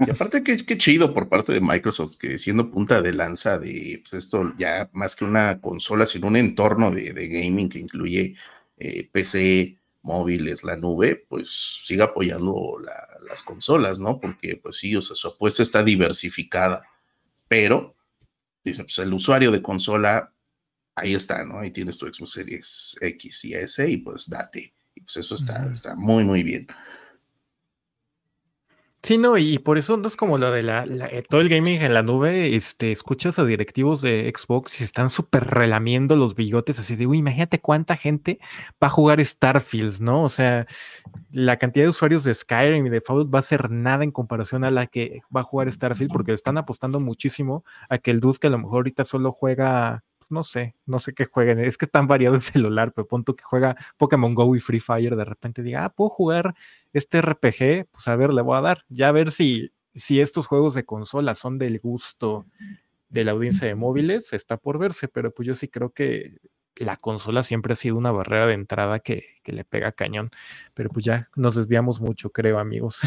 [0.00, 4.24] Y aparte, qué, chido por parte de Microsoft, que siendo punta de lanza de pues,
[4.24, 8.36] esto, ya más que una consola, sino un entorno de, gaming que incluye
[8.78, 12.78] eh, PC, móviles, la nube, pues siga apoyando
[13.28, 14.20] las consolas, ¿no?
[14.20, 16.84] Porque, pues sí, o sea, su apuesta está diversificada,
[17.48, 17.96] pero,
[18.64, 20.32] dice, pues el usuario de consola,
[20.94, 21.58] ahí está, ¿no?
[21.58, 24.72] Ahí tienes tu Xbox Series X y S y pues date.
[24.94, 26.66] Y pues eso está, está muy, muy bien.
[29.02, 31.80] Sí, no, y por eso no es como lo de la, eh, todo el gaming
[31.80, 36.80] en la nube, este, escuchas a directivos de Xbox y están súper relamiendo los bigotes
[36.80, 38.40] así de, uy, imagínate cuánta gente
[38.82, 40.22] va a jugar Starfields, ¿no?
[40.24, 40.66] O sea,
[41.30, 44.64] la cantidad de usuarios de Skyrim y de Fallout va a ser nada en comparación
[44.64, 48.38] a la que va a jugar Starfield porque están apostando muchísimo a que el dude
[48.40, 51.58] que a lo mejor ahorita solo juega no sé, no sé qué jueguen.
[51.58, 55.16] Es que tan variado el celular, pero punto que juega Pokémon Go y Free Fire,
[55.16, 56.54] de repente diga, ah, puedo jugar
[56.92, 58.84] este RPG, pues a ver, le voy a dar.
[58.88, 62.46] Ya a ver si, si estos juegos de consola son del gusto
[63.08, 66.36] de la audiencia de móviles, está por verse, pero pues yo sí creo que
[66.76, 70.30] la consola siempre ha sido una barrera de entrada que, que, le pega cañón.
[70.74, 73.00] Pero pues ya nos desviamos mucho, creo, amigos.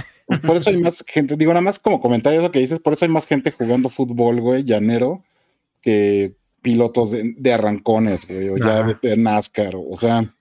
[0.45, 3.05] Por eso hay más gente, digo, nada más como comentario lo que dices, por eso
[3.05, 5.23] hay más gente jugando fútbol, güey, llanero,
[5.81, 10.33] que pilotos de, arrancones, o ya de, NASCAR, o sea,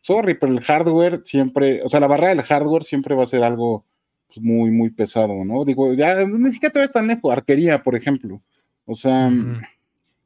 [0.00, 3.42] sorry, pero el hardware siempre, o sea, la barra del hardware siempre va a ser
[3.42, 3.84] algo
[4.28, 5.64] pues, muy, muy pesado, ¿no?
[5.64, 8.42] Digo, ya ni siquiera te ves tan lejos, arquería, por ejemplo,
[8.84, 9.30] o sea,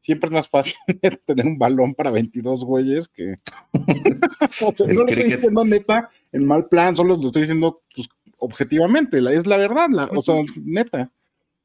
[0.01, 0.77] siempre es más fácil
[1.25, 3.35] tener un balón para 22 güeyes que...
[4.65, 8.09] o sea, no lo estoy diciendo neta, en mal plan, solo lo estoy diciendo pues,
[8.39, 11.11] objetivamente, es la verdad, o sea, neta.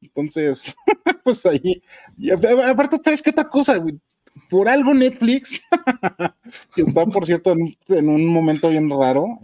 [0.06, 0.76] Entonces,
[1.24, 1.82] pues ahí,
[2.18, 3.84] y aparte, ¿sabes qué otra cosa,
[4.50, 5.62] Por algo Netflix,
[6.76, 9.40] que está, por cierto, en, un momento bien raro,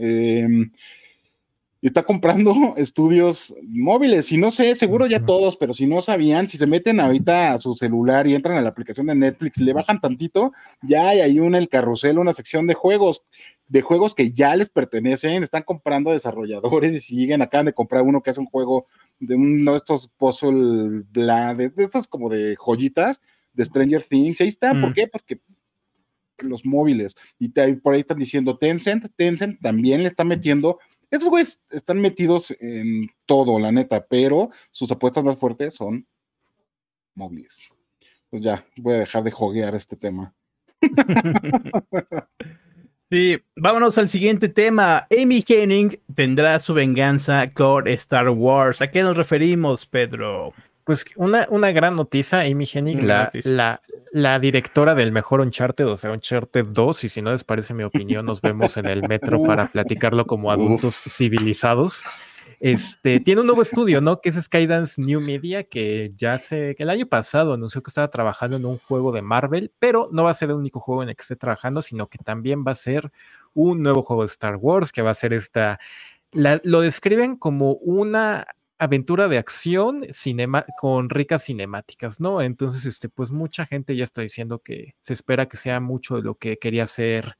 [1.81, 4.31] em, está comprando estudios móviles.
[4.31, 7.59] Y no sé, seguro ya todos, pero si no sabían, si se meten ahorita a
[7.59, 10.51] su celular y entran a la aplicación de Netflix y le bajan tantito,
[10.81, 13.23] ya hay ahí una el carrusel, una sección de juegos,
[13.67, 18.21] de juegos que ya les pertenecen, están comprando desarrolladores y siguen, acaban de comprar uno
[18.21, 18.85] que hace un juego
[19.19, 23.21] de uno de estos puzzle, bla, de, estos como de joyitas
[23.53, 24.41] de Stranger Things.
[24.41, 24.93] ahí está, ¿por mm.
[24.93, 25.07] qué?
[25.07, 25.41] Porque
[26.43, 27.15] los móviles.
[27.39, 30.79] Y por ahí están diciendo Tencent, Tencent también le está metiendo
[31.11, 36.07] esos güeyes están metidos en todo, la neta, pero sus apuestas más fuertes son
[37.13, 37.69] móviles.
[38.29, 40.33] Pues ya, voy a dejar de joguear este tema.
[43.11, 45.05] Sí, vámonos al siguiente tema.
[45.11, 48.81] Amy Henning tendrá su venganza con Star Wars.
[48.81, 50.53] ¿A qué nos referimos, Pedro?
[50.91, 53.81] Pues una, una gran noticia, Amy Hennig, la, la,
[54.11, 57.83] la, directora del mejor Uncharted, o sea, Uncharted 2, y si no les parece mi
[57.83, 62.03] opinión, nos vemos en el metro para platicarlo como adultos civilizados.
[62.59, 64.19] Este, tiene un nuevo estudio, ¿no?
[64.19, 68.09] Que es Skydance New Media, que ya sé que el año pasado anunció que estaba
[68.09, 71.09] trabajando en un juego de Marvel, pero no va a ser el único juego en
[71.09, 73.13] el que esté trabajando, sino que también va a ser
[73.53, 75.79] un nuevo juego de Star Wars, que va a ser esta,
[76.33, 78.45] lo describen como una
[78.81, 80.05] aventura de acción
[80.79, 82.41] con ricas cinemáticas, ¿no?
[82.41, 86.23] Entonces, este, pues mucha gente ya está diciendo que se espera que sea mucho de
[86.23, 87.37] lo que quería hacer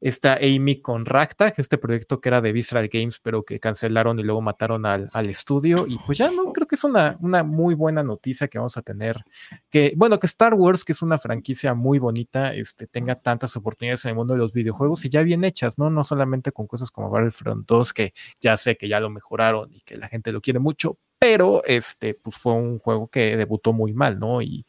[0.00, 4.22] Está Amy con Ragtag, este proyecto que era de Visceral Games, pero que cancelaron y
[4.22, 5.86] luego mataron al, al estudio.
[5.88, 8.82] Y pues ya no, creo que es una, una, muy buena noticia que vamos a
[8.82, 9.24] tener.
[9.70, 14.04] Que, bueno, que Star Wars, que es una franquicia muy bonita, este, tenga tantas oportunidades
[14.04, 15.90] en el mundo de los videojuegos y ya bien hechas, ¿no?
[15.90, 19.80] No solamente con cosas como Battlefront 2, que ya sé que ya lo mejoraron y
[19.80, 23.92] que la gente lo quiere mucho, pero este, pues fue un juego que debutó muy
[23.92, 24.42] mal, ¿no?
[24.42, 24.64] Y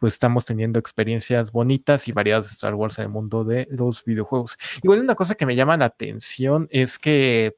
[0.00, 4.04] pues estamos teniendo experiencias bonitas y variadas de Star Wars en el mundo de los
[4.04, 4.58] videojuegos.
[4.82, 7.56] Igual una cosa que me llama la atención es que,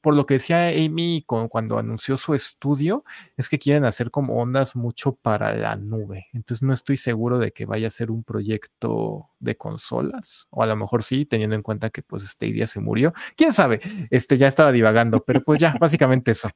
[0.00, 3.04] por lo que decía Amy cuando anunció su estudio,
[3.36, 6.26] es que quieren hacer como ondas mucho para la nube.
[6.34, 10.66] Entonces no estoy seguro de que vaya a ser un proyecto de consolas, o a
[10.66, 13.14] lo mejor sí, teniendo en cuenta que pues este día se murió.
[13.36, 13.80] ¿Quién sabe?
[14.10, 16.50] Este ya estaba divagando, pero pues ya, básicamente eso.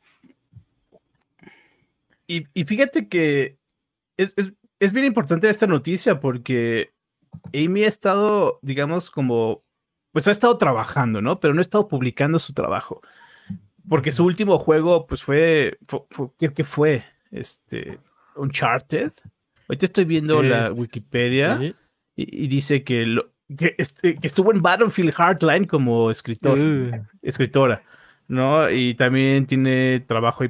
[2.26, 3.59] Y, y fíjate que
[4.18, 4.35] es,
[4.81, 6.93] es bien importante esta noticia porque
[7.55, 9.64] Amy ha estado, digamos, como,
[10.12, 11.41] pues ha estado trabajando, ¿no?
[11.41, 13.01] Pero no ha estado publicando su trabajo.
[13.89, 17.05] Porque su último juego, pues fue, fue, fue ¿qué, fue?
[17.31, 17.99] Este,
[18.37, 19.12] Uncharted.
[19.68, 21.74] Ahorita estoy viendo la Wikipedia y,
[22.45, 27.07] y, dice que, lo, que, este, que, estuvo en Battlefield Hardline como escritor, uh.
[27.22, 27.83] escritora,
[28.29, 28.70] ¿no?
[28.70, 30.45] Y también tiene trabajo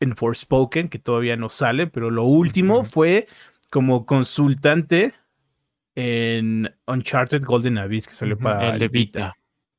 [0.00, 2.90] en Forspoken, que todavía no sale, pero lo último uh -huh.
[2.90, 3.28] fue
[3.72, 5.14] como consultante
[5.94, 9.34] en Uncharted Golden Abyss que salió uh -huh, para el Vita.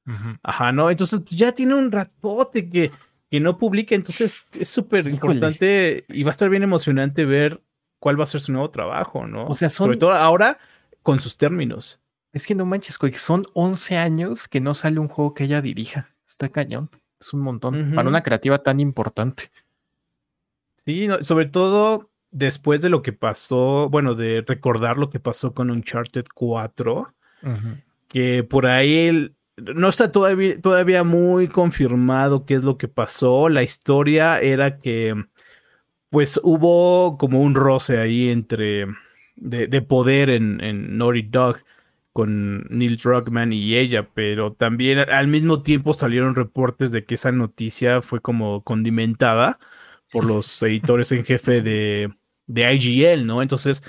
[0.07, 0.39] Uh -huh.
[0.41, 0.89] Ajá, ¿no?
[0.89, 2.91] Entonces pues, ya tiene un ratote que,
[3.29, 7.61] que no publica, entonces es súper importante y va a estar bien emocionante ver
[7.99, 9.45] cuál va a ser su nuevo trabajo, ¿no?
[9.45, 9.85] O sea, son...
[9.85, 10.57] Sobre todo ahora
[11.03, 11.99] con sus términos.
[12.31, 16.09] Es que no manches, son 11 años que no sale un juego que ella dirija.
[16.25, 16.89] Está cañón.
[17.19, 17.75] Es un montón.
[17.75, 17.95] Uh -huh.
[17.95, 19.51] Para una creativa tan importante.
[20.83, 25.53] Sí, no, sobre todo después de lo que pasó, bueno, de recordar lo que pasó
[25.53, 27.13] con Uncharted 4,
[27.43, 27.83] uh -huh.
[28.09, 33.49] que por ahí el, no está todavía, todavía muy confirmado qué es lo que pasó.
[33.49, 35.15] La historia era que,
[36.09, 38.87] pues, hubo como un roce ahí entre,
[39.35, 41.57] de, de poder en, en Naughty Dog
[42.13, 47.31] con Neil Druckmann y ella, pero también al mismo tiempo salieron reportes de que esa
[47.31, 49.59] noticia fue como condimentada
[50.11, 52.13] por los editores en jefe de,
[52.53, 53.41] de IGL, ¿no?
[53.41, 53.83] Entonces,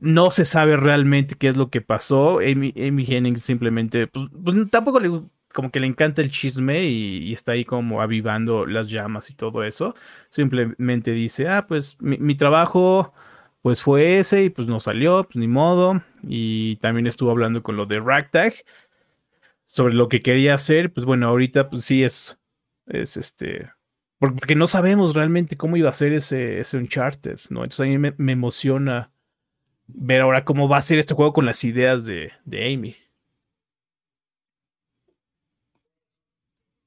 [0.00, 2.38] no se sabe realmente qué es lo que pasó.
[2.40, 7.32] Amy, Amy simplemente, pues, pues, tampoco le, como que le encanta el chisme y, y,
[7.32, 9.94] está ahí como avivando las llamas y todo eso.
[10.30, 13.12] Simplemente dice, ah, pues mi, mi, trabajo
[13.62, 16.02] pues fue ese y pues no salió, pues ni modo.
[16.22, 18.54] Y también estuvo hablando con lo de Ragtag
[19.64, 20.92] sobre lo que quería hacer.
[20.92, 22.38] Pues bueno, ahorita pues sí es,
[22.86, 23.70] es este,
[24.18, 27.64] porque no sabemos realmente cómo iba a ser ese, ese Uncharted, ¿no?
[27.64, 29.12] Entonces a mí me, emociona
[29.86, 32.96] ver ahora cómo va a ser este juego con las ideas de, de Amy.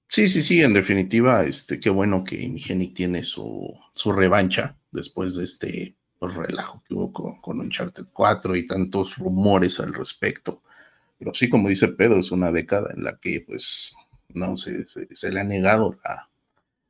[0.08, 4.76] Sí, sí, sí, en definitiva, este, qué bueno que Amy Hennig tiene su, su revancha
[4.92, 9.94] después de este pues, relajo que hubo con, con Uncharted 4 y tantos rumores al
[9.94, 10.64] respecto.
[11.20, 13.94] Pero sí, como dice Pedro, es una década en la que pues
[14.30, 16.29] no se, se, se le ha negado la,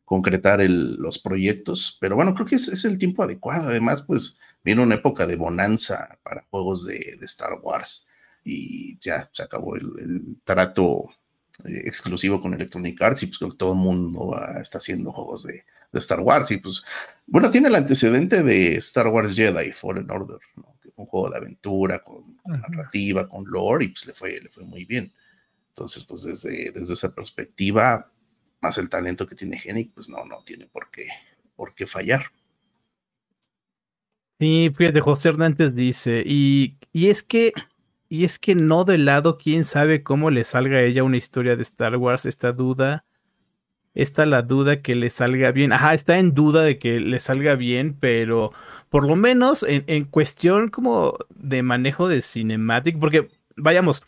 [0.10, 3.70] concretar el, los proyectos, pero bueno, creo que es, es, el tiempo adecuado.
[3.70, 8.08] Además, pues viene una época de bonanza para juegos de, de Star Wars
[8.44, 11.10] y ya se acabó el, el trato
[11.64, 15.44] eh, exclusivo con Electronic Arts y pues que todo el mundo va, está haciendo juegos
[15.44, 16.84] de, de, Star Wars y pues
[17.28, 20.76] bueno, tiene el antecedente de Star Wars Jedi Fallen Order, ¿no?
[20.96, 24.64] un juego de aventura con, con narrativa, con lore y pues le fue, le fue
[24.64, 25.14] muy bien.
[25.70, 28.12] Entonces, pues desde, desde esa perspectiva,
[28.62, 31.08] más el talento que tiene Genic, pues no, no tiene por qué,
[31.56, 32.26] por qué fallar.
[34.40, 37.52] Sí, fíjate, José Hernández dice, y, y es que,
[38.08, 41.58] y es que no de lado, quién sabe cómo le salga a ella una historia
[41.58, 43.06] de Star Wars, esta duda,
[43.94, 47.56] está la duda que le salga bien, ajá, está en duda de que le salga
[47.56, 48.54] bien, pero
[48.88, 54.06] por lo menos en, en cuestión como de manejo de cinematic, porque vayamos,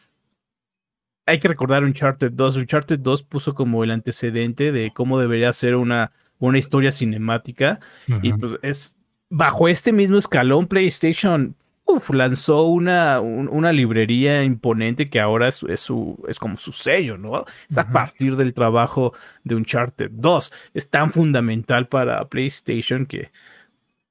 [1.31, 2.57] hay que recordar Uncharted 2.
[2.57, 7.79] Uncharted 2 puso como el antecedente de cómo debería ser una, una historia cinemática.
[8.07, 8.19] Uh -huh.
[8.21, 8.97] Y pues es
[9.29, 11.55] bajo este mismo escalón, PlayStation
[11.85, 16.73] uf, lanzó una, un, una librería imponente que ahora es, es, su, es como su
[16.73, 17.45] sello, ¿no?
[17.69, 17.91] Es a uh -huh.
[17.91, 19.13] partir del trabajo
[19.43, 20.51] de Uncharted 2.
[20.73, 23.31] Es tan fundamental para PlayStation que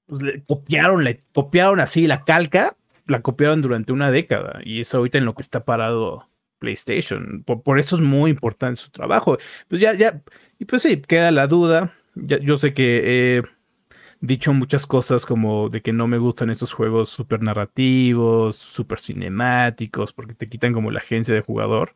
[0.07, 4.61] pues, le copiaron, le copiaron así la calca, la copiaron durante una década.
[4.65, 6.30] Y es ahorita en lo que está parado
[6.61, 7.43] PlayStation.
[7.45, 9.39] Por, por, eso es muy importante su trabajo.
[9.67, 10.23] Pues ya, ya,
[10.61, 11.93] y pues sí, queda la duda.
[12.15, 13.43] Ya, yo sé que he
[14.21, 20.13] dicho muchas cosas como de que no me gustan estos juegos súper narrativos, súper cinemáticos,
[20.13, 21.95] porque te quitan como la agencia de jugador.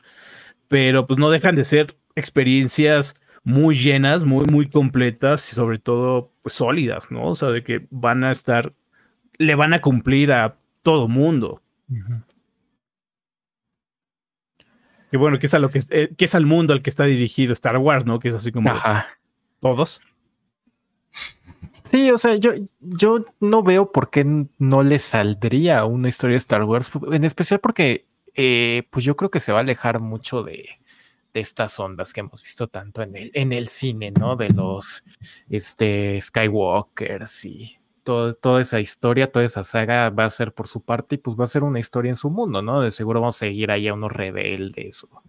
[0.68, 6.32] pero pues no dejan de ser experiencias muy llenas, muy, muy completas y sobre todo
[6.42, 7.28] pues sólidas, ¿no?
[7.28, 8.72] O sea, de que van a estar,
[9.38, 11.62] le van a cumplir a todo mundo.
[15.14, 16.90] Que bueno, que es a lo que es, eh, que es al mundo al que
[16.90, 18.18] está dirigido Star Wars, ¿no?
[18.18, 18.74] Que es así como
[19.60, 20.00] todos.
[21.84, 22.50] Sí, o sea, yo,
[22.80, 24.26] yo no veo por qué
[24.58, 29.30] no le saldría una historia de Star Wars, en especial porque eh, pues yo creo
[29.30, 30.80] que se va a alejar mucho de,
[31.32, 34.34] estas ondas que hemos visto tanto en el, en el cine, ¿no?
[34.34, 35.04] De los
[35.48, 41.16] este, Skywalkers y toda esa historia, toda esa saga va a ser por su parte
[41.16, 42.80] y pues va a ser una historia en su mundo, ¿no?
[42.80, 45.22] De seguro vamos a seguir ahí a unos rebeldes o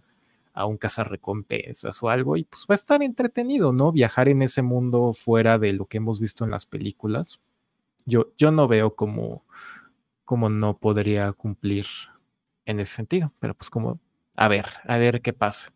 [0.52, 3.92] a un cazarrecompensas o algo y pues va a estar entretenido, ¿no?
[3.92, 7.40] Viajar en ese mundo fuera de lo que hemos visto en las películas.
[8.04, 9.44] Yo, yo no veo cómo,
[10.24, 11.86] cómo no podría cumplir
[12.64, 14.00] en ese sentido, pero pues como,
[14.36, 15.72] a ver, a ver qué pasa.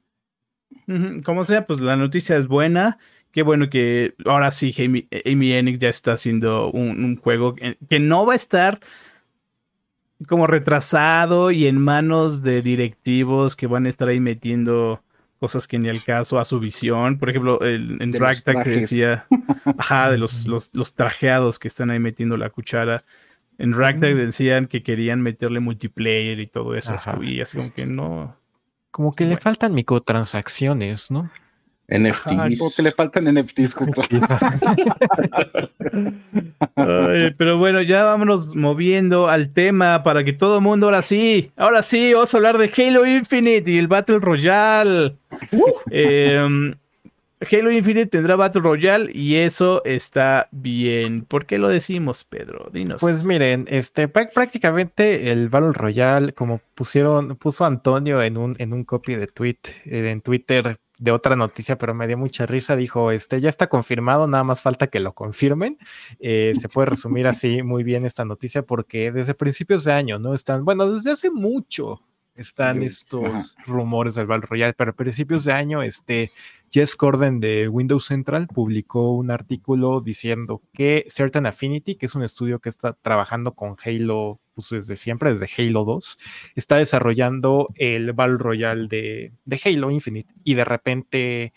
[1.24, 2.98] Como sea, pues la noticia es buena
[3.32, 8.32] Qué bueno que ahora sí Amy, Enix ya está haciendo un, juego que, no va
[8.32, 8.80] a estar
[10.26, 15.02] como retrasado y en manos de directivos que van a estar ahí metiendo
[15.38, 17.18] cosas que ni al caso a su visión.
[17.18, 19.26] Por ejemplo, el, en Ragtag decía,
[19.78, 23.02] ajá, de los, los, trajeados que están ahí metiendo la cuchara.
[23.58, 26.94] En Ragtag decían que querían meterle multiplayer y todo eso.
[27.22, 28.36] Y así como que no.
[28.90, 31.30] Como que le faltan microtransacciones, ¿no?
[31.90, 32.76] NFTs.
[32.76, 33.74] que le faltan NFTs
[37.36, 41.82] pero bueno, ya vámonos moviendo al tema para que todo el mundo ahora sí, ahora
[41.82, 45.16] sí, vamos a hablar de Halo Infinite y el Battle Royale.
[45.90, 46.74] Em,
[47.40, 51.22] Halo Infinite tendrá Battle Royale y eso está bien.
[51.22, 52.68] ¿Por qué lo decimos, Pedro?
[52.70, 53.00] Dinos.
[53.00, 58.84] Pues miren, este prácticamente el Battle Royale, como pusieron, puso Antonio en un, en un
[58.84, 62.76] copy de tweet eh, en Twitter de otra noticia, pero me dio mucha risa.
[62.76, 65.78] Dijo, este ya está confirmado, nada más falta que lo confirmen.
[66.18, 70.34] Eh, se puede resumir así muy bien esta noticia porque desde principios de año, ¿no?
[70.34, 72.02] Están, bueno, desde hace mucho
[72.40, 76.32] están estos rumores del Battle Royale, pero a principios de año, este
[76.70, 82.22] Jess Corden de Windows Central publicó un artículo diciendo que Certain Affinity, que es un
[82.22, 86.18] estudio que está trabajando con Halo pues, desde siempre, desde Halo 2,
[86.54, 91.52] está desarrollando el Battle Royale de, de Halo Infinite y de repente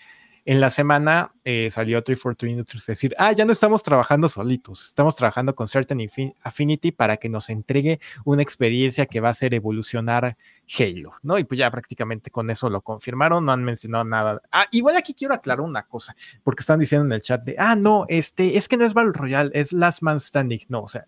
[0.46, 5.16] en la semana eh, salió 343 Industries decir, ah, ya no estamos trabajando solitos, estamos
[5.16, 6.00] trabajando con Certain
[6.42, 10.38] Affinity para que nos entregue una experiencia que va a hacer evolucionar
[10.78, 11.38] Halo, ¿no?
[11.38, 14.42] Y pues ya prácticamente con eso lo confirmaron, no han mencionado nada.
[14.52, 17.76] Ah, igual aquí quiero aclarar una cosa, porque están diciendo en el chat de, ah,
[17.76, 20.62] no, este, es que no es Battle Royale, es Last Man Standing.
[20.70, 21.08] No, o sea,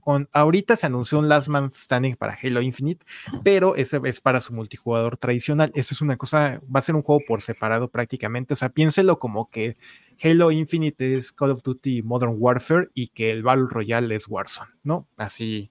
[0.00, 3.04] con, ahorita se anunció un Last Man Standing para Halo Infinite,
[3.44, 5.70] pero ese es para su multijugador tradicional.
[5.74, 8.54] Esa es una cosa, va a ser un juego por separado prácticamente.
[8.54, 9.76] O sea, piénselo como que
[10.22, 14.70] Halo Infinite es Call of Duty Modern Warfare y que el Battle Royale es Warzone,
[14.82, 15.06] ¿no?
[15.16, 15.70] Así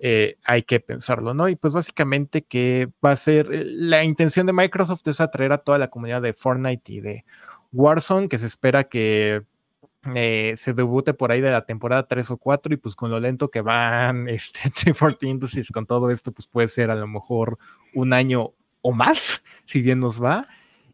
[0.00, 1.48] eh, hay que pensarlo, ¿no?
[1.48, 5.58] Y pues básicamente que va a ser eh, la intención de Microsoft es atraer a
[5.58, 7.24] toda la comunidad de Fortnite y de
[7.72, 9.42] Warzone, que se espera que
[10.14, 13.20] eh, se debute por ahí de la temporada 3 o 4 y pues con lo
[13.20, 17.58] lento que van este 340 Industries con todo esto pues puede ser a lo mejor
[17.94, 20.46] un año o más si bien nos va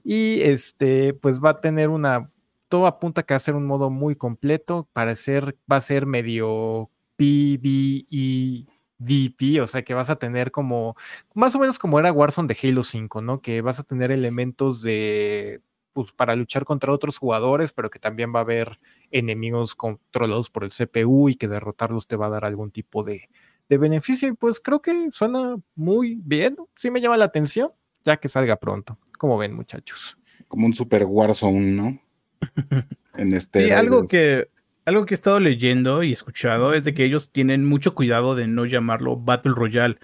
[0.02, 2.30] y este pues va a tener una
[2.68, 6.06] todo apunta que va a ser un modo muy completo para ser va a ser
[6.06, 8.64] medio PvE
[8.98, 10.96] VP, o sea que vas a tener como,
[11.34, 13.40] más o menos como era Warzone de Halo 5, ¿no?
[13.40, 15.62] Que vas a tener elementos de
[15.94, 18.78] pues, para luchar contra otros jugadores, pero que también va a haber
[19.10, 23.30] enemigos controlados por el CPU y que derrotarlos te va a dar algún tipo de,
[23.68, 24.28] beneficio.
[24.28, 27.72] Y pues creo que suena muy bien, sí me llama la atención,
[28.04, 28.98] ya que salga pronto.
[29.18, 30.18] Como ven, muchachos.
[30.48, 31.98] Como un super Warzone, ¿no?
[33.16, 33.64] en este.
[33.64, 34.48] Sí, algo que,
[34.84, 38.46] algo que he estado leyendo y escuchado es de que ellos tienen mucho cuidado de
[38.46, 39.98] no llamarlo Battle Royale,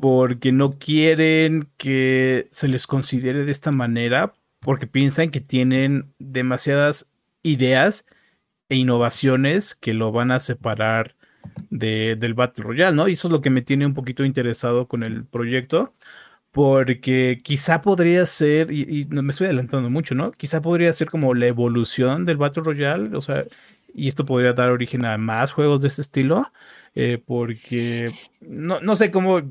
[0.00, 4.34] porque no quieren que se les considere de esta manera,
[4.64, 7.12] porque piensan que tienen demasiadas
[7.44, 8.06] ideas
[8.68, 11.14] e innovaciones que lo van a separar
[11.70, 13.08] del Battle Royale, ¿no?
[13.08, 15.94] Y eso es lo que me tiene un poquito interesado con el proyecto,
[16.52, 20.32] porque quizá podría ser, y, no me estoy adelantando mucho, ¿no?
[20.32, 23.44] Quizá podría ser como la evolución del Battle Royale, o sea,
[23.94, 26.50] y esto podría dar origen a más juegos de ese estilo,
[26.94, 29.42] eh, porque no, no sé cómo,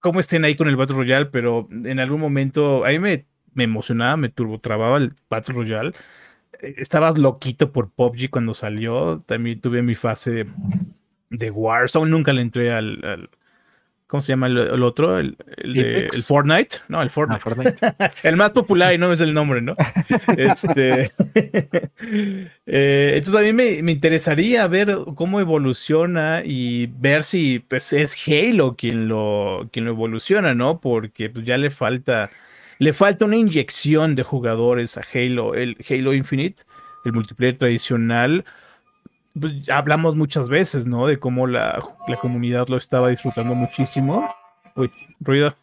[0.00, 3.64] cómo estén ahí con el Battle Royale, pero en algún momento a mí me me
[3.64, 5.92] emocionaba, me turbotrababa el Battle Royale.
[6.60, 9.22] Eh, estaba loquito por PUBG cuando salió.
[9.26, 10.46] También tuve mi fase
[11.30, 12.10] de, Warzone.
[12.10, 13.28] Nunca le entré al,
[14.12, 15.18] ¿Cómo se llama el, el otro?
[15.18, 16.16] El, el, de, Apex.
[16.18, 16.76] el Fortnite.
[16.88, 17.40] No, el Ah, Fortnite.
[17.40, 17.78] Fortnite.
[18.28, 19.74] el más popular y no es el nombre, ¿no?
[20.36, 21.04] Este,
[22.66, 28.14] eh, entonces a mí me, me interesaría ver cómo evoluciona y ver si pues, es
[28.28, 30.78] Halo quien lo, quien lo evoluciona, ¿no?
[30.78, 32.28] Porque pues, ya le falta,
[32.82, 36.64] le falta una inyección de jugadores a Halo, el Halo Infinite,
[37.04, 38.44] el multiplayer tradicional.
[39.38, 41.06] Pues, hablamos muchas veces, ¿no?
[41.06, 44.28] De cómo la, la comunidad lo estaba disfrutando muchísimo.
[44.74, 45.54] Uy, ruido.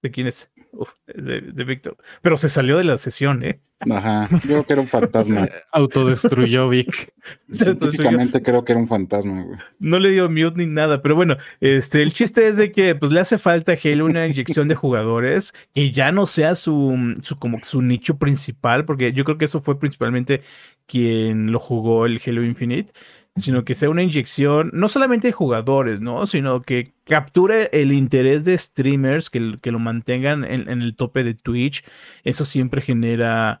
[0.00, 0.50] ¿De quién es?
[0.72, 1.96] Uf, es de, de Víctor.
[2.22, 3.60] Pero se salió de la sesión, ¿eh?
[3.90, 5.48] Ajá, yo creo que era un fantasma.
[5.72, 7.12] Autodestruyó Vic.
[7.52, 9.58] Científicamente creo que era un fantasma, güey.
[9.80, 13.12] No le dio mute ni nada, pero bueno, este, el chiste es de que pues
[13.12, 17.36] le hace falta a Halo una inyección de jugadores que ya no sea su, su
[17.38, 20.42] como su nicho principal, porque yo creo que eso fue principalmente
[20.86, 22.92] quien lo jugó el Halo Infinite,
[23.36, 26.26] sino que sea una inyección no solamente de jugadores, ¿no?
[26.26, 31.24] Sino que capture el interés de streamers, que, que lo mantengan en, en el tope
[31.24, 31.84] de Twitch.
[32.24, 33.60] Eso siempre genera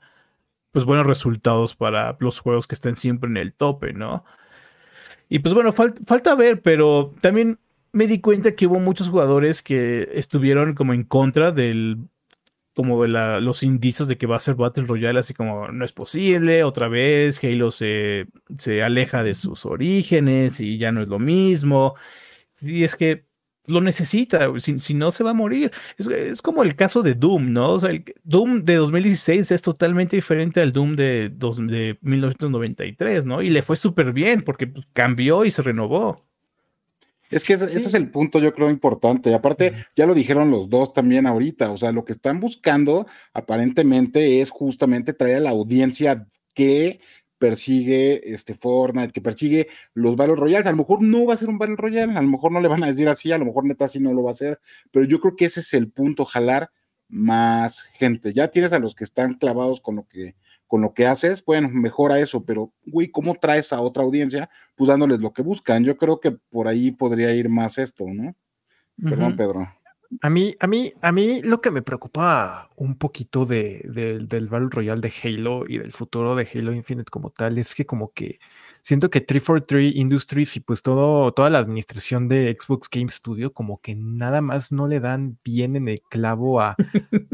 [0.72, 4.24] pues buenos resultados para los juegos que estén siempre en el tope, ¿no?
[5.28, 7.58] Y pues bueno, fal- falta ver, pero también
[7.92, 11.98] me di cuenta que hubo muchos jugadores que estuvieron como en contra del
[12.74, 15.84] como de la- los indicios de que va a ser Battle Royale, así como no
[15.84, 18.26] es posible, otra vez Halo se,
[18.58, 21.94] se aleja de sus orígenes y ya no es lo mismo.
[22.60, 23.26] Y es que
[23.66, 25.70] lo necesita, si, si no se va a morir.
[25.98, 27.72] Es, es como el caso de Doom, ¿no?
[27.74, 33.24] O sea, el Doom de 2016 es totalmente diferente al Doom de, dos- de 1993,
[33.26, 33.42] ¿no?
[33.42, 36.26] Y le fue súper bien porque pues, cambió y se renovó.
[37.32, 39.30] Es que ese, ese es el punto, yo creo, importante.
[39.30, 41.70] Y aparte, ya lo dijeron los dos también ahorita.
[41.70, 47.00] O sea, lo que están buscando aparentemente es justamente traer a la audiencia que
[47.42, 50.66] persigue este Fortnite, que persigue los Battle Royales.
[50.66, 52.68] A lo mejor no va a ser un Battle Royale, a lo mejor no le
[52.68, 54.60] van a decir así, a lo mejor neta así no lo va a hacer,
[54.92, 56.70] pero yo creo que ese es el punto, jalar
[57.08, 58.32] más gente.
[58.32, 60.36] Ya tienes a los que están clavados con lo que
[60.72, 64.48] con lo que haces, bueno, mejora eso, pero güey, ¿cómo traes a otra audiencia?
[64.74, 65.84] Pues dándoles lo que buscan.
[65.84, 68.34] Yo creo que por ahí podría ir más esto, ¿no?
[68.96, 69.36] Perdón.
[69.36, 69.68] Pedro.
[70.20, 74.48] A mí, a mí, a mí lo que me preocupa un poquito de, de- del
[74.48, 78.12] Battle Royale de Halo y del futuro de Halo Infinite como tal es que como
[78.12, 78.38] que
[78.82, 83.80] siento que 343 Industries y pues todo, toda la administración de Xbox Game Studio como
[83.80, 86.76] que nada más no le dan bien en el clavo a,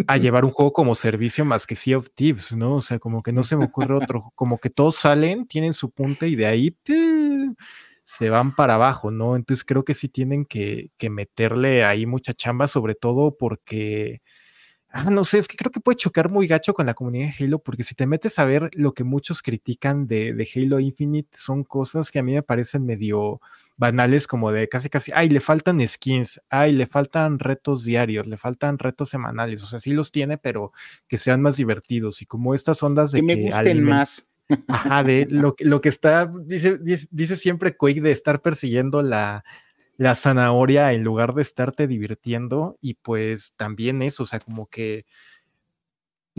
[0.07, 2.75] a llevar un juego como servicio más que Sea of Thieves, ¿no?
[2.75, 5.91] O sea, como que no se me ocurre otro, como que todos salen, tienen su
[5.91, 6.77] punta y de ahí.
[8.09, 9.37] Se van para abajo, ¿no?
[9.37, 14.23] Entonces creo que sí tienen que, que meterle ahí mucha chamba, sobre todo porque,
[14.89, 17.45] ah, no sé, es que creo que puede chocar muy gacho con la comunidad de
[17.45, 21.37] Halo, porque si te metes a ver lo que muchos critican de, de Halo Infinite,
[21.39, 23.43] son cosas que a mí me parecen medio
[23.77, 28.39] banales, como de casi casi, ay, le faltan skins, ay, le faltan retos diarios, le
[28.39, 30.73] faltan retos semanales, o sea, sí los tiene, pero
[31.09, 34.25] que sean más divertidos y como estas ondas de Que me gusten más.
[34.71, 39.03] Ajá, de lo, que- lo que está, dice, dice, dice siempre Quake de estar persiguiendo
[39.03, 39.45] la,
[39.97, 45.07] la zanahoria en lugar de estarte divirtiendo y pues también eso, o sea, como que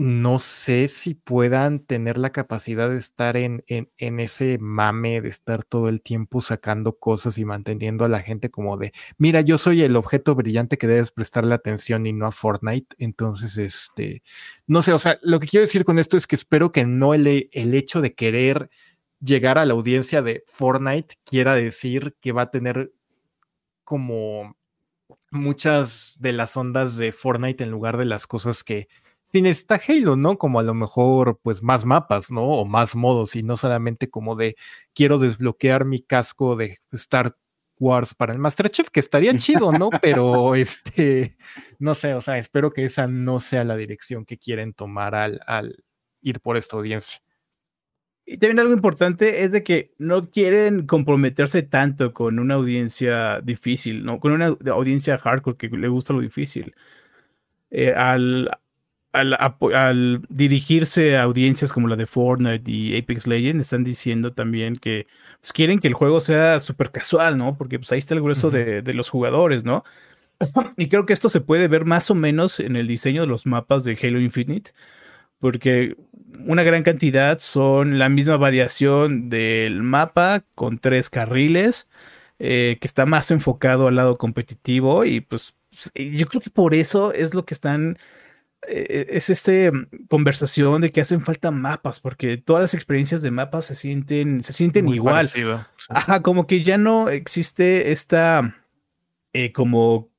[0.00, 5.62] no sé si puedan tener la capacidad de estar en, en, ese mame, de estar
[5.62, 9.82] todo el tiempo sacando cosas y manteniendo a la gente como de, mira, yo soy
[9.82, 12.96] el objeto brillante que debes prestarle atención y no a Fortnite.
[12.98, 14.22] Entonces, este,
[14.66, 17.12] no sé, o sea, lo que quiero decir con esto es que espero que no
[17.12, 18.70] el, el hecho de querer
[19.20, 22.90] llegar a la audiencia de Fortnite quiera decir que va a tener
[23.84, 24.56] como
[25.30, 28.88] muchas de las ondas de Fortnite en lugar de las cosas que
[29.22, 30.38] sí necesita Halo, ¿no?
[30.38, 32.42] Como a lo mejor, pues más mapas, ¿no?
[32.42, 34.56] O más modos y no solamente como de
[34.94, 37.36] quiero desbloquear mi casco de Star
[37.78, 39.90] Wars para el Master Chief, que estaría chido, ¿no?
[40.02, 41.36] Pero este,
[41.78, 45.40] no sé, o sea, espero que esa no sea la dirección que quieren tomar al,
[45.46, 45.76] al
[46.20, 47.20] ir por esta audiencia.
[48.26, 54.04] Y también algo importante es de que no quieren comprometerse tanto con una audiencia difícil,
[54.04, 54.20] ¿no?
[54.20, 56.74] Con una audiencia hardcore que le gusta lo difícil.
[57.70, 58.48] Eh, al,
[59.12, 65.06] al, dirigirse a audiencias como la de Fortnite y Apex Legends, están diciendo también que
[65.40, 67.56] pues, quieren que el juego sea súper casual, ¿no?
[67.56, 69.84] Porque pues, ahí está el grueso de, de los jugadores, ¿no?
[70.76, 73.46] Y creo que esto se puede ver más o menos en el diseño de los
[73.46, 74.72] mapas de Halo Infinite,
[75.38, 75.96] porque
[76.46, 81.90] una gran cantidad son la misma variación del mapa con tres carriles,
[82.38, 85.54] eh, que está más enfocado al lado competitivo y pues
[85.94, 87.98] yo creo que por eso es lo que están,
[88.68, 89.72] es este
[90.08, 94.52] conversación de que hacen falta mapas, porque todas las experiencias de mapas se sienten, se
[94.52, 95.14] sienten Muy igual.
[95.14, 95.86] parecido, sí.
[95.90, 98.56] Ajá, como que ya no existe esta
[99.32, 100.10] eh, como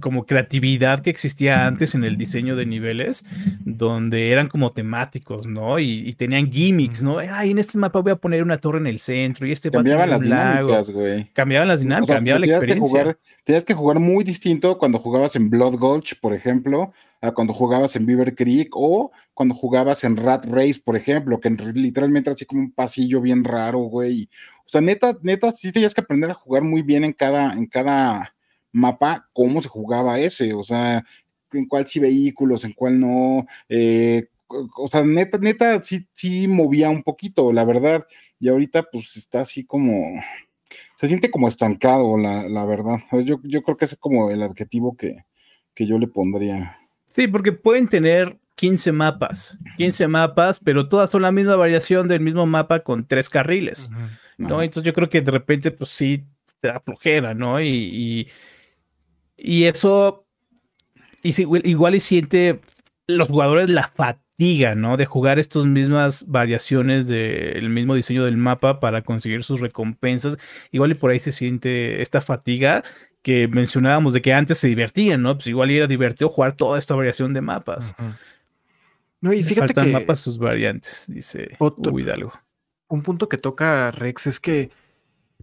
[0.00, 3.24] como creatividad que existía antes en el diseño de niveles,
[3.60, 5.78] donde eran como temáticos, ¿no?
[5.78, 7.18] Y, tenían gimmicks, ¿no?
[7.18, 10.10] Ay, en este mapa voy a poner una torre en el centro y este cambiaban
[10.10, 11.30] las dinámicas, güey.
[11.32, 12.74] Cambiaban las dinámicas, cambiaba la experiencia.
[12.74, 17.32] Que jugar, tenías que jugar muy distinto cuando jugabas en Blood Gulch, por ejemplo, a
[17.32, 22.30] cuando jugabas en Beaver Creek o cuando jugabas en Rat Race, por ejemplo, que literalmente
[22.30, 24.28] era así como un pasillo bien raro, güey.
[24.66, 27.66] O sea, neta, neta, sí tenías que aprender a jugar muy bien en cada, en
[27.66, 28.34] cada
[28.72, 31.04] mapa cómo se jugaba ese, o sea,
[31.52, 36.88] en cuál sí vehículos, en cuál no, eh, o sea, neta, neta, sí, sí movía
[36.88, 38.06] un poquito, la verdad,
[38.38, 40.20] y ahorita pues está así como,
[40.94, 45.24] se siente como estancado, la, verdad, yo, yo, creo que es como el adjetivo que,
[45.74, 46.78] que yo le pondría.
[47.14, 52.20] Sí, porque pueden tener 15 mapas, 15 mapas, pero todas son la misma variación del
[52.20, 53.90] mismo mapa con tres carriles,
[54.36, 54.62] ¿no?
[54.62, 56.24] Entonces yo creo que de repente, pues sí,
[56.60, 57.60] te da flojera, ¿no?
[57.60, 58.28] y y
[59.38, 60.26] eso,
[61.22, 62.60] igual y siente
[63.06, 64.96] los jugadores la fatiga, ¿no?
[64.96, 70.38] De jugar estas mismas variaciones del mismo diseño del mapa para conseguir sus recompensas.
[70.70, 72.84] Igual y por ahí se siente esta fatiga
[73.22, 75.34] que mencionábamos de que antes se divertían, ¿no?
[75.36, 77.94] Pues igual era divertido jugar toda esta variación de mapas.
[79.20, 82.32] No, y fíjate Faltan mapas sus variantes, dice otro, Hidalgo.
[82.88, 84.70] Un punto que toca Rex es que,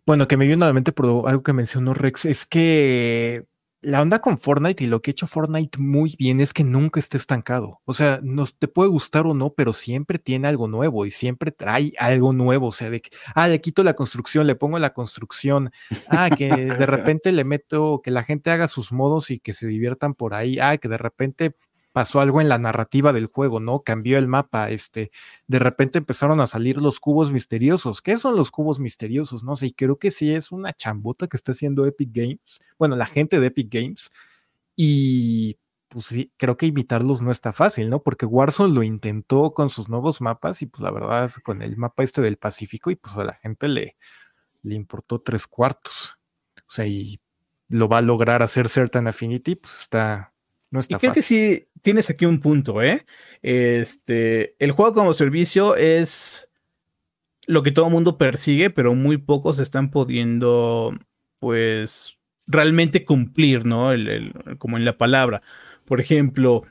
[0.06, 3.46] bueno, que me viene a la mente por algo que mencionó Rex, es que
[3.86, 7.00] la onda con Fortnite y lo que ha hecho Fortnite muy bien es que nunca
[7.00, 7.82] está estancado.
[7.86, 11.52] O sea, no te puede gustar o no, pero siempre tiene algo nuevo y siempre
[11.52, 12.68] trae algo nuevo.
[12.68, 15.72] O sea, de que, ah, le quito la construcción, le pongo la construcción.
[16.10, 19.68] Ah, que de repente le meto que la gente haga sus modos y que se
[19.68, 20.58] diviertan por ahí.
[20.60, 21.56] Ah, que de repente
[21.96, 23.80] pasó algo en la narrativa del juego, ¿no?
[23.80, 25.12] Cambió el mapa, este,
[25.48, 28.02] de repente empezaron a salir los cubos misteriosos.
[28.02, 29.46] ¿Qué son los cubos misteriosos?
[29.46, 32.98] No sé, y creo que sí es una chambota que está haciendo Epic Games, bueno,
[32.98, 34.12] la gente de Epic Games,
[34.76, 38.04] y pues sí, creo que imitarlos no está fácil, ¿no?
[38.04, 41.78] Porque Warzone lo intentó con sus nuevos mapas y pues la verdad es con el
[41.78, 43.96] mapa este del Pacífico y pues a la gente le,
[44.64, 46.18] le importó tres cuartos.
[46.68, 47.22] O sea, y
[47.70, 50.34] lo va a lograr hacer Certain Affinity, pues está,
[50.76, 53.06] no está y creo que sí tienes aquí un punto, ¿eh?
[53.42, 56.50] Este, el juego como servicio es
[57.48, 60.98] lo que todo el mundo persigue, pero muy pocos están pudiendo,
[61.40, 63.92] pues, realmente cumplir, ¿no?
[63.92, 65.42] El, como en la palabra.
[65.86, 66.64] Por ejemplo,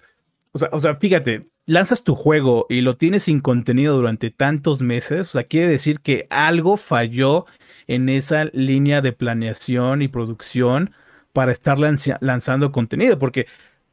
[0.53, 4.83] o sea, o sea, fíjate, lanzas tu juego y lo tienes sin contenido durante tantos
[4.83, 7.47] meses, o sea, quiere decir que algo falló
[7.87, 10.93] en esa línea de planeación y producción
[11.33, 13.47] para estar lanzando contenido, porque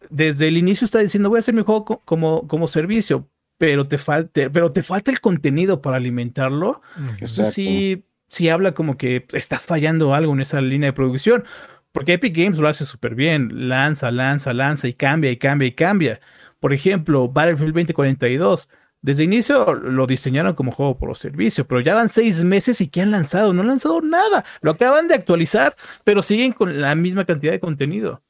[0.09, 3.97] desde el inicio está diciendo voy a hacer mi juego como, como servicio, pero te,
[3.97, 6.81] falta, pero te falta el contenido para alimentarlo.
[7.19, 11.43] Eso sí, sí habla como que está fallando algo en esa línea de producción.
[11.91, 13.69] Porque Epic Games lo hace súper bien.
[13.69, 16.21] Lanza, lanza, lanza y cambia y cambia y cambia.
[16.59, 18.69] Por ejemplo, Battlefield 2042.
[19.03, 22.87] Desde el inicio lo diseñaron como juego por servicio, pero ya van seis meses y
[22.87, 23.51] ¿qué han lanzado?
[23.51, 24.45] No han lanzado nada.
[24.61, 28.21] Lo acaban de actualizar, pero siguen con la misma cantidad de contenido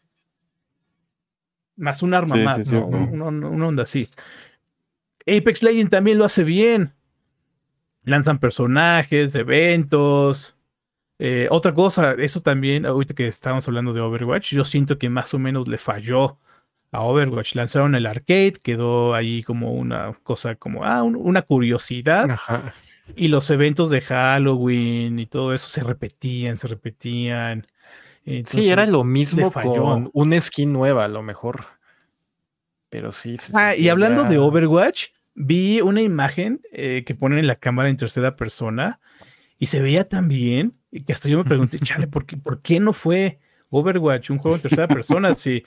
[1.82, 2.86] más un arma más, ¿no?
[2.86, 4.07] Una, onda así.
[5.21, 6.93] Apex Legends también lo hace bien.
[8.03, 10.55] Lanzan personajes, eventos.
[11.19, 15.34] Eh, otra cosa, eso también, ahorita que estábamos hablando de Overwatch, yo siento que más
[15.34, 16.38] o menos le falló
[16.91, 17.55] a Overwatch.
[17.55, 22.39] Lanzaron el arcade, quedó ahí como una cosa como, ah, una curiosidad.
[23.15, 27.67] Y los eventos de Halloween y todo eso se repetían, se repetían
[28.45, 31.65] sí, era lo mismo con una skin nueva, a lo mejor.
[32.89, 33.36] Pero sí.
[33.53, 37.97] Ah, y hablando de Overwatch, vi una imagen eh, que ponen en la cámara en
[37.97, 38.99] tercera persona
[39.57, 40.75] y se veía tan bien
[41.05, 44.55] que hasta yo me pregunté, chale, ¿por qué, ¿por qué no fue Overwatch un juego
[44.55, 45.34] en tercera persona?
[45.36, 45.63] Si,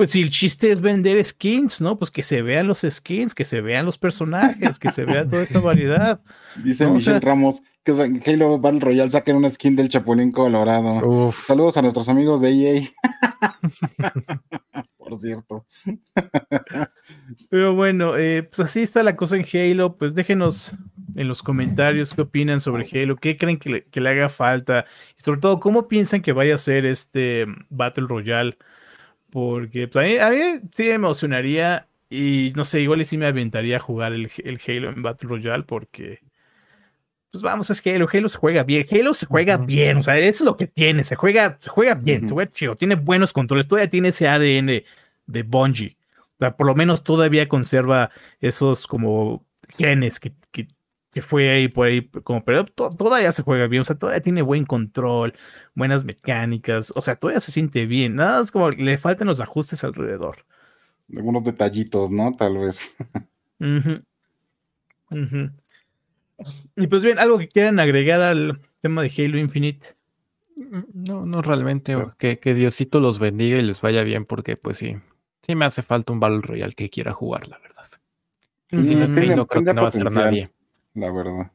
[0.00, 1.98] pues si el chiste es vender skins, ¿no?
[1.98, 5.42] Pues que se vean los skins, que se vean los personajes, que se vea toda
[5.42, 6.22] esta variedad.
[6.64, 7.92] Dice Michelle Ramos que
[8.24, 11.30] Halo Battle Royale saquen una skin del Chapulín Colorado.
[11.32, 12.88] Saludos a nuestros amigos de EA.
[14.96, 15.66] Por cierto.
[17.50, 19.98] Pero bueno, eh, pues así está la cosa en Halo.
[19.98, 20.72] Pues déjenos
[21.14, 24.86] en los comentarios qué opinan sobre Halo, qué creen que le, haga falta
[25.18, 28.56] y sobre todo cómo piensan que vaya a ser este Battle Royale
[29.30, 30.38] porque pues, a, mí,
[30.74, 34.30] sí me emocionaría y no sé, igual y sí me aventaría a jugar el,
[34.66, 36.20] Halo en Battle Royale porque,
[37.30, 40.18] pues vamos, es que Halo, Halo se juega bien, Halo se juega bien, o sea,
[40.18, 43.32] eso es lo que tiene, se juega, se juega bien, se juega chido, tiene buenos
[43.32, 44.82] controles, todavía tiene ese ADN
[45.26, 48.10] de Bungie, o sea, por lo menos todavía conserva
[48.40, 50.66] esos como genes que, que
[51.16, 54.42] fue ahí por ahí, como, pero to- todavía se juega bien, o sea, todavía tiene
[54.42, 55.34] buen control,
[55.74, 59.82] buenas mecánicas, o sea, todavía se siente bien, nada, es como le faltan los ajustes
[59.82, 60.44] alrededor.
[61.16, 62.34] Algunos detallitos, ¿no?
[62.36, 62.96] Tal vez.
[66.76, 69.88] Y pues bien, algo que quieran agregar al tema de Halo Infinite.
[70.56, 71.96] Mm, No, no realmente.
[71.96, 74.96] o Que, que Diosito los bendiga y les vaya bien, porque pues sí,
[75.42, 77.84] sí me hace falta un Battle Royale que quiera jugar, la verdad.
[78.68, 80.50] Sí, Si no Halo, creo que no va a ser nadie.
[80.94, 81.50] La verdad.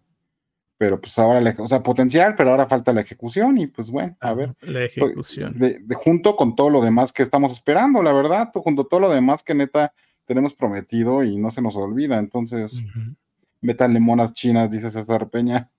[0.78, 4.18] Pero pues ahora, la- o sea, potencial, pero ahora falta la ejecución y pues bueno,
[4.20, 4.56] a ver.
[4.62, 5.54] La pues, ejecución.
[5.54, 9.00] De, de- junto con todo lo demás que estamos esperando, la verdad, junto a todo
[9.00, 9.94] lo demás que neta
[10.26, 12.18] tenemos prometido y no se nos olvida.
[12.18, 13.16] Entonces, Ujú.
[13.62, 15.70] métanle monas chinas, dice César Peña.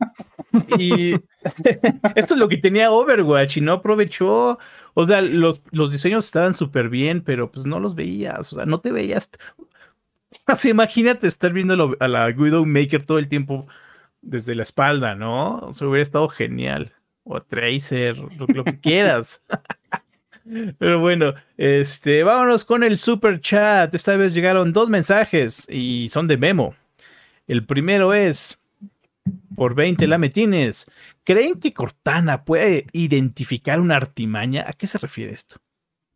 [0.78, 1.12] Y
[2.14, 4.58] esto es lo que tenía Overwatch y no aprovechó.
[4.94, 8.50] O sea, los, los diseños estaban súper bien, pero pues no los veías.
[8.52, 9.30] O sea, no te veías.
[10.46, 13.66] Así, imagínate estar viendo a la Widowmaker todo el tiempo
[14.22, 15.58] desde la espalda, ¿no?
[15.58, 16.92] O sea, hubiera estado genial.
[17.24, 19.44] O Tracer, lo, lo que quieras.
[20.78, 23.92] Pero bueno, este, vámonos con el super chat.
[23.94, 26.74] Esta vez llegaron dos mensajes y son de Memo.
[27.48, 28.58] El primero es
[29.56, 30.90] por 20 lametines.
[31.24, 34.64] ¿Creen que Cortana puede identificar una artimaña?
[34.68, 35.56] ¿A qué se refiere esto?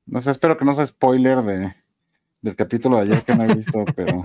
[0.06, 1.74] No sé, espero que no sea spoiler de,
[2.42, 4.24] del capítulo de ayer que no he visto, pero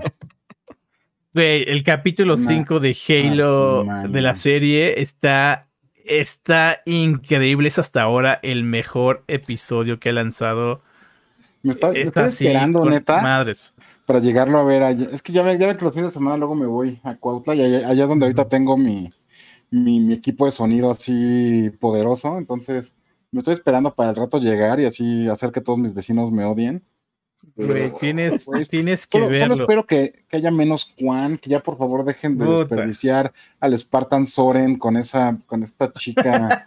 [1.34, 5.68] Güey, el capítulo Una 5 de Halo de la serie está,
[6.04, 7.68] está increíble.
[7.68, 10.80] Es hasta ahora el mejor episodio que ha lanzado.
[11.62, 13.74] me, está- me estoy esperando, neta, Madres.
[14.06, 15.08] para llegarlo a ver allá.
[15.12, 17.16] Es que ya ve, ya ve que los fines de semana luego me voy a
[17.16, 19.12] Cuautla y allá, allá es donde ahorita tengo mi,
[19.70, 22.38] mi, mi equipo de sonido así poderoso.
[22.38, 22.96] Entonces,
[23.30, 26.46] me estoy esperando para el rato llegar y así hacer que todos mis vecinos me
[26.46, 26.82] odien.
[27.56, 29.54] Güey, tienes, pues, tienes que Solo, solo verlo.
[29.64, 32.58] espero que, que haya menos Quan, que ya por favor dejen de Puta.
[32.58, 36.62] desperdiciar al Spartan Soren con esa, con esta chica.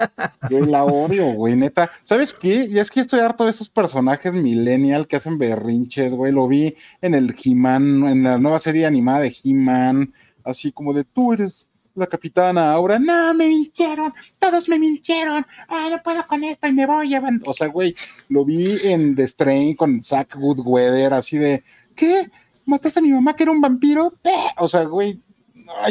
[0.50, 1.92] Yo la odio, güey, neta.
[2.02, 2.66] ¿Sabes qué?
[2.66, 6.32] Y es que estoy harto de esos personajes millennial que hacen berrinches, güey.
[6.34, 10.12] Lo vi en el He-Man, en la nueva serie animada de He-Man,
[10.44, 11.68] así como de tú eres
[12.00, 12.97] la capitana ahora.
[13.00, 15.45] No, me mintieron, todos me mintieron.
[15.68, 17.22] Ah, no puedo con esto y me voy a.
[17.45, 17.93] O sea, güey,
[18.30, 21.64] lo vi en The Strain con Zach Goodweather, así de,
[21.95, 22.30] ¿qué?
[22.66, 24.14] ¿Mataste a mi mamá que era un vampiro?
[24.24, 24.47] ¡Eh!
[24.58, 25.20] O sea, güey,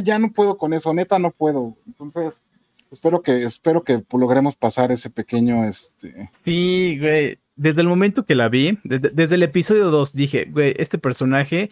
[0.03, 1.77] ya no puedo con eso, neta no puedo.
[1.87, 2.45] Entonces,
[2.91, 7.39] espero que, espero que logremos pasar ese pequeño, este, Sí, güey.
[7.57, 11.71] Desde el momento que la vi, desde, desde el episodio 2, dije, güey, este personaje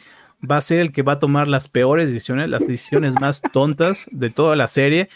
[0.49, 4.09] va a ser el que va a tomar las peores decisiones, las decisiones más tontas
[4.13, 5.09] de toda la serie,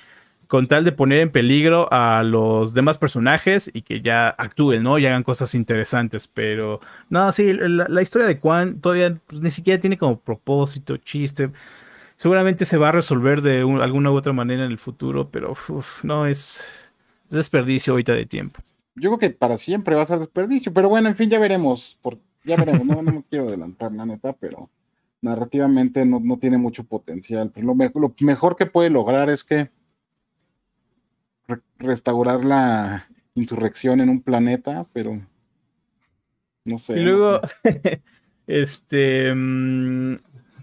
[0.46, 4.98] con tal de poner en peligro a los demás personajes y que ya actúen, ¿no?
[4.98, 6.26] Y hagan cosas interesantes.
[6.26, 11.50] Pero, no, sí, la, historia de Quan todavía pues, ni siquiera tiene como propósito, chiste.
[12.14, 15.54] Seguramente se va a resolver de un- alguna u otra manera en el futuro, pero
[16.02, 16.70] no, es,
[17.30, 18.60] es desperdicio ahorita de tiempo.
[18.94, 21.98] yo creo que para siempre va a ser desperdicio, pero bueno, en fin, ya veremos,
[22.02, 24.70] por, ya veremos, no, no me quiero adelantar, la neta, pero
[25.22, 27.50] narrativamente no, no tiene mucho potencial.
[27.54, 29.70] Pero lo, me- lo mejor que puede lograr es que
[31.48, 35.20] re- restaurar la insurrección en un planeta, pero
[36.64, 36.94] no sé.
[36.94, 38.02] Y no luego, sé.
[38.46, 39.32] este.
[39.34, 40.16] mm,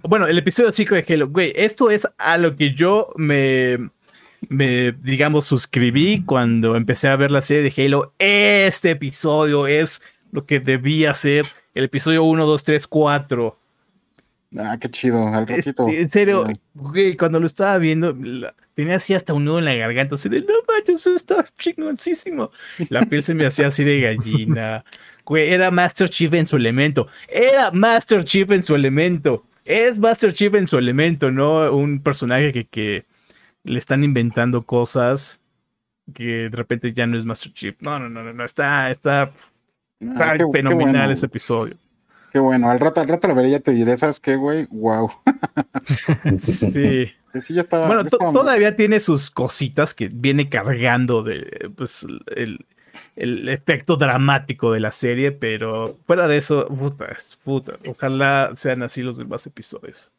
[0.03, 1.29] bueno, el episodio 5 de Halo.
[1.29, 3.77] Güey, esto es a lo que yo me.
[4.49, 8.13] Me, digamos, suscribí cuando empecé a ver la serie de Halo.
[8.19, 9.99] Este episodio es
[10.31, 13.57] lo que debía ser el episodio 1, 2, 3, 4.
[14.57, 15.89] Ah, qué chido, al Este, ratito.
[15.89, 19.73] en serio, güey, cuando lo estaba viendo, la- tenía así hasta un nudo en la
[19.75, 22.51] garganta, así de, no manches, eso está chingoncísimo.
[22.89, 24.85] La piel se me hacía así de gallina.
[25.25, 27.07] Güey, era Master Chief en su elemento.
[27.27, 29.43] Era Master Chief en su elemento.
[29.65, 33.05] Es Master Chief en su elemento, no un personaje que, que
[33.63, 35.41] le están inventando cosas
[36.13, 37.75] que de repente ya no es Master Chief.
[37.81, 39.31] No, no, no, no, no, está, está, Ah,
[39.99, 41.11] está qué- qué fenomenal bueno.
[41.11, 41.75] ese episodio.
[42.37, 44.67] Qué bueno, al rato, al rato lo veré ya te diré, ¿sabes qué, güey?
[44.69, 45.09] Wow.
[46.37, 47.11] Sí.
[47.41, 47.85] Sí, ya estaba.
[47.87, 52.05] Bueno, ya to- estaba- todavía tiene sus cositas que viene cargando de pues
[52.35, 52.65] el,
[53.15, 57.73] el efecto dramático de la serie, pero fuera de eso, puta, es puta.
[57.87, 60.11] Ojalá sean así los demás episodios.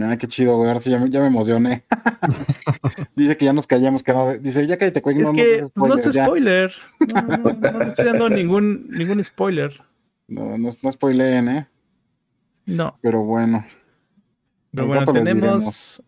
[0.00, 0.68] Ah, qué chido, güey.
[0.68, 1.84] Ahora sí ya me, ya me emocioné.
[3.16, 4.32] dice que ya nos callamos, que no.
[4.38, 5.16] Dice, ya cállate, güey.
[5.16, 6.24] No, no, que pues, no es ya.
[6.24, 6.72] spoiler.
[7.12, 9.82] No, no, no, no estoy dando ningún, ningún spoiler.
[10.30, 11.68] No, no, no spoileen, ¿eh?
[12.66, 12.96] No.
[13.02, 13.66] Pero bueno.
[14.72, 16.02] Pero bueno, tenemos,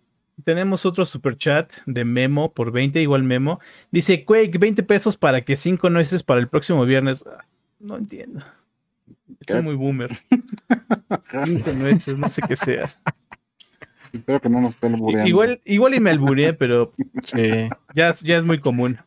[0.45, 3.59] tenemos otro super chat de Memo por 20, igual Memo.
[3.91, 7.25] Dice Quake, 20 pesos para que 5 nueces para el próximo viernes.
[7.27, 7.45] Ah,
[7.81, 8.45] No entiendo.
[9.41, 9.63] Estoy ¿Qué?
[9.63, 10.17] muy boomer.
[11.27, 12.89] 5 nueces, no sé qué sea.
[14.13, 15.29] Espero que no nos estén albureando.
[15.29, 16.93] Igual, igual y me alburé, pero
[17.25, 17.69] Sí.
[17.95, 18.99] ya, es- ya es muy común.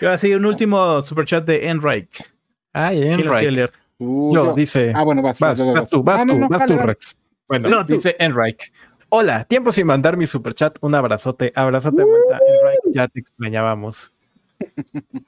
[0.00, 2.24] Y ahora sí, un último superchat de Enrique.
[2.72, 3.72] Ay, ¿Quién lo quiere Enrique.
[4.00, 4.92] Uh, Yo, yo- dice.
[4.94, 5.38] Ah, bueno, vas.
[5.38, 6.82] Vas, vas tú, vas Ah, tú, no, vas dale, tú.
[6.86, 7.16] Rex.
[7.46, 7.92] Bueno, No, tú.
[7.92, 8.66] dice Enrique.
[9.10, 10.78] Hola, tiempo sin mandar mi superchat.
[10.80, 12.38] Un abrazote, abrazote vuelta.
[12.46, 14.12] Enrique, ya te extrañábamos.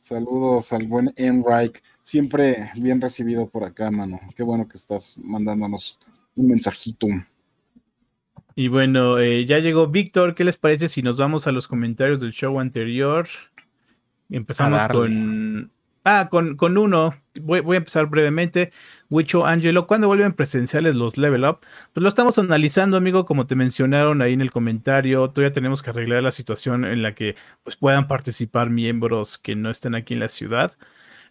[0.00, 1.80] Saludos al buen Enrique.
[2.02, 4.20] Siempre bien recibido por acá, mano.
[4.36, 5.98] Qué bueno que estás mandándonos
[6.36, 7.06] un mensajito.
[8.54, 10.34] Y bueno, eh, ya llegó Víctor.
[10.34, 13.26] ¿Qué les parece si nos vamos a los comentarios del show anterior?
[14.28, 15.70] Empezamos con.
[16.04, 17.14] Ah, con, con uno.
[17.40, 18.72] Voy, voy a empezar brevemente.
[19.08, 21.60] Wicho Angelo, ¿cuándo vuelven presenciales los Level Up?
[21.92, 25.30] Pues lo estamos analizando, amigo, como te mencionaron ahí en el comentario.
[25.30, 29.70] Todavía tenemos que arreglar la situación en la que pues, puedan participar miembros que no
[29.70, 30.76] estén aquí en la ciudad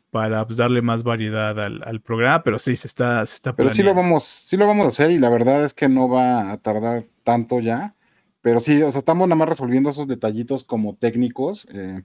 [0.10, 2.42] para pues, darle más variedad al, al programa.
[2.44, 5.12] Pero sí, se está, se está Pero sí lo vamos, sí lo vamos a hacer
[5.12, 7.96] y la verdad es que no va a tardar tanto ya.
[8.42, 11.68] Pero sí, o sea, estamos nada más resolviendo esos detallitos como técnicos.
[11.74, 12.04] eh,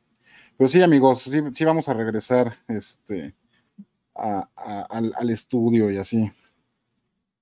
[0.57, 3.35] pero sí, amigos, sí, sí vamos a regresar este,
[4.15, 6.31] a- a- al, al estudio y así.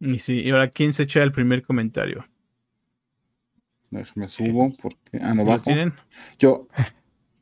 [0.00, 2.26] Y sí, y ahora, ¿quién se echa el primer comentario?
[3.90, 5.18] Déjame subo porque.
[5.20, 5.62] Ah, no ¿Sí lo bajo.
[5.62, 5.94] tienen?
[6.38, 6.68] Yo.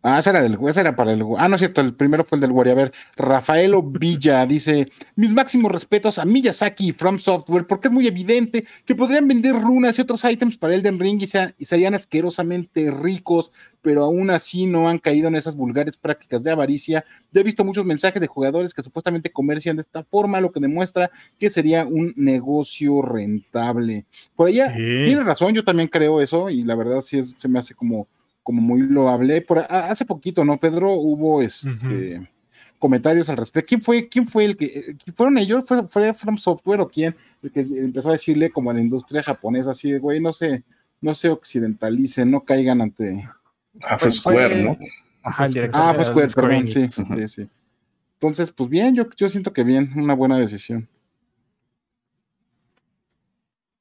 [0.04, 1.22] Ah, ese era, del, ese era para el.
[1.38, 2.70] Ah, no es cierto, el primero fue el del Wari.
[2.70, 7.92] A ver, Rafaelo Villa dice: Mis máximos respetos a Miyazaki y From Software, porque es
[7.94, 11.64] muy evidente que podrían vender runas y otros ítems para Elden Ring y, sea- y
[11.66, 17.04] serían asquerosamente ricos, pero aún así no han caído en esas vulgares prácticas de avaricia.
[17.30, 20.58] Ya he visto muchos mensajes de jugadores que supuestamente comercian de esta forma, lo que
[20.60, 24.04] demuestra que sería un negocio rentable.
[24.34, 25.04] Por allá, Sí.
[25.04, 28.08] tiene razón, yo también creo eso, y la verdad sí es- se me hace como
[28.42, 29.40] como muy loable.
[29.42, 30.92] Por a- hace poquito, ¿no, Pedro?
[30.92, 32.28] Hubo este
[32.78, 33.68] comentarios al respecto.
[33.68, 35.62] ¿Quién fue, quién fue el que eh, fueron ellos?
[35.66, 37.14] ¿Fue, fue From Software o quién?
[37.42, 40.64] El que empezó a decirle como a la industria japonesa, así de güey, no se,
[41.00, 43.28] no se occidentalicen, no caigan ante.
[43.82, 44.76] Ah, fue Square, ¿no?
[45.22, 47.50] Ajá, el director Ah, Square, perdón, sí, sí, sí, sí.
[48.14, 50.88] Entonces, pues bien, yo, yo siento que bien, una buena decisión.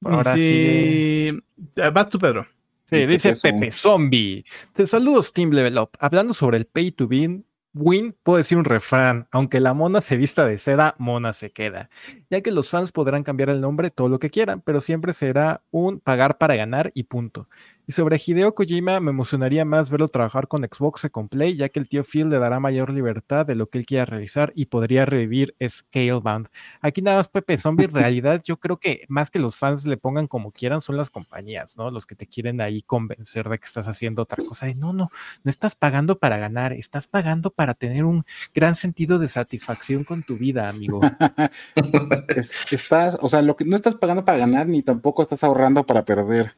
[0.04, 1.42] Ahora sí.
[1.80, 2.46] Ah, Vas tú, Pedro.
[2.92, 3.34] Sí, dice.
[3.34, 4.44] Pepe Zombie.
[4.72, 5.90] Te saludos, Team Level Up.
[5.98, 9.28] Hablando sobre el pay to win, win, puedo decir un refrán.
[9.30, 11.88] Aunque la mona se vista de seda, mona se queda.
[12.28, 15.62] Ya que los fans podrán cambiar el nombre todo lo que quieran, pero siempre será
[15.70, 17.48] un pagar para ganar y punto.
[17.84, 21.68] Y sobre Hideo Kojima, me emocionaría más verlo trabajar con Xbox y con Play, ya
[21.68, 24.66] que el tío Phil le dará mayor libertad de lo que él quiera realizar y
[24.66, 26.46] podría revivir Scalebound.
[26.80, 30.28] Aquí nada más Pepe Zombie, realidad yo creo que más que los fans le pongan
[30.28, 31.90] como quieran son las compañías, ¿no?
[31.90, 34.72] Los que te quieren ahí convencer de que estás haciendo otra cosa.
[34.74, 35.10] No, no,
[35.42, 40.22] no estás pagando para ganar, estás pagando para tener un gran sentido de satisfacción con
[40.22, 41.00] tu vida, amigo.
[42.36, 45.84] Es- estás, o sea, lo que no estás pagando para ganar, ni tampoco estás ahorrando
[45.84, 46.54] para perder.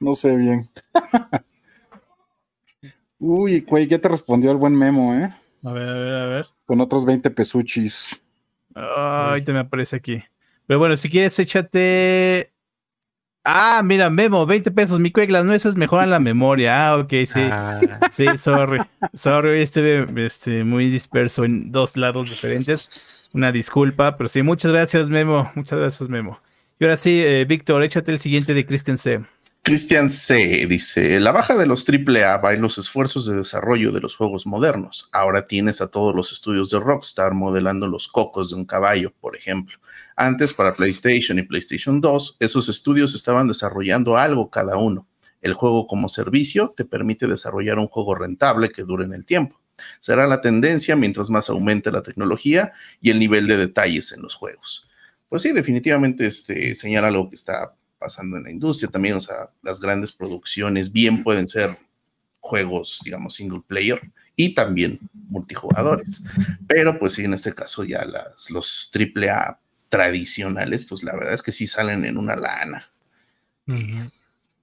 [0.00, 0.68] No sé bien.
[3.18, 5.34] Uy, güey, ya te respondió el buen memo, ¿eh?
[5.64, 6.46] A ver, a ver, a ver.
[6.64, 8.22] Con otros 20 pesuchis.
[8.74, 10.22] Ah, ahorita me aparece aquí.
[10.66, 12.52] Pero bueno, si quieres, échate.
[13.48, 14.98] Ah, mira, Memo, 20 pesos.
[14.98, 16.88] Mi cuec, las nueces mejoran la memoria.
[16.88, 17.38] Ah, ok, sí.
[17.40, 18.80] Ah, Sí, sorry.
[19.14, 23.28] Sorry, hoy estuve este, muy disperso en dos lados diferentes.
[23.34, 25.52] Una disculpa, pero sí, muchas gracias, Memo.
[25.54, 26.40] Muchas gracias, Memo.
[26.80, 29.20] Y ahora sí, eh, Víctor, échate el siguiente de Kristen C.
[29.62, 30.66] Christian C.
[30.66, 34.46] dice, la baja de los AAA va en los esfuerzos de desarrollo de los juegos
[34.46, 35.08] modernos.
[35.12, 39.36] Ahora tienes a todos los estudios de Rockstar modelando los cocos de un caballo, por
[39.36, 39.76] ejemplo.
[40.16, 45.06] Antes, para PlayStation y PlayStation 2, esos estudios estaban desarrollando algo cada uno.
[45.42, 49.60] El juego como servicio te permite desarrollar un juego rentable que dure en el tiempo.
[50.00, 52.72] Será la tendencia mientras más aumente la tecnología
[53.02, 54.88] y el nivel de detalles en los juegos.
[55.28, 59.50] Pues sí, definitivamente este, señala algo que está pasando en la industria también, o sea,
[59.62, 61.78] las grandes producciones bien pueden ser
[62.40, 64.00] juegos, digamos, single player
[64.36, 66.22] y también multijugadores,
[66.68, 71.42] pero pues sí, en este caso ya las, los AAA tradicionales, pues la verdad es
[71.42, 72.84] que sí salen en una lana.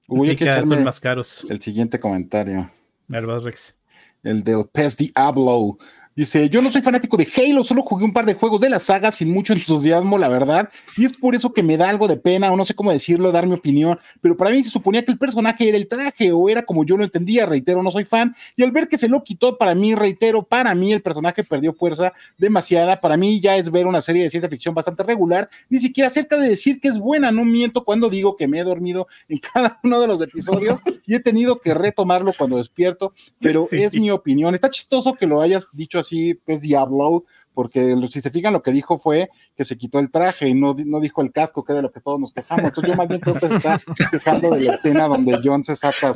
[0.08, 1.46] Uy, hay que echarme más caros.
[1.50, 2.70] el siguiente comentario.
[3.08, 3.78] Nervas Rex.
[4.24, 5.78] el del Pez Diablo.
[6.16, 8.80] Dice, yo no soy fanático de Halo, solo jugué un par de juegos de la
[8.80, 12.18] saga sin mucho entusiasmo, la verdad, y es por eso que me da algo de
[12.18, 15.12] pena, o no sé cómo decirlo, dar mi opinión, pero para mí se suponía que
[15.12, 18.36] el personaje era el traje, o era como yo lo entendía, reitero, no soy fan,
[18.56, 21.74] y al ver que se lo quitó, para mí, reitero, para mí el personaje perdió
[21.74, 25.80] fuerza demasiada, para mí ya es ver una serie de ciencia ficción bastante regular, ni
[25.80, 29.08] siquiera cerca de decir que es buena, no miento cuando digo que me he dormido
[29.30, 33.82] en cada uno de los episodios, y he tenido que retomarlo cuando despierto, pero Sí.
[33.82, 34.54] es mi opinión.
[34.54, 37.24] Está chistoso que lo hayas dicho así, es Diablo,
[37.54, 40.76] porque si se fijan lo que dijo fue que se quitó el traje y no,
[40.86, 42.66] no dijo el casco, que es de lo que todos nos quejamos.
[42.66, 43.80] Entonces yo más bien creo que se está
[44.12, 46.12] quejando de la escena donde John se saca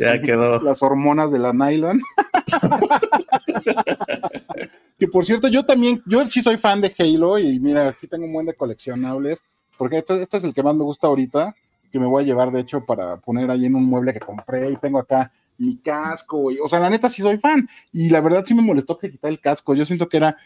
[0.61, 2.01] las hormonas de la nylon.
[4.97, 8.25] que por cierto, yo también, yo sí soy fan de Halo y mira, aquí tengo
[8.25, 9.43] un buen de coleccionables,
[9.77, 11.55] porque este, este es el que más me gusta ahorita,
[11.91, 14.71] que me voy a llevar de hecho para poner ahí en un mueble que compré
[14.71, 18.21] y tengo acá mi casco, y, o sea, la neta sí soy fan y la
[18.21, 20.37] verdad sí me molestó que quitar el casco, yo siento que era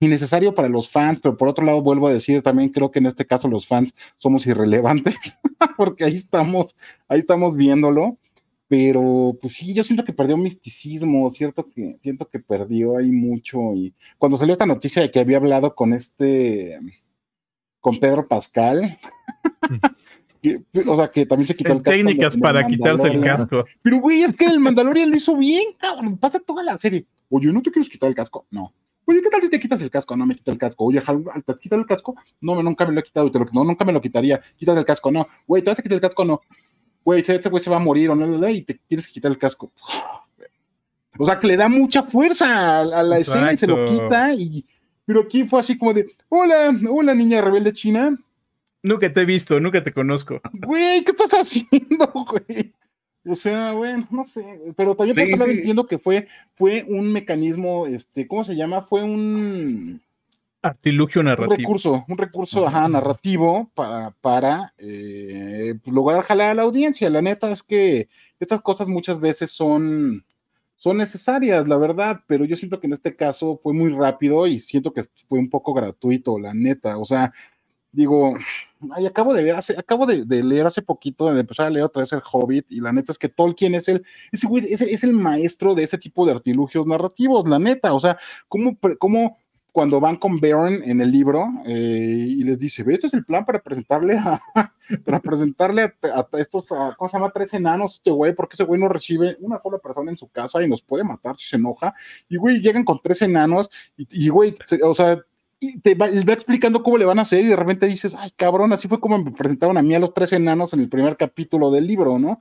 [0.00, 3.06] innecesario para los fans, pero por otro lado vuelvo a decir, también creo que en
[3.06, 5.16] este caso los fans somos irrelevantes,
[5.76, 6.76] porque ahí estamos,
[7.08, 8.18] ahí estamos viéndolo,
[8.68, 13.58] pero pues sí, yo siento que perdió misticismo, cierto que siento que perdió ahí mucho
[13.74, 16.78] y cuando salió esta noticia de que había hablado con este
[17.80, 18.98] con Pedro Pascal,
[20.86, 21.96] o sea, que también se quitó el casco.
[21.96, 23.64] Técnicas para quitarse el casco.
[23.82, 27.06] Pero güey, es que el Mandalorian lo hizo bien, cabrón, pasa toda la serie.
[27.28, 28.46] Oye, ¿no te quieres quitar el casco?
[28.50, 28.72] No.
[29.04, 30.16] Oye, ¿qué tal si te quitas el casco?
[30.16, 30.84] No me quita el casco.
[30.84, 32.14] Oye, ¿te quitas el casco?
[32.42, 33.30] No, nunca me lo he quitado.
[33.52, 34.38] no, nunca me lo quitaría.
[34.54, 35.26] Quítate el casco, no.
[35.46, 36.24] Güey, ¿te vas a quitar el casco?
[36.26, 36.42] No.
[37.04, 39.38] Güey, ese güey se va a morir o no, y te tienes que quitar el
[39.38, 39.72] casco.
[41.18, 44.34] O sea, que le da mucha fuerza a, la escena y se lo quita.
[44.34, 44.66] Y,
[45.06, 48.14] pero aquí fue así como de: Hola, hola, niña rebelde china.
[48.82, 50.40] Nunca te he visto, nunca te conozco.
[50.52, 52.72] Güey, ¿qué estás haciendo, güey?
[53.26, 58.26] O sea, bueno, no sé, pero también sí, entiendo que fue, fue un mecanismo, este,
[58.26, 58.82] ¿cómo se llama?
[58.82, 60.00] Fue un
[60.62, 61.54] artilugio narrativo.
[61.54, 67.10] Un recurso, un recurso ajá, narrativo para, para eh, pues, lograr jalar a la audiencia.
[67.10, 68.08] La neta es que
[68.40, 70.24] estas cosas muchas veces son,
[70.76, 74.58] son necesarias, la verdad, pero yo siento que en este caso fue muy rápido y
[74.58, 76.98] siento que fue un poco gratuito, la neta.
[76.98, 77.32] O sea,
[77.92, 78.34] digo,
[79.06, 82.22] acabo de ver, acabo de, leer hace poquito, de empezar a leer otra vez el
[82.30, 85.84] Hobbit, y la neta es que Tolkien es el, ese es, es, el maestro de
[85.84, 88.18] ese tipo de artilugios narrativos, la neta, o sea,
[88.48, 89.38] ¿cómo, cómo
[89.78, 93.24] cuando van con Baron en el libro eh, y les dice, ve, este es el
[93.24, 94.40] plan para presentarle a,
[95.04, 97.30] para presentarle a, estos, ¿cómo se llama?
[97.30, 100.62] Tres enanos, este güey, porque ese güey no recibe una sola persona en su casa
[100.62, 101.94] y nos puede matar si se enoja.
[102.28, 105.20] Y güey, llegan con tres enanos y, güey, o sea,
[105.60, 108.72] y te va, explicando cómo le van a hacer y de repente dices, ay cabrón,
[108.72, 111.70] así fue como me presentaron a mí a los tres enanos en el primer capítulo
[111.70, 112.40] del libro, ¿no?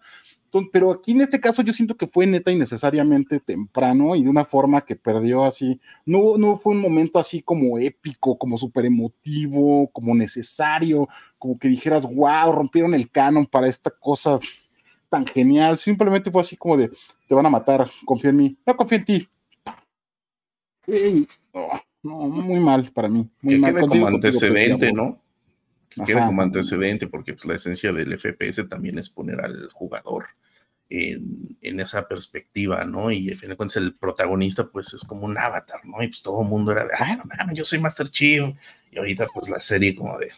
[0.72, 4.46] pero aquí en este caso yo siento que fue neta innecesariamente temprano y de una
[4.46, 9.90] forma que perdió así, no, no fue un momento así como épico, como súper emotivo,
[9.92, 11.08] como necesario,
[11.38, 14.40] como que dijeras, wow, rompieron el canon para esta cosa
[15.10, 16.90] tan genial, simplemente fue así como de,
[17.28, 19.30] te van a matar, confía en mí, no confía en ti.
[22.04, 23.26] No, muy mal para mí.
[23.42, 23.74] Muy que mal.
[23.74, 25.22] quede como antecedente, ¿no?
[25.90, 30.28] Que quede como antecedente, porque pues, la esencia del FPS también es poner al jugador
[30.90, 33.12] en, esa perspectiva, ¿no?
[33.12, 36.02] Y al fin de cuentas el protagonista pues es como un avatar, ¿no?
[36.02, 38.56] Y pues todo el mundo era de, ay, no mames, yo soy Master Chief.
[38.92, 40.32] Y ahorita pues la serie como de,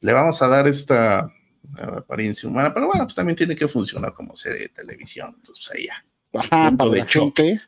[0.00, 1.30] le vamos a dar esta
[1.76, 5.28] apariencia humana, pero bueno, pues también tiene que funcionar como serie de televisión.
[5.34, 6.04] Entonces pues ahí ya.
[6.38, 7.60] Ajá, punto de choque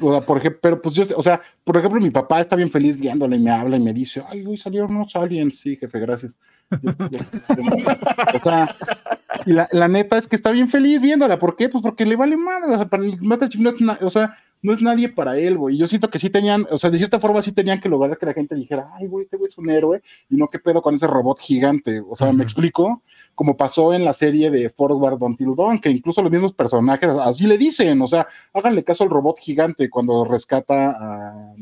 [0.00, 3.36] por ejemplo, pero pues yo, o sea, por ejemplo, mi papá está bien feliz viéndole
[3.36, 6.38] y me habla y me dice, ay, hoy salieron unos aliens, sí, jefe, gracias.
[6.70, 8.76] o sea,
[9.46, 11.68] y la, la, neta es que está bien feliz viéndola, ¿por qué?
[11.68, 14.72] Pues porque le vale madre, o sea, para el Chief no es, o sea, no
[14.72, 15.76] es nadie para él, güey.
[15.76, 18.26] Yo siento que sí tenían, o sea, de cierta forma sí tenían que lograr que
[18.26, 20.94] la gente dijera, ay, güey, este güey es un héroe, y no qué pedo con
[20.94, 22.00] ese robot gigante.
[22.08, 23.02] O sea, me explico,
[23.34, 27.46] como pasó en la serie de Forward Until Dawn, que incluso los mismos personajes así
[27.46, 31.54] le dicen, o sea, háganle caso al robot gigante cuando rescata a.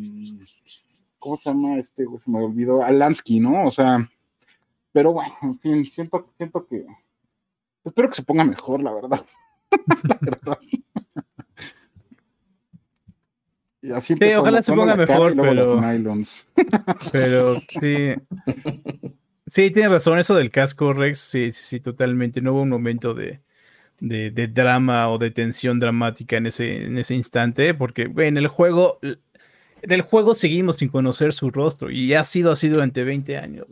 [1.19, 2.21] ¿Cómo se llama este güey?
[2.21, 3.65] Se me olvidó, a Lansky, ¿no?
[3.65, 4.09] O sea,
[4.93, 6.85] pero bueno, en fin, siento, siento que.
[7.83, 9.25] Espero que se ponga mejor, la verdad.
[10.03, 10.59] la verdad.
[13.83, 15.81] Y así sí, ojalá se ponga mejor, pero.
[17.13, 18.15] Pero sí.
[19.47, 21.19] Sí, tiene razón eso del casco, Rex.
[21.19, 22.41] Sí, sí, sí, totalmente.
[22.41, 23.41] No hubo un momento de,
[23.99, 28.49] de, de drama o de tensión dramática en ese, en ese instante, porque en el
[28.49, 28.99] juego.
[29.83, 33.67] En el juego seguimos sin conocer su rostro y ha sido así durante 20 años.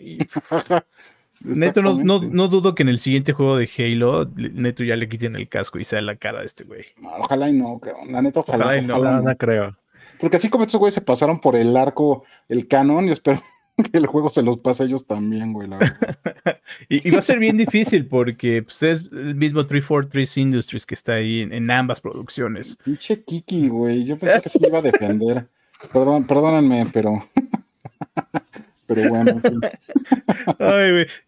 [0.00, 0.18] Y,
[1.44, 5.36] Neto, no, no, dudo que en el siguiente juego de Halo, Neto ya le quiten
[5.36, 6.84] el casco y sea la cara de este güey.
[7.18, 9.72] ojalá y no, la neta, ojalá, ojalá, y no, ojalá creo.
[10.20, 13.42] Porque así como estos güeyes se pasaron por el arco, el canon, y espero
[13.92, 15.68] que el juego se los pase a ellos también, güey.
[16.88, 21.14] y, va a ser bien difícil porque pues, es el mismo 343 Industries que está
[21.14, 22.78] ahí en, ambas producciones.
[22.84, 24.04] Pinche Kiki, güey.
[24.04, 25.48] Yo pensé que se iba a defender.
[25.92, 27.28] Perdón, perdónenme, pero.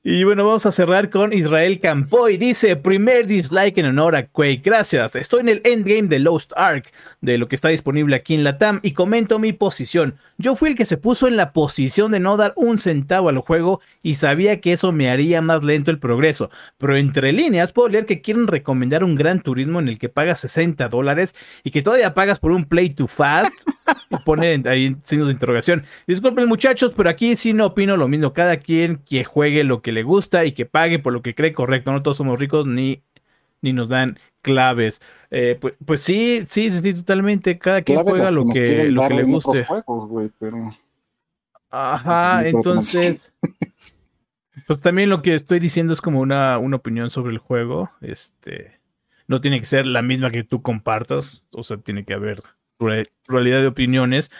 [0.02, 2.36] Y bueno, vamos a cerrar con Israel Campoy.
[2.36, 4.62] Dice, primer dislike en honor a Quake.
[4.62, 5.16] Gracias.
[5.16, 8.58] Estoy en el endgame de Lost Ark, de lo que está disponible aquí en la
[8.58, 10.16] TAM, y comento mi posición.
[10.38, 13.38] Yo fui el que se puso en la posición de no dar un centavo al
[13.38, 16.50] juego y sabía que eso me haría más lento el progreso.
[16.78, 20.40] Pero entre líneas puedo leer que quieren recomendar un gran turismo en el que pagas
[20.40, 23.54] 60 dólares y que todavía pagas por un play too fast.
[24.24, 25.84] Pone ahí signos de interrogación.
[26.06, 28.32] Disculpen muchachos, pero aquí sí no opino lo mismo.
[28.32, 31.52] Cada quien que juegue lo que le gusta y que pague por lo que cree
[31.52, 31.92] correcto.
[31.92, 33.02] No todos somos ricos ni,
[33.62, 35.00] ni nos dan claves.
[35.30, 37.58] Eh, pues, pues, sí, sí, sí, totalmente.
[37.58, 39.66] Cada quien juega lo que, lo que le guste.
[41.70, 43.32] Ajá, entonces.
[44.68, 47.90] Pues también lo que estoy diciendo es como una, una opinión sobre el juego.
[48.00, 48.80] Este.
[49.26, 51.44] No tiene que ser la misma que tú compartas.
[51.50, 52.40] O sea, tiene que haber
[52.78, 54.30] pluralidad de opiniones.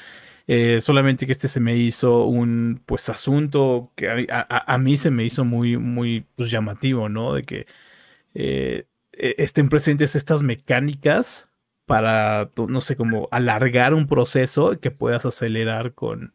[0.47, 5.25] Eh, solamente que este se me hizo un pues asunto que a, mí se me
[5.25, 7.33] hizo muy, muy pues, llamativo, ¿no?
[7.33, 7.67] De que
[8.35, 11.49] eh, e, estén presentes estas mecánicas
[11.87, 16.35] para, no sé, como alargar un proceso que puedas acelerar con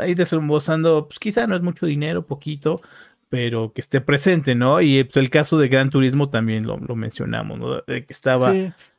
[0.00, 2.80] ahí desembolsando, pues quizá no es mucho dinero, poquito,
[3.28, 4.80] pero que esté presente, ¿no?
[4.80, 7.80] Y pues, el caso de Gran Turismo también lo, mencionamos, ¿no?
[7.82, 8.54] De que estaba,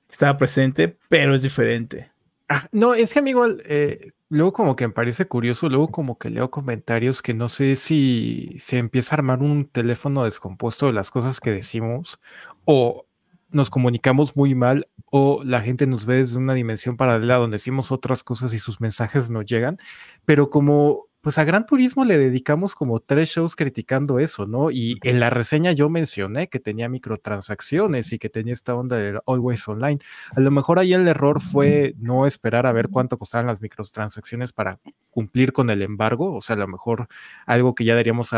[0.09, 2.11] estaba presente, pero es diferente.
[2.47, 6.29] Ah, no, es que amigo, eh, luego como que me parece curioso, luego como que
[6.29, 11.09] leo comentarios que no sé si se empieza a armar un teléfono descompuesto de las
[11.09, 12.19] cosas que decimos
[12.65, 13.07] o
[13.49, 17.91] nos comunicamos muy mal o la gente nos ve desde una dimensión paralela donde decimos
[17.91, 19.79] otras cosas y sus mensajes no llegan,
[20.25, 24.69] pero como pues a Gran Turismo le dedicamos como tres shows criticando eso, ¿no?
[24.69, 29.19] Y en la reseña yo mencioné que tenía microtransacciones y que tenía esta onda de
[29.25, 29.97] Always Online.
[30.35, 34.53] A lo mejor ahí el error fue no esperar a ver cuánto costaban las microtransacciones
[34.53, 34.79] para
[35.09, 36.35] cumplir con el embargo.
[36.35, 37.07] O sea, a lo mejor
[37.47, 38.29] algo que ya deberíamos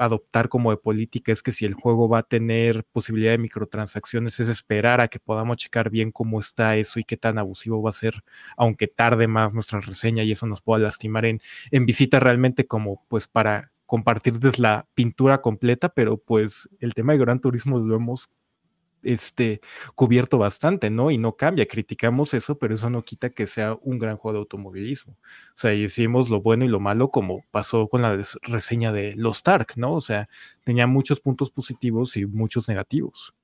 [0.00, 4.40] adoptar como de política es que si el juego va a tener posibilidad de microtransacciones,
[4.40, 7.90] es esperar a que podamos checar bien cómo está eso y qué tan abusivo va
[7.90, 8.22] a ser,
[8.56, 11.40] aunque tarde más nuestra reseña y eso nos pueda lastimar en,
[11.70, 17.20] en visita realmente como pues para compartirles la pintura completa, pero pues el tema de
[17.20, 18.28] Gran Turismo lo hemos
[19.06, 19.60] este,
[19.94, 21.10] cubierto bastante, ¿no?
[21.10, 24.38] Y no cambia, criticamos eso, pero eso no quita que sea un gran juego de
[24.40, 25.14] automovilismo.
[25.14, 29.14] O sea, y decimos lo bueno y lo malo, como pasó con la reseña de
[29.16, 29.94] Los Ark, ¿no?
[29.94, 30.28] O sea,
[30.64, 33.34] tenía muchos puntos positivos y muchos negativos.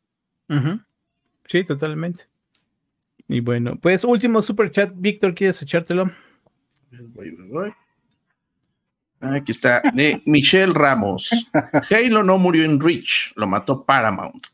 [1.47, 2.25] Sí, totalmente.
[3.29, 6.11] Y bueno, pues último super chat, Víctor, ¿quieres echártelo?
[6.91, 7.73] Voy, voy.
[9.23, 11.49] Aquí está, de Michelle Ramos.
[11.91, 14.45] Halo no murió en Reach, lo mató Paramount.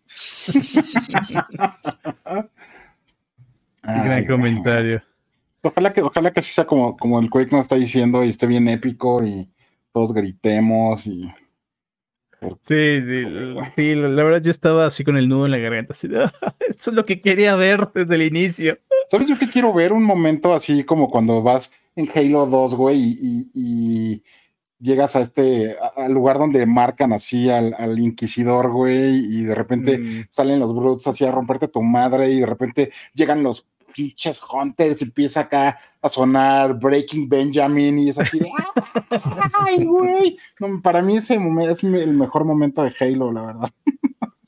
[3.83, 5.03] Gran comentario.
[5.63, 8.47] Ojalá que, ojalá que así sea como, como el Quake nos está diciendo y esté
[8.47, 9.49] bien épico y
[9.93, 11.33] todos gritemos y.
[12.41, 13.25] Sí, sí,
[13.75, 16.09] sí, la verdad yo estaba así con el nudo en la garganta, así,
[16.69, 18.79] esto es lo que quería ver desde el inicio.
[19.09, 19.93] ¿Sabes yo que quiero ver?
[19.93, 23.19] Un momento así como cuando vas en Halo 2, güey,
[23.55, 24.23] y
[24.81, 30.27] llegas a este, al lugar donde marcan así al, inquisidor, güey, y de repente mm.
[30.31, 35.01] salen los brutes así a romperte tu madre, y de repente llegan los pinches hunters
[35.01, 38.51] y empieza acá a sonar Breaking Benjamin, y es así de,
[39.59, 40.39] ¡ay, güey!
[40.83, 41.39] para mí ese
[41.71, 43.71] es el mejor momento de Halo, la verdad.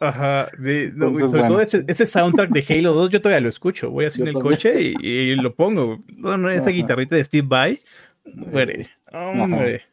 [0.02, 4.22] Ajá, sí, sobre todo ese, soundtrack de Halo 2 yo todavía lo escucho, voy así
[4.22, 6.02] en el coche y, lo pongo.
[6.16, 7.82] No, no, esta guitarrita de Steve Vai,
[8.24, 9.89] hombre, hombre.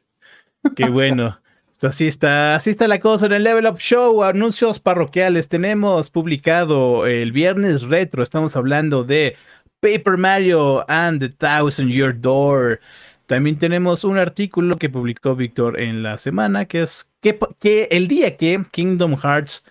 [0.75, 1.39] Qué bueno.
[1.79, 4.23] Pues así está, así está la cosa en el Level Up Show.
[4.23, 5.47] Anuncios parroquiales.
[5.47, 8.23] Tenemos publicado el viernes retro.
[8.23, 9.35] Estamos hablando de
[9.79, 12.79] Paper Mario and the Thousand Year Door.
[13.27, 18.07] También tenemos un artículo que publicó Víctor en la semana, que es que, que el
[18.07, 19.65] día que Kingdom Hearts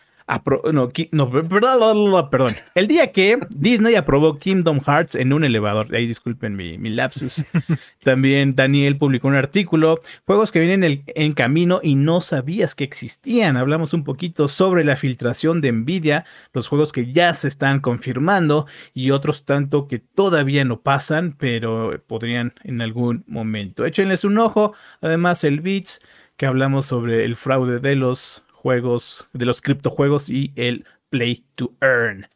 [0.72, 6.56] no, no, perdón, El día que Disney aprobó Kingdom Hearts en un elevador, ahí disculpen
[6.56, 7.44] mi, lapsus.
[8.02, 13.56] También Daniel publicó un artículo, juegos que vienen en camino y no sabías que existían.
[13.56, 18.66] Hablamos un poquito sobre la filtración de Nvidia, los juegos que ya se están confirmando
[18.94, 23.84] y otros tanto que todavía no pasan, pero podrían en algún momento.
[23.84, 24.74] Échenles un ojo.
[25.00, 26.00] Además, el Beats,
[26.36, 31.72] que hablamos sobre el fraude de los juegos, de los criptojuegos y el Play to
[31.80, 32.26] Earn.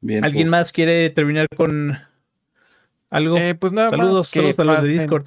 [0.00, 0.48] ¿Alguien pues.
[0.48, 1.98] más quiere terminar con
[3.10, 3.36] algo?
[3.36, 5.26] Eh, pues nada saludos, saludos a los de Discord.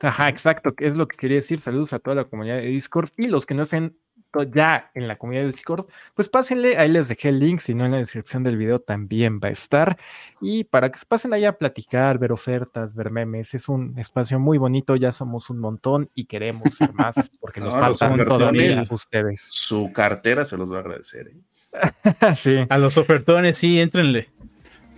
[0.00, 1.62] Ajá, exacto, es lo que quería decir.
[1.62, 4.03] Saludos a toda la comunidad de Discord y los que no sean esto
[4.42, 7.84] ya en la comunidad de Discord, pues pásenle, ahí les dejé el link, si no
[7.84, 9.96] en la descripción del video también va a estar.
[10.40, 14.38] Y para que se pasen allá a platicar, ver ofertas, ver memes, es un espacio
[14.38, 19.40] muy bonito, ya somos un montón y queremos ser más, porque nos faltan todavía ustedes.
[19.40, 21.28] Su cartera se los va a agradecer.
[21.28, 21.36] ¿eh?
[22.36, 22.66] sí.
[22.68, 24.28] A los ofertones, sí, entrenle.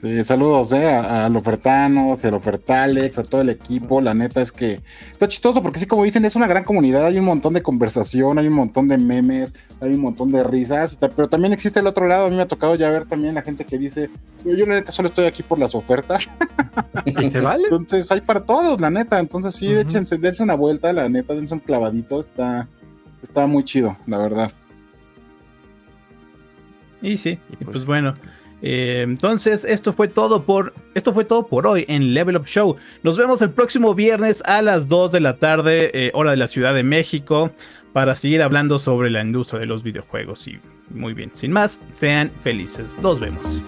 [0.06, 4.00] Sí, saludos eh, a, a Lofertanos, a Lofertalex, a todo el equipo.
[4.00, 4.80] La neta es que
[5.10, 7.06] está chistoso porque sí, como dicen, es una gran comunidad.
[7.06, 10.96] Hay un montón de conversación, hay un montón de memes, hay un montón de risas.
[11.00, 12.26] Pero también existe el otro lado.
[12.26, 14.08] A mí me ha tocado ya ver también la gente que dice,
[14.44, 16.30] yo, la neta solo estoy aquí por las ofertas.
[17.04, 17.64] ¿Y se vale?
[17.70, 19.18] Entonces hay para todos, la neta.
[19.18, 22.20] Entonces sí, dense una vuelta, la neta, dense un clavadito.
[22.20, 22.68] Está,
[23.24, 24.52] está muy chido, la verdad.
[27.02, 28.14] Y sí, pues, pues, bueno.
[28.68, 32.74] Eh, entonces, esto fue todo por esto fue todo por hoy en Level Up Show.
[33.04, 36.48] Nos vemos el próximo viernes a las 2 de la tarde, eh, hora de la
[36.48, 37.52] Ciudad de México,
[37.92, 40.48] para seguir hablando sobre la industria de los videojuegos.
[40.48, 40.58] Y
[40.90, 42.98] muy bien, sin más, sean felices.
[43.00, 43.62] Nos vemos.